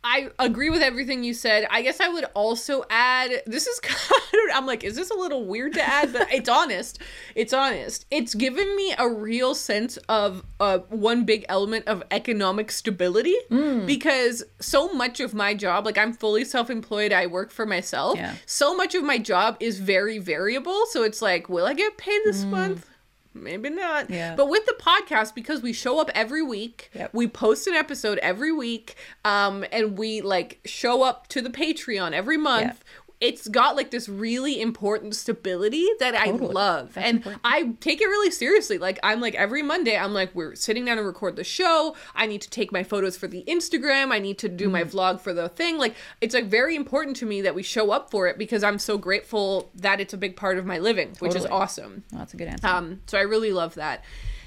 [0.04, 1.66] I agree with everything you said.
[1.70, 3.30] I guess I would also add.
[3.46, 4.56] This is kind of.
[4.56, 6.12] I'm like, is this a little weird to add?
[6.12, 7.00] But it's honest.
[7.34, 8.06] It's honest.
[8.10, 13.86] It's given me a real sense of uh, one big element of economic stability Mm.
[13.86, 17.12] because so much of my job, like I'm fully self-employed.
[17.12, 18.16] I work for myself.
[18.16, 18.34] Yeah.
[18.46, 20.84] So much of my job is very variable.
[20.90, 22.88] So it's like, will I get paid this month?
[23.34, 24.10] Maybe not.
[24.10, 24.34] Yeah.
[24.34, 27.10] But with the podcast, because we show up every week, Yep.
[27.14, 32.12] we post an episode every week, um, and we like show up to the Patreon
[32.12, 32.82] every month.
[33.20, 36.94] It's got like this really important stability that I love.
[36.94, 37.40] That's and important.
[37.44, 38.78] I take it really seriously.
[38.78, 41.96] Like I'm like every Monday, I'm like, we're sitting down to record the show.
[42.14, 44.12] I need to take my photos for the Instagram.
[44.12, 44.96] I need to do my Mm-hmm.
[44.96, 45.78] vlog for the thing.
[45.78, 48.78] Like it's like very important to me that we show up for it because I'm
[48.78, 52.04] so grateful that it's a big part of my living, which is awesome.
[52.12, 54.04] That's a good answer Um, so I really love that,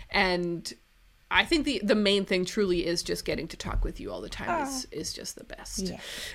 [0.09, 0.73] and
[1.31, 4.21] I think the the main thing truly is just getting to talk with you all
[4.21, 5.91] the time is is just the best.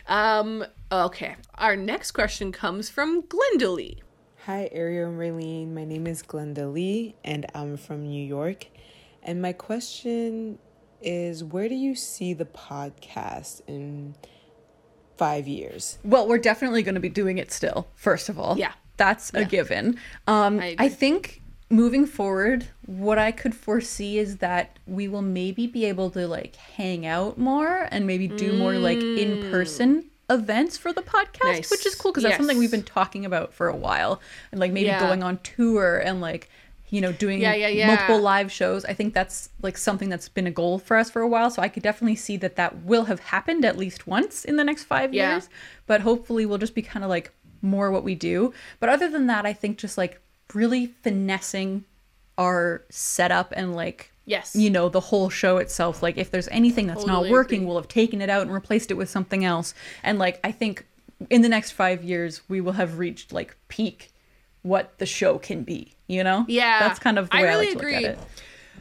[0.08, 4.02] Um, okay, our next question comes from Glenda Lee.
[4.46, 5.74] Hi, Ariel and Raeleen.
[5.74, 8.66] My name is Glenda Lee, and I'm from New York.
[9.22, 10.58] And my question
[11.02, 14.14] is where do you see the podcast in
[15.16, 15.98] five years?
[16.04, 18.56] Well, we're definitely going to be doing it still, first of all.
[18.56, 18.72] Yeah.
[18.96, 19.98] That's a given.
[20.26, 25.66] Um, I I, think moving forward, what I could foresee is that we will maybe
[25.66, 30.76] be able to like hang out more and maybe do more like in person events
[30.76, 31.52] for the podcast, Mm.
[31.54, 31.70] Nice.
[31.70, 34.20] which is cool because that's something we've been talking about for a while.
[34.52, 35.00] And like maybe Yeah.
[35.00, 36.48] going on tour and like,
[36.88, 37.86] you know, doing Yeah, yeah, yeah.
[37.88, 38.84] multiple live shows.
[38.84, 41.50] I think that's like something that's been a goal for us for a while.
[41.50, 44.62] So I could definitely see that that will have happened at least once in the
[44.64, 45.48] next five years.
[45.88, 47.32] But hopefully we'll just be kind of like
[47.62, 48.52] more what we do.
[48.78, 50.20] But other than that, I think just like
[50.54, 51.84] really finessing
[52.38, 54.56] our setup and like Yes.
[54.56, 57.66] you know the whole show itself like if there's anything that's Totally not working agree.
[57.68, 60.84] we'll have taken it out and replaced it with something else and like i think
[61.30, 64.10] in the next five years we will have reached like peak
[64.62, 67.52] what the show can be you know Yeah, that's kind of the I way i,
[67.52, 67.94] really like to agree.
[67.94, 68.18] look at it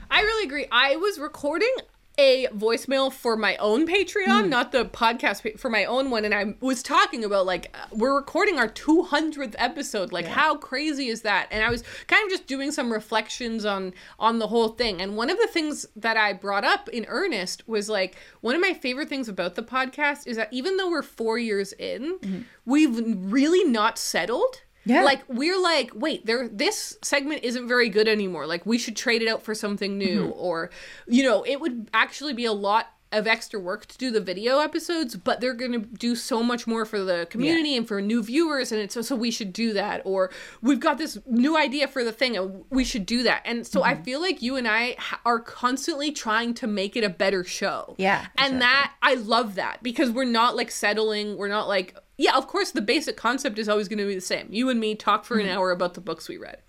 [0.09, 0.67] I really agree.
[0.71, 1.73] I was recording
[2.17, 4.49] a voicemail for my own Patreon, Hmm.
[4.49, 8.15] not the podcast for my own one, and I was talking about like uh, we're
[8.15, 10.11] recording our 200th episode.
[10.11, 11.47] Like how crazy is that?
[11.51, 15.01] And I was kind of just doing some reflections on on the whole thing.
[15.01, 18.61] And one of the things that I brought up in earnest was like one of
[18.61, 22.97] my favorite things about the podcast is that even though we're 4 years in, we've
[23.31, 24.61] really not settled.
[24.85, 25.03] Yeah.
[25.03, 28.45] Like we're like, wait, there this segment isn't very good anymore.
[28.45, 30.39] Like we should trade it out for something new mm-hmm.
[30.39, 30.69] or
[31.07, 34.59] you know, it would actually be a lot of extra work to do the video
[34.59, 38.21] episodes, but they're going to do so much more for the community and for new
[38.21, 40.29] viewers and it's so, so we should do that or
[40.61, 43.41] we've got this new idea for the thing and we should do that.
[43.45, 44.03] And so I mm-hmm.
[44.03, 47.95] feel like you and I are constantly trying to make it a better show.
[47.97, 52.35] Yeah, And that I love that because we're not like settling, we're not like yeah,
[52.35, 54.47] of course the basic concept is always going to be the same.
[54.51, 55.53] You and me talk for an hmm.
[55.53, 56.61] hour about the books we read.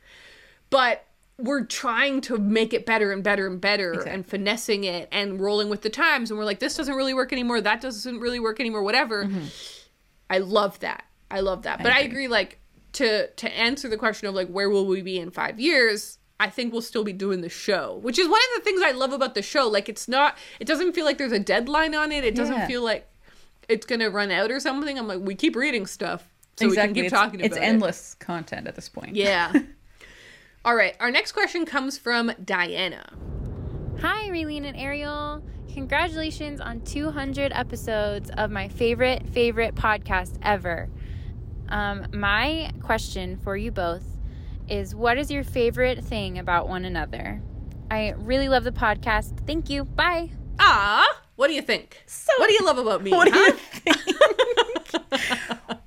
[0.70, 1.06] But
[1.38, 5.68] we're trying to make it better and better and better and finessing it and rolling
[5.68, 8.58] with the times and we're like this doesn't really work anymore, that doesn't really work
[8.58, 9.24] anymore, whatever.
[9.24, 9.44] Mm-hmm.
[10.30, 11.04] I love that.
[11.30, 11.82] I love that.
[11.82, 12.58] But I agree like
[12.94, 16.18] to to answer the question of like where will we be in 5 years?
[16.38, 18.90] I think we'll still be doing the show, which is one of the things I
[18.92, 19.68] love about the show.
[19.68, 22.24] Like it's not it doesn't feel like there's a deadline on it.
[22.24, 22.66] It doesn't Yeah.
[22.66, 23.08] feel like
[23.68, 24.98] it's gonna run out or something.
[24.98, 27.62] I'm like, we keep reading stuff, so we can keep it's, talking about it's it.
[27.62, 29.16] endless content at this point.
[29.16, 29.52] Yeah.
[30.64, 30.96] All right.
[30.98, 33.12] Our next question comes from Diana.
[34.00, 35.42] Hi, Raeleen and Ariel.
[35.72, 40.88] Congratulations on 200 episodes of my favorite, favorite podcast ever.
[41.68, 44.04] Um, my question for you both
[44.68, 47.42] is what is your favorite thing about one another?
[47.90, 49.46] I really love the podcast.
[49.46, 49.84] Thank you.
[49.84, 50.30] Bye.
[50.58, 51.06] Ah,
[51.36, 52.02] what do you think?
[52.38, 53.10] what do you love about me?
[53.10, 53.96] What do you think?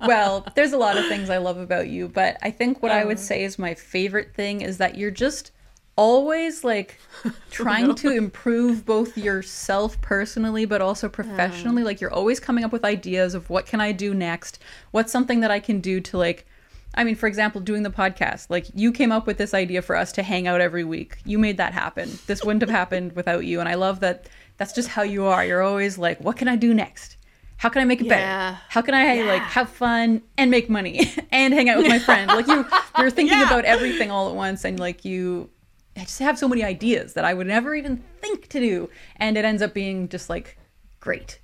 [0.00, 3.04] well, there's a lot of things I love about you, but I think what I
[3.04, 3.20] would oh.
[3.20, 5.52] say is my favorite thing is that you're just
[5.96, 6.98] always like
[7.50, 11.82] trying to improve both yourself personally but also professionally.
[11.82, 14.60] Like you're always coming up with ideas of what can I do next?
[14.92, 16.46] What's something that I can do to like
[16.94, 18.46] I mean for example doing the podcast.
[18.48, 21.18] Like you came up with this idea for us to hang out every week.
[21.26, 22.18] You made that happen.
[22.26, 24.26] This wouldn't have happened without you and I love that
[24.60, 27.16] that's just how you are you're always like what can I do next
[27.56, 28.52] how can I make it Yeah.
[28.52, 28.58] better?
[28.70, 32.26] How can I like have fun and make money and hang out with my friend?
[32.28, 32.64] Like you,
[32.98, 33.46] you're thinking Yeah.
[33.48, 35.50] about everything all at once, and like you,
[35.94, 39.36] I just have so many ideas that I would never even think to do, and
[39.36, 40.56] it ends up being just like
[41.00, 41.38] great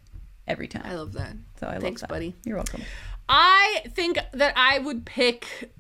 [0.49, 0.85] every time.
[0.87, 1.37] I love that.
[1.61, 2.09] so I love Thanks, that.
[2.09, 2.35] buddy.
[2.47, 2.81] You're welcome.
[3.29, 5.71] I think that I would pick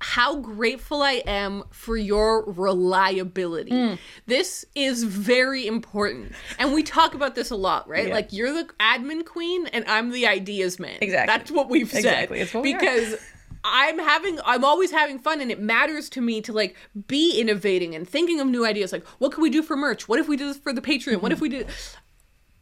[0.00, 3.70] how grateful I am for your reliability.
[3.70, 3.98] Mm.
[4.26, 6.32] This is very important.
[6.58, 8.08] And we talk about this a lot, right?
[8.08, 8.14] Yeah.
[8.14, 10.98] Like you're the admin queen and I'm the ideas man.
[11.00, 11.36] Exactly.
[11.36, 11.98] That's what we've said.
[11.98, 12.40] Exactly.
[12.40, 13.16] It's what because
[13.64, 16.76] I'm having I'm always having fun and it matters to me to like
[17.08, 20.08] be innovating and thinking of new ideas like what can we do for merch?
[20.08, 21.22] What if we do this for the Patreon?
[21.22, 21.64] What if we do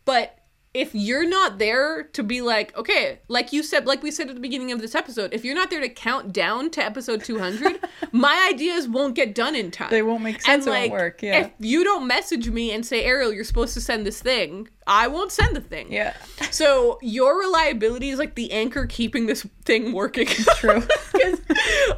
[0.07, 0.39] but
[0.77, 4.35] if you're not there to be like, okay, like you said, like we said at
[4.35, 7.81] the beginning of this episode, if you're not there to count down to episode 200,
[8.13, 9.91] my ideas won't get done in time.
[9.91, 11.39] They won't make sense, it won't work, yeah.
[11.47, 15.09] If you don't message me and say, Ariel, you're supposed to send this thing, I
[15.09, 15.91] won't send the thing.
[15.91, 16.15] Yeah,
[16.51, 20.27] So your reliability is like the anchor keeping this thing working.
[20.27, 20.83] true.
[21.13, 21.41] 'Cause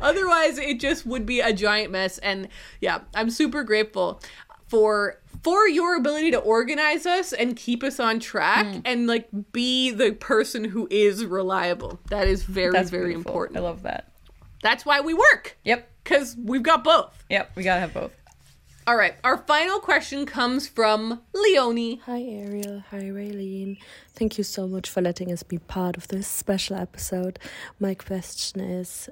[0.01, 2.49] otherwise it just would be a giant mess and
[2.81, 4.21] yeah i'm super grateful
[4.69, 8.83] for for your ability to organize us and keep us on track Mm.
[8.85, 13.31] and like be the person who is reliable that is very That's very beautiful.
[13.33, 14.13] important I love that.
[14.63, 17.51] that's why we work Yep, because we've got both yep.
[17.55, 18.13] We gotta have both.
[18.87, 23.79] all right our final question comes from leonie Hi Ariel, hi Raeleen.
[24.15, 27.39] Thank you so much for letting us be part of this special episode.
[27.79, 29.09] My question is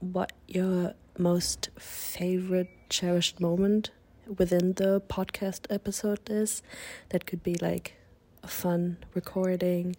[0.00, 3.90] what your most favorite cherished moment
[4.38, 6.62] within the podcast episode is?
[7.10, 7.94] That could be like
[8.42, 9.96] a fun recording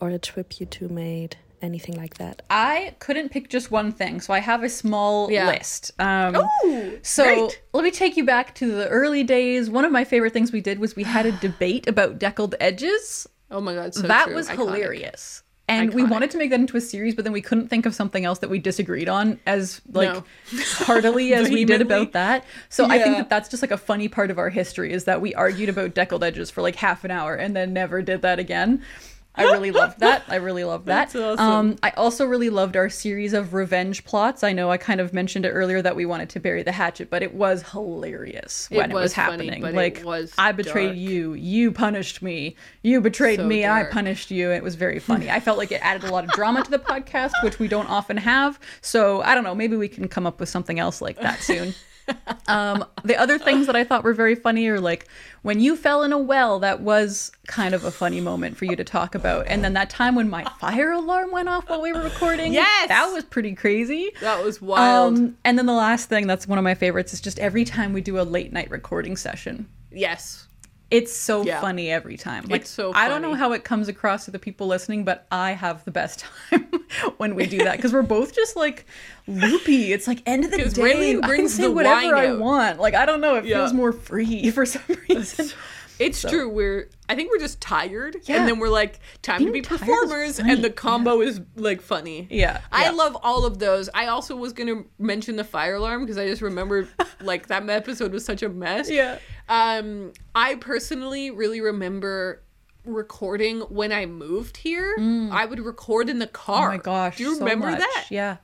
[0.00, 2.42] or a trip you two made, anything like that.
[2.50, 5.48] I couldn't pick just one thing, so I have a small Yeah.
[5.48, 5.90] list.
[5.98, 7.62] Um, Ooh, so great.
[7.72, 9.68] let me take you back to the early days.
[9.68, 13.26] One of my favorite things we did was we had a debate about deckled edges.
[13.50, 14.34] oh my god so that true.
[14.34, 14.56] was Iconic.
[14.56, 15.42] hilarious.
[15.68, 17.94] And we wanted to make that into a series, but then we couldn't think of
[17.94, 20.24] something else that we disagreed on as like No.
[20.78, 22.44] heartily as we did about that.
[22.70, 25.20] So I think that that's just like a funny part of our history is that
[25.20, 28.38] we argued about deckled edges for like half an hour and then never did that
[28.38, 28.82] again.
[29.38, 30.24] I really loved that.
[30.28, 31.08] I really loved that.
[31.14, 31.38] Awesome.
[31.38, 34.42] Um, I also really loved our series of revenge plots.
[34.42, 37.08] I know I kind of mentioned it earlier that we wanted to bury the hatchet,
[37.10, 39.64] but it was hilarious It when it was, was funny, happening.
[39.64, 40.98] it like was I betrayed dark.
[40.98, 44.50] you, you punished me, you betrayed So me, I punished you.
[44.50, 45.30] It was very funny.
[45.30, 47.88] I felt like it added a lot of drama to the podcast, which we don't
[47.88, 48.58] often have.
[48.80, 49.54] So I don't know.
[49.54, 51.74] Maybe we can come up with something else like that soon.
[52.48, 55.06] Um, the other things that I thought were very funny are like
[55.42, 58.74] when you fell in a well, that was kind of a funny moment for you
[58.76, 59.46] to talk about.
[59.48, 62.52] And then that time when my fire alarm went off while we were recording.
[62.54, 62.88] Yes!
[62.88, 64.12] That was pretty crazy.
[64.22, 67.20] that was wild Um, and then the last thing that's one of my favorites is
[67.20, 69.68] just every time we do a late night recording session.
[69.92, 70.47] yes
[70.90, 71.60] It's so Yeah.
[71.60, 72.44] funny every time.
[72.48, 75.26] Like, It's so I don't know how it comes across to the people listening, but
[75.30, 76.20] I have the best
[76.50, 76.66] time
[77.18, 78.86] when we do that because we're both just like
[79.26, 79.92] loopy.
[79.92, 80.82] It's like end of the day.
[80.82, 82.80] Raeleen I can say whatever I want.
[82.80, 83.34] Like I don't know.
[83.36, 83.58] It Yeah.
[83.58, 85.50] feels more free for some reason.
[85.98, 86.48] It's true.
[86.48, 88.36] We're I think we're just tired, Yeah.
[88.36, 92.26] and then we're like time to be performers, and the combo is like funny.
[92.30, 92.90] Yeah, I yeah.
[92.90, 93.88] love all of those.
[93.94, 96.88] I also was gonna mention the fire alarm because I just remembered
[97.20, 98.90] like that episode was such a mess.
[98.90, 99.18] Yeah.
[99.48, 102.42] Um, I personally really remember
[102.84, 104.94] recording when I moved here.
[105.30, 106.68] I would record in the car.
[106.68, 107.16] Oh my gosh.
[107.16, 107.80] Do you so remember much.
[107.80, 108.06] that?
[108.10, 108.36] Yeah.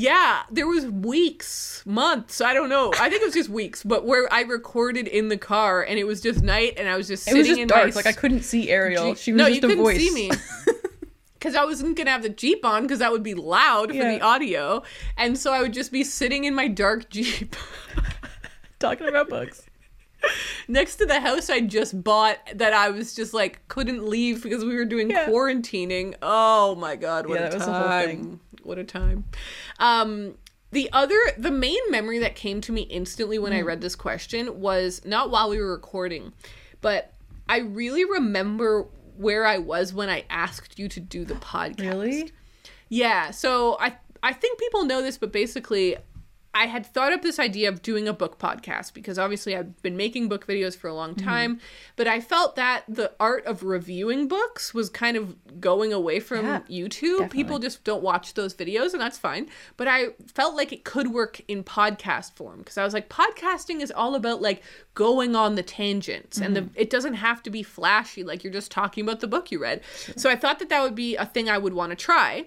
[0.00, 2.92] Yeah, there was weeks, months, I don't know.
[3.00, 6.04] I think it was just weeks, but where I recorded in the car and it
[6.06, 7.88] was just night and I was just It sitting was just in dark.
[7.88, 9.08] my Like I couldn't see Ariel.
[9.14, 9.98] Jeep- She was no, just you a couldn't voice.
[9.98, 10.30] see me.
[11.34, 14.10] Because I wasn't gonna have the Jeep on because that would be loud for Yeah.
[14.18, 14.82] the audio,
[15.16, 17.54] and so I would just be sitting in my dark Jeep,
[18.80, 19.62] talking about books.
[20.66, 24.64] next to the house I just bought that I was just like couldn't leave because
[24.64, 25.26] we were doing Yeah.
[25.28, 26.16] quarantining.
[26.22, 28.40] Oh my god, what Yeah, a that was the whole time.
[28.68, 29.24] What a time.
[29.80, 30.36] Um
[30.70, 33.66] the other the main memory that came to me instantly when I Hmm.
[33.68, 36.32] read this question was not while we were recording,
[36.82, 37.12] but
[37.48, 38.86] I really remember
[39.16, 41.80] where I was when I asked you to do the podcast.
[41.80, 42.30] Really?
[42.90, 45.96] Yeah, so I I think people know this, but basically,
[46.54, 49.96] I had thought up this idea of doing a book podcast because obviously I've been
[49.96, 51.24] making book videos for a long Mm-hmm.
[51.28, 51.60] time,
[51.94, 56.46] but I felt that the art of reviewing books was kind of going away from
[56.46, 57.30] Yeah, YouTube.
[57.30, 59.48] People just don't watch those videos, and that's fine.
[59.76, 63.80] But I felt like it could work in podcast form because I was like, podcasting
[63.80, 64.62] is all about like
[64.94, 66.72] going on the tangents, and Mm-hmm.
[66.74, 68.24] the, it doesn't have to be flashy.
[68.24, 69.82] Like you're just talking about the book you read.
[70.16, 72.46] So I thought that that would be a thing I would want to try.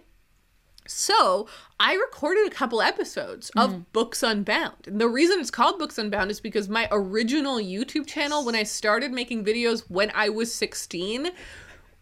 [0.92, 1.48] So
[1.80, 3.80] I recorded a couple episodes of hmm.
[3.94, 4.88] Books Unbound.
[4.88, 8.64] And the reason it's called Books Unbound is because my original YouTube channel, when I
[8.64, 11.32] started making videos when I was 16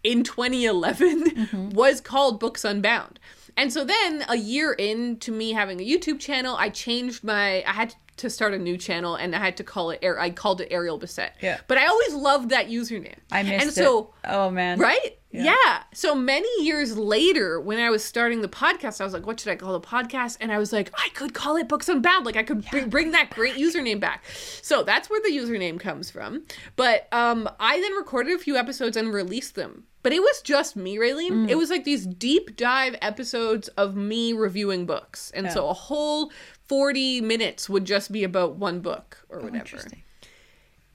[0.03, 1.69] in 2011, mm-hmm.
[1.71, 3.19] was called Books Unbound.
[3.55, 7.73] And so then a year into me having a YouTube channel, I changed my, I
[7.73, 10.69] had to start a new channel and I had to call it, I called it
[10.71, 11.33] Ariel Bissett.
[11.41, 11.59] Yeah.
[11.67, 13.15] But I always loved that username.
[13.31, 14.29] I missed And so, it.
[14.29, 14.79] Oh man.
[14.79, 15.18] Right?
[15.31, 15.83] Yeah.
[15.93, 19.51] So many years later, when I was starting the podcast, I was like, what should
[19.51, 20.37] I call the podcast?
[20.41, 22.25] And I was like, I could call it Books Unbound.
[22.25, 24.23] Like, I could bring, bring that great username back.
[24.61, 26.45] So that's where the username comes from.
[26.75, 29.83] But um, I then recorded a few episodes and released them.
[30.01, 31.31] But it was just me, Raeleen.
[31.31, 31.49] Mm.
[31.49, 35.29] It was like these deep dive episodes of me reviewing books.
[35.31, 36.31] And so a whole
[36.67, 40.03] 40 minutes would just be about one book or whatever Interesting.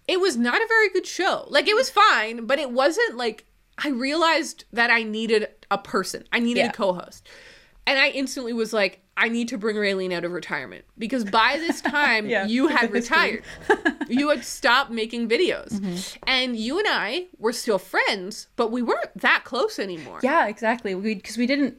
[0.09, 1.45] it was not a very good show.
[1.49, 3.45] Like it was fine, but it wasn't like
[3.79, 6.25] I realized that I needed a person.
[6.33, 6.69] I needed Yeah.
[6.69, 7.29] a co-host.
[7.87, 11.57] And I instantly was like, I need to bring Raeleen out of retirement because by
[11.59, 13.45] this time Yeah, you had retired.
[14.09, 15.73] you had stopped making videos.
[15.75, 16.25] Mm-hmm.
[16.27, 20.21] And you and I were still friends, but we weren't that close anymore.
[20.23, 20.95] Yeah, exactly.
[20.95, 21.77] We because we didn't.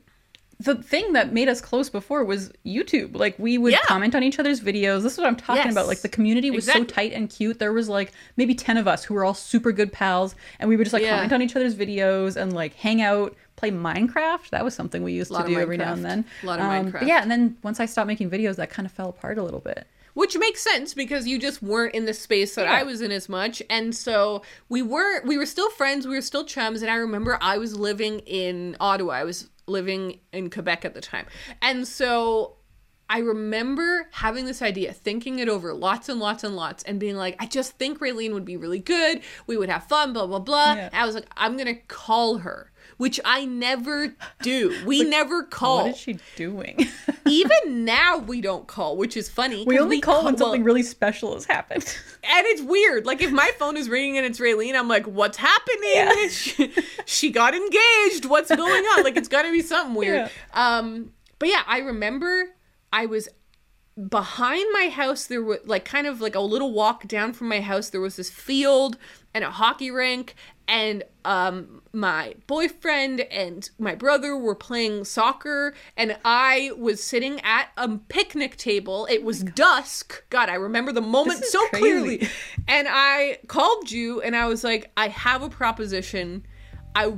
[0.59, 3.15] The thing that made us close before was YouTube.
[3.17, 3.79] Like we would Yeah.
[3.85, 5.03] comment on each other's videos.
[5.03, 5.73] This is what I'm talking Yes.
[5.73, 5.87] about.
[5.87, 6.87] Like the community was Exactly.
[6.87, 7.59] so tight and cute.
[7.59, 10.77] There was like maybe ten of us who were all super good pals, and we
[10.77, 11.15] would just like Yeah.
[11.17, 14.49] comment on each other's videos and like hang out, play Minecraft.
[14.51, 16.23] That was something we used to do every now and then.
[16.43, 17.07] Lot of Um, Minecraft.
[17.07, 19.59] Yeah, and then once I stopped making videos, that kind of fell apart a little
[19.61, 19.85] bit.
[20.13, 22.75] which makes sense because you just weren't in the space that Yeah.
[22.75, 26.21] I was in as much and so we weren't we were still friends we were
[26.21, 30.85] still chums and I remember I was living in Ottawa I was living in Quebec
[30.85, 31.25] at the time
[31.61, 32.57] and so
[33.09, 37.15] I remember having this idea, thinking it over lots and lots and lots, and being
[37.15, 39.21] like, I just think Raeleen would be really good.
[39.45, 40.73] We would have fun, blah, blah, blah.
[40.73, 40.89] Yeah.
[40.91, 44.73] I was like, I'm going to call her, which I never do.
[44.85, 45.83] We never call.
[45.83, 46.87] What is she doing?
[47.25, 49.63] Even now, we don't call, which is funny.
[49.65, 51.83] We only call when well, something really special has happened.
[52.23, 53.05] and it's weird.
[53.05, 56.29] Like if my phone is ringing and it's Raeleen, I'm like, "What's happening?
[56.29, 56.73] She,
[57.05, 58.25] she got engaged.
[58.25, 59.03] What's going on?
[59.03, 62.49] Like it's got to be something weird." Um, but yeah, I remember
[62.93, 63.27] I was
[64.09, 65.25] behind my house.
[65.25, 67.89] There was like kind of like a little walk down from my house.
[67.89, 68.97] There was this field
[69.33, 70.35] and a hockey rink,
[70.67, 77.69] and um, my boyfriend and my brother were playing soccer, and I was sitting at
[77.77, 79.07] a picnic table.
[79.09, 80.23] It was dusk.
[80.29, 81.79] God, I remember the moment so crazy.
[81.79, 82.29] clearly.
[82.67, 86.45] And I called you, and I was like, I have a proposition.
[86.95, 87.13] I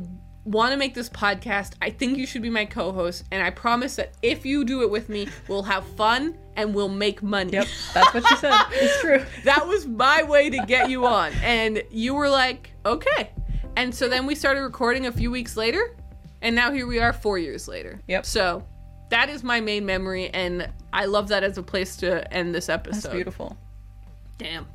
[0.47, 1.73] want to make this podcast.
[1.81, 4.89] I think you should be my co-host, and I promise that if you do it
[4.89, 7.51] with me, we'll have fun and we'll make money.
[7.53, 8.53] yep, that's what she said.
[8.71, 9.23] It's true.
[9.43, 11.31] that was my way to get you on.
[11.43, 13.31] And you were like, okay.
[13.75, 15.95] And so then we started recording a few weeks later,
[16.41, 18.01] and now here we are 4 years later.
[18.07, 18.25] Yep.
[18.25, 18.65] So
[19.09, 22.69] that is my main memory and I love that as a place to end this
[22.69, 23.03] episode.
[23.03, 23.57] That's beautiful.
[24.37, 24.67] Damn.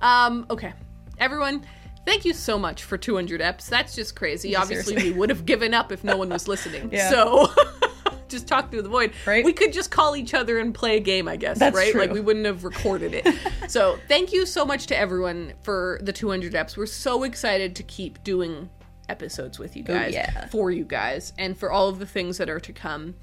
[0.00, 0.72] Um, okay.
[1.18, 1.64] Everyone,
[2.06, 3.68] thank you so much for 200 eps.
[3.68, 4.50] That's just crazy.
[4.50, 5.12] Yeah, Obviously, seriously.
[5.12, 6.90] we would have given up if no one was listening.
[6.96, 7.10] Yeah.
[7.10, 7.52] So
[8.28, 9.12] just talk through the void.
[9.26, 9.44] Right.
[9.44, 11.90] We could just call each other and play a game, I guess, That's right?
[11.90, 12.00] true.
[12.00, 13.28] Like we wouldn't have recorded it.
[13.68, 16.76] so, thank you so much to everyone for the 200 eps.
[16.76, 18.70] We're so excited to keep doing
[19.08, 20.46] episodes with you guys, yeah.
[20.46, 23.16] for you guys, and for all of the things that are to come.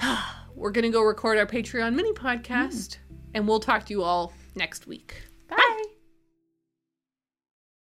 [0.56, 2.98] We're going to go record our Patreon mini podcast, mm.
[3.34, 5.22] and we'll talk to you all next week.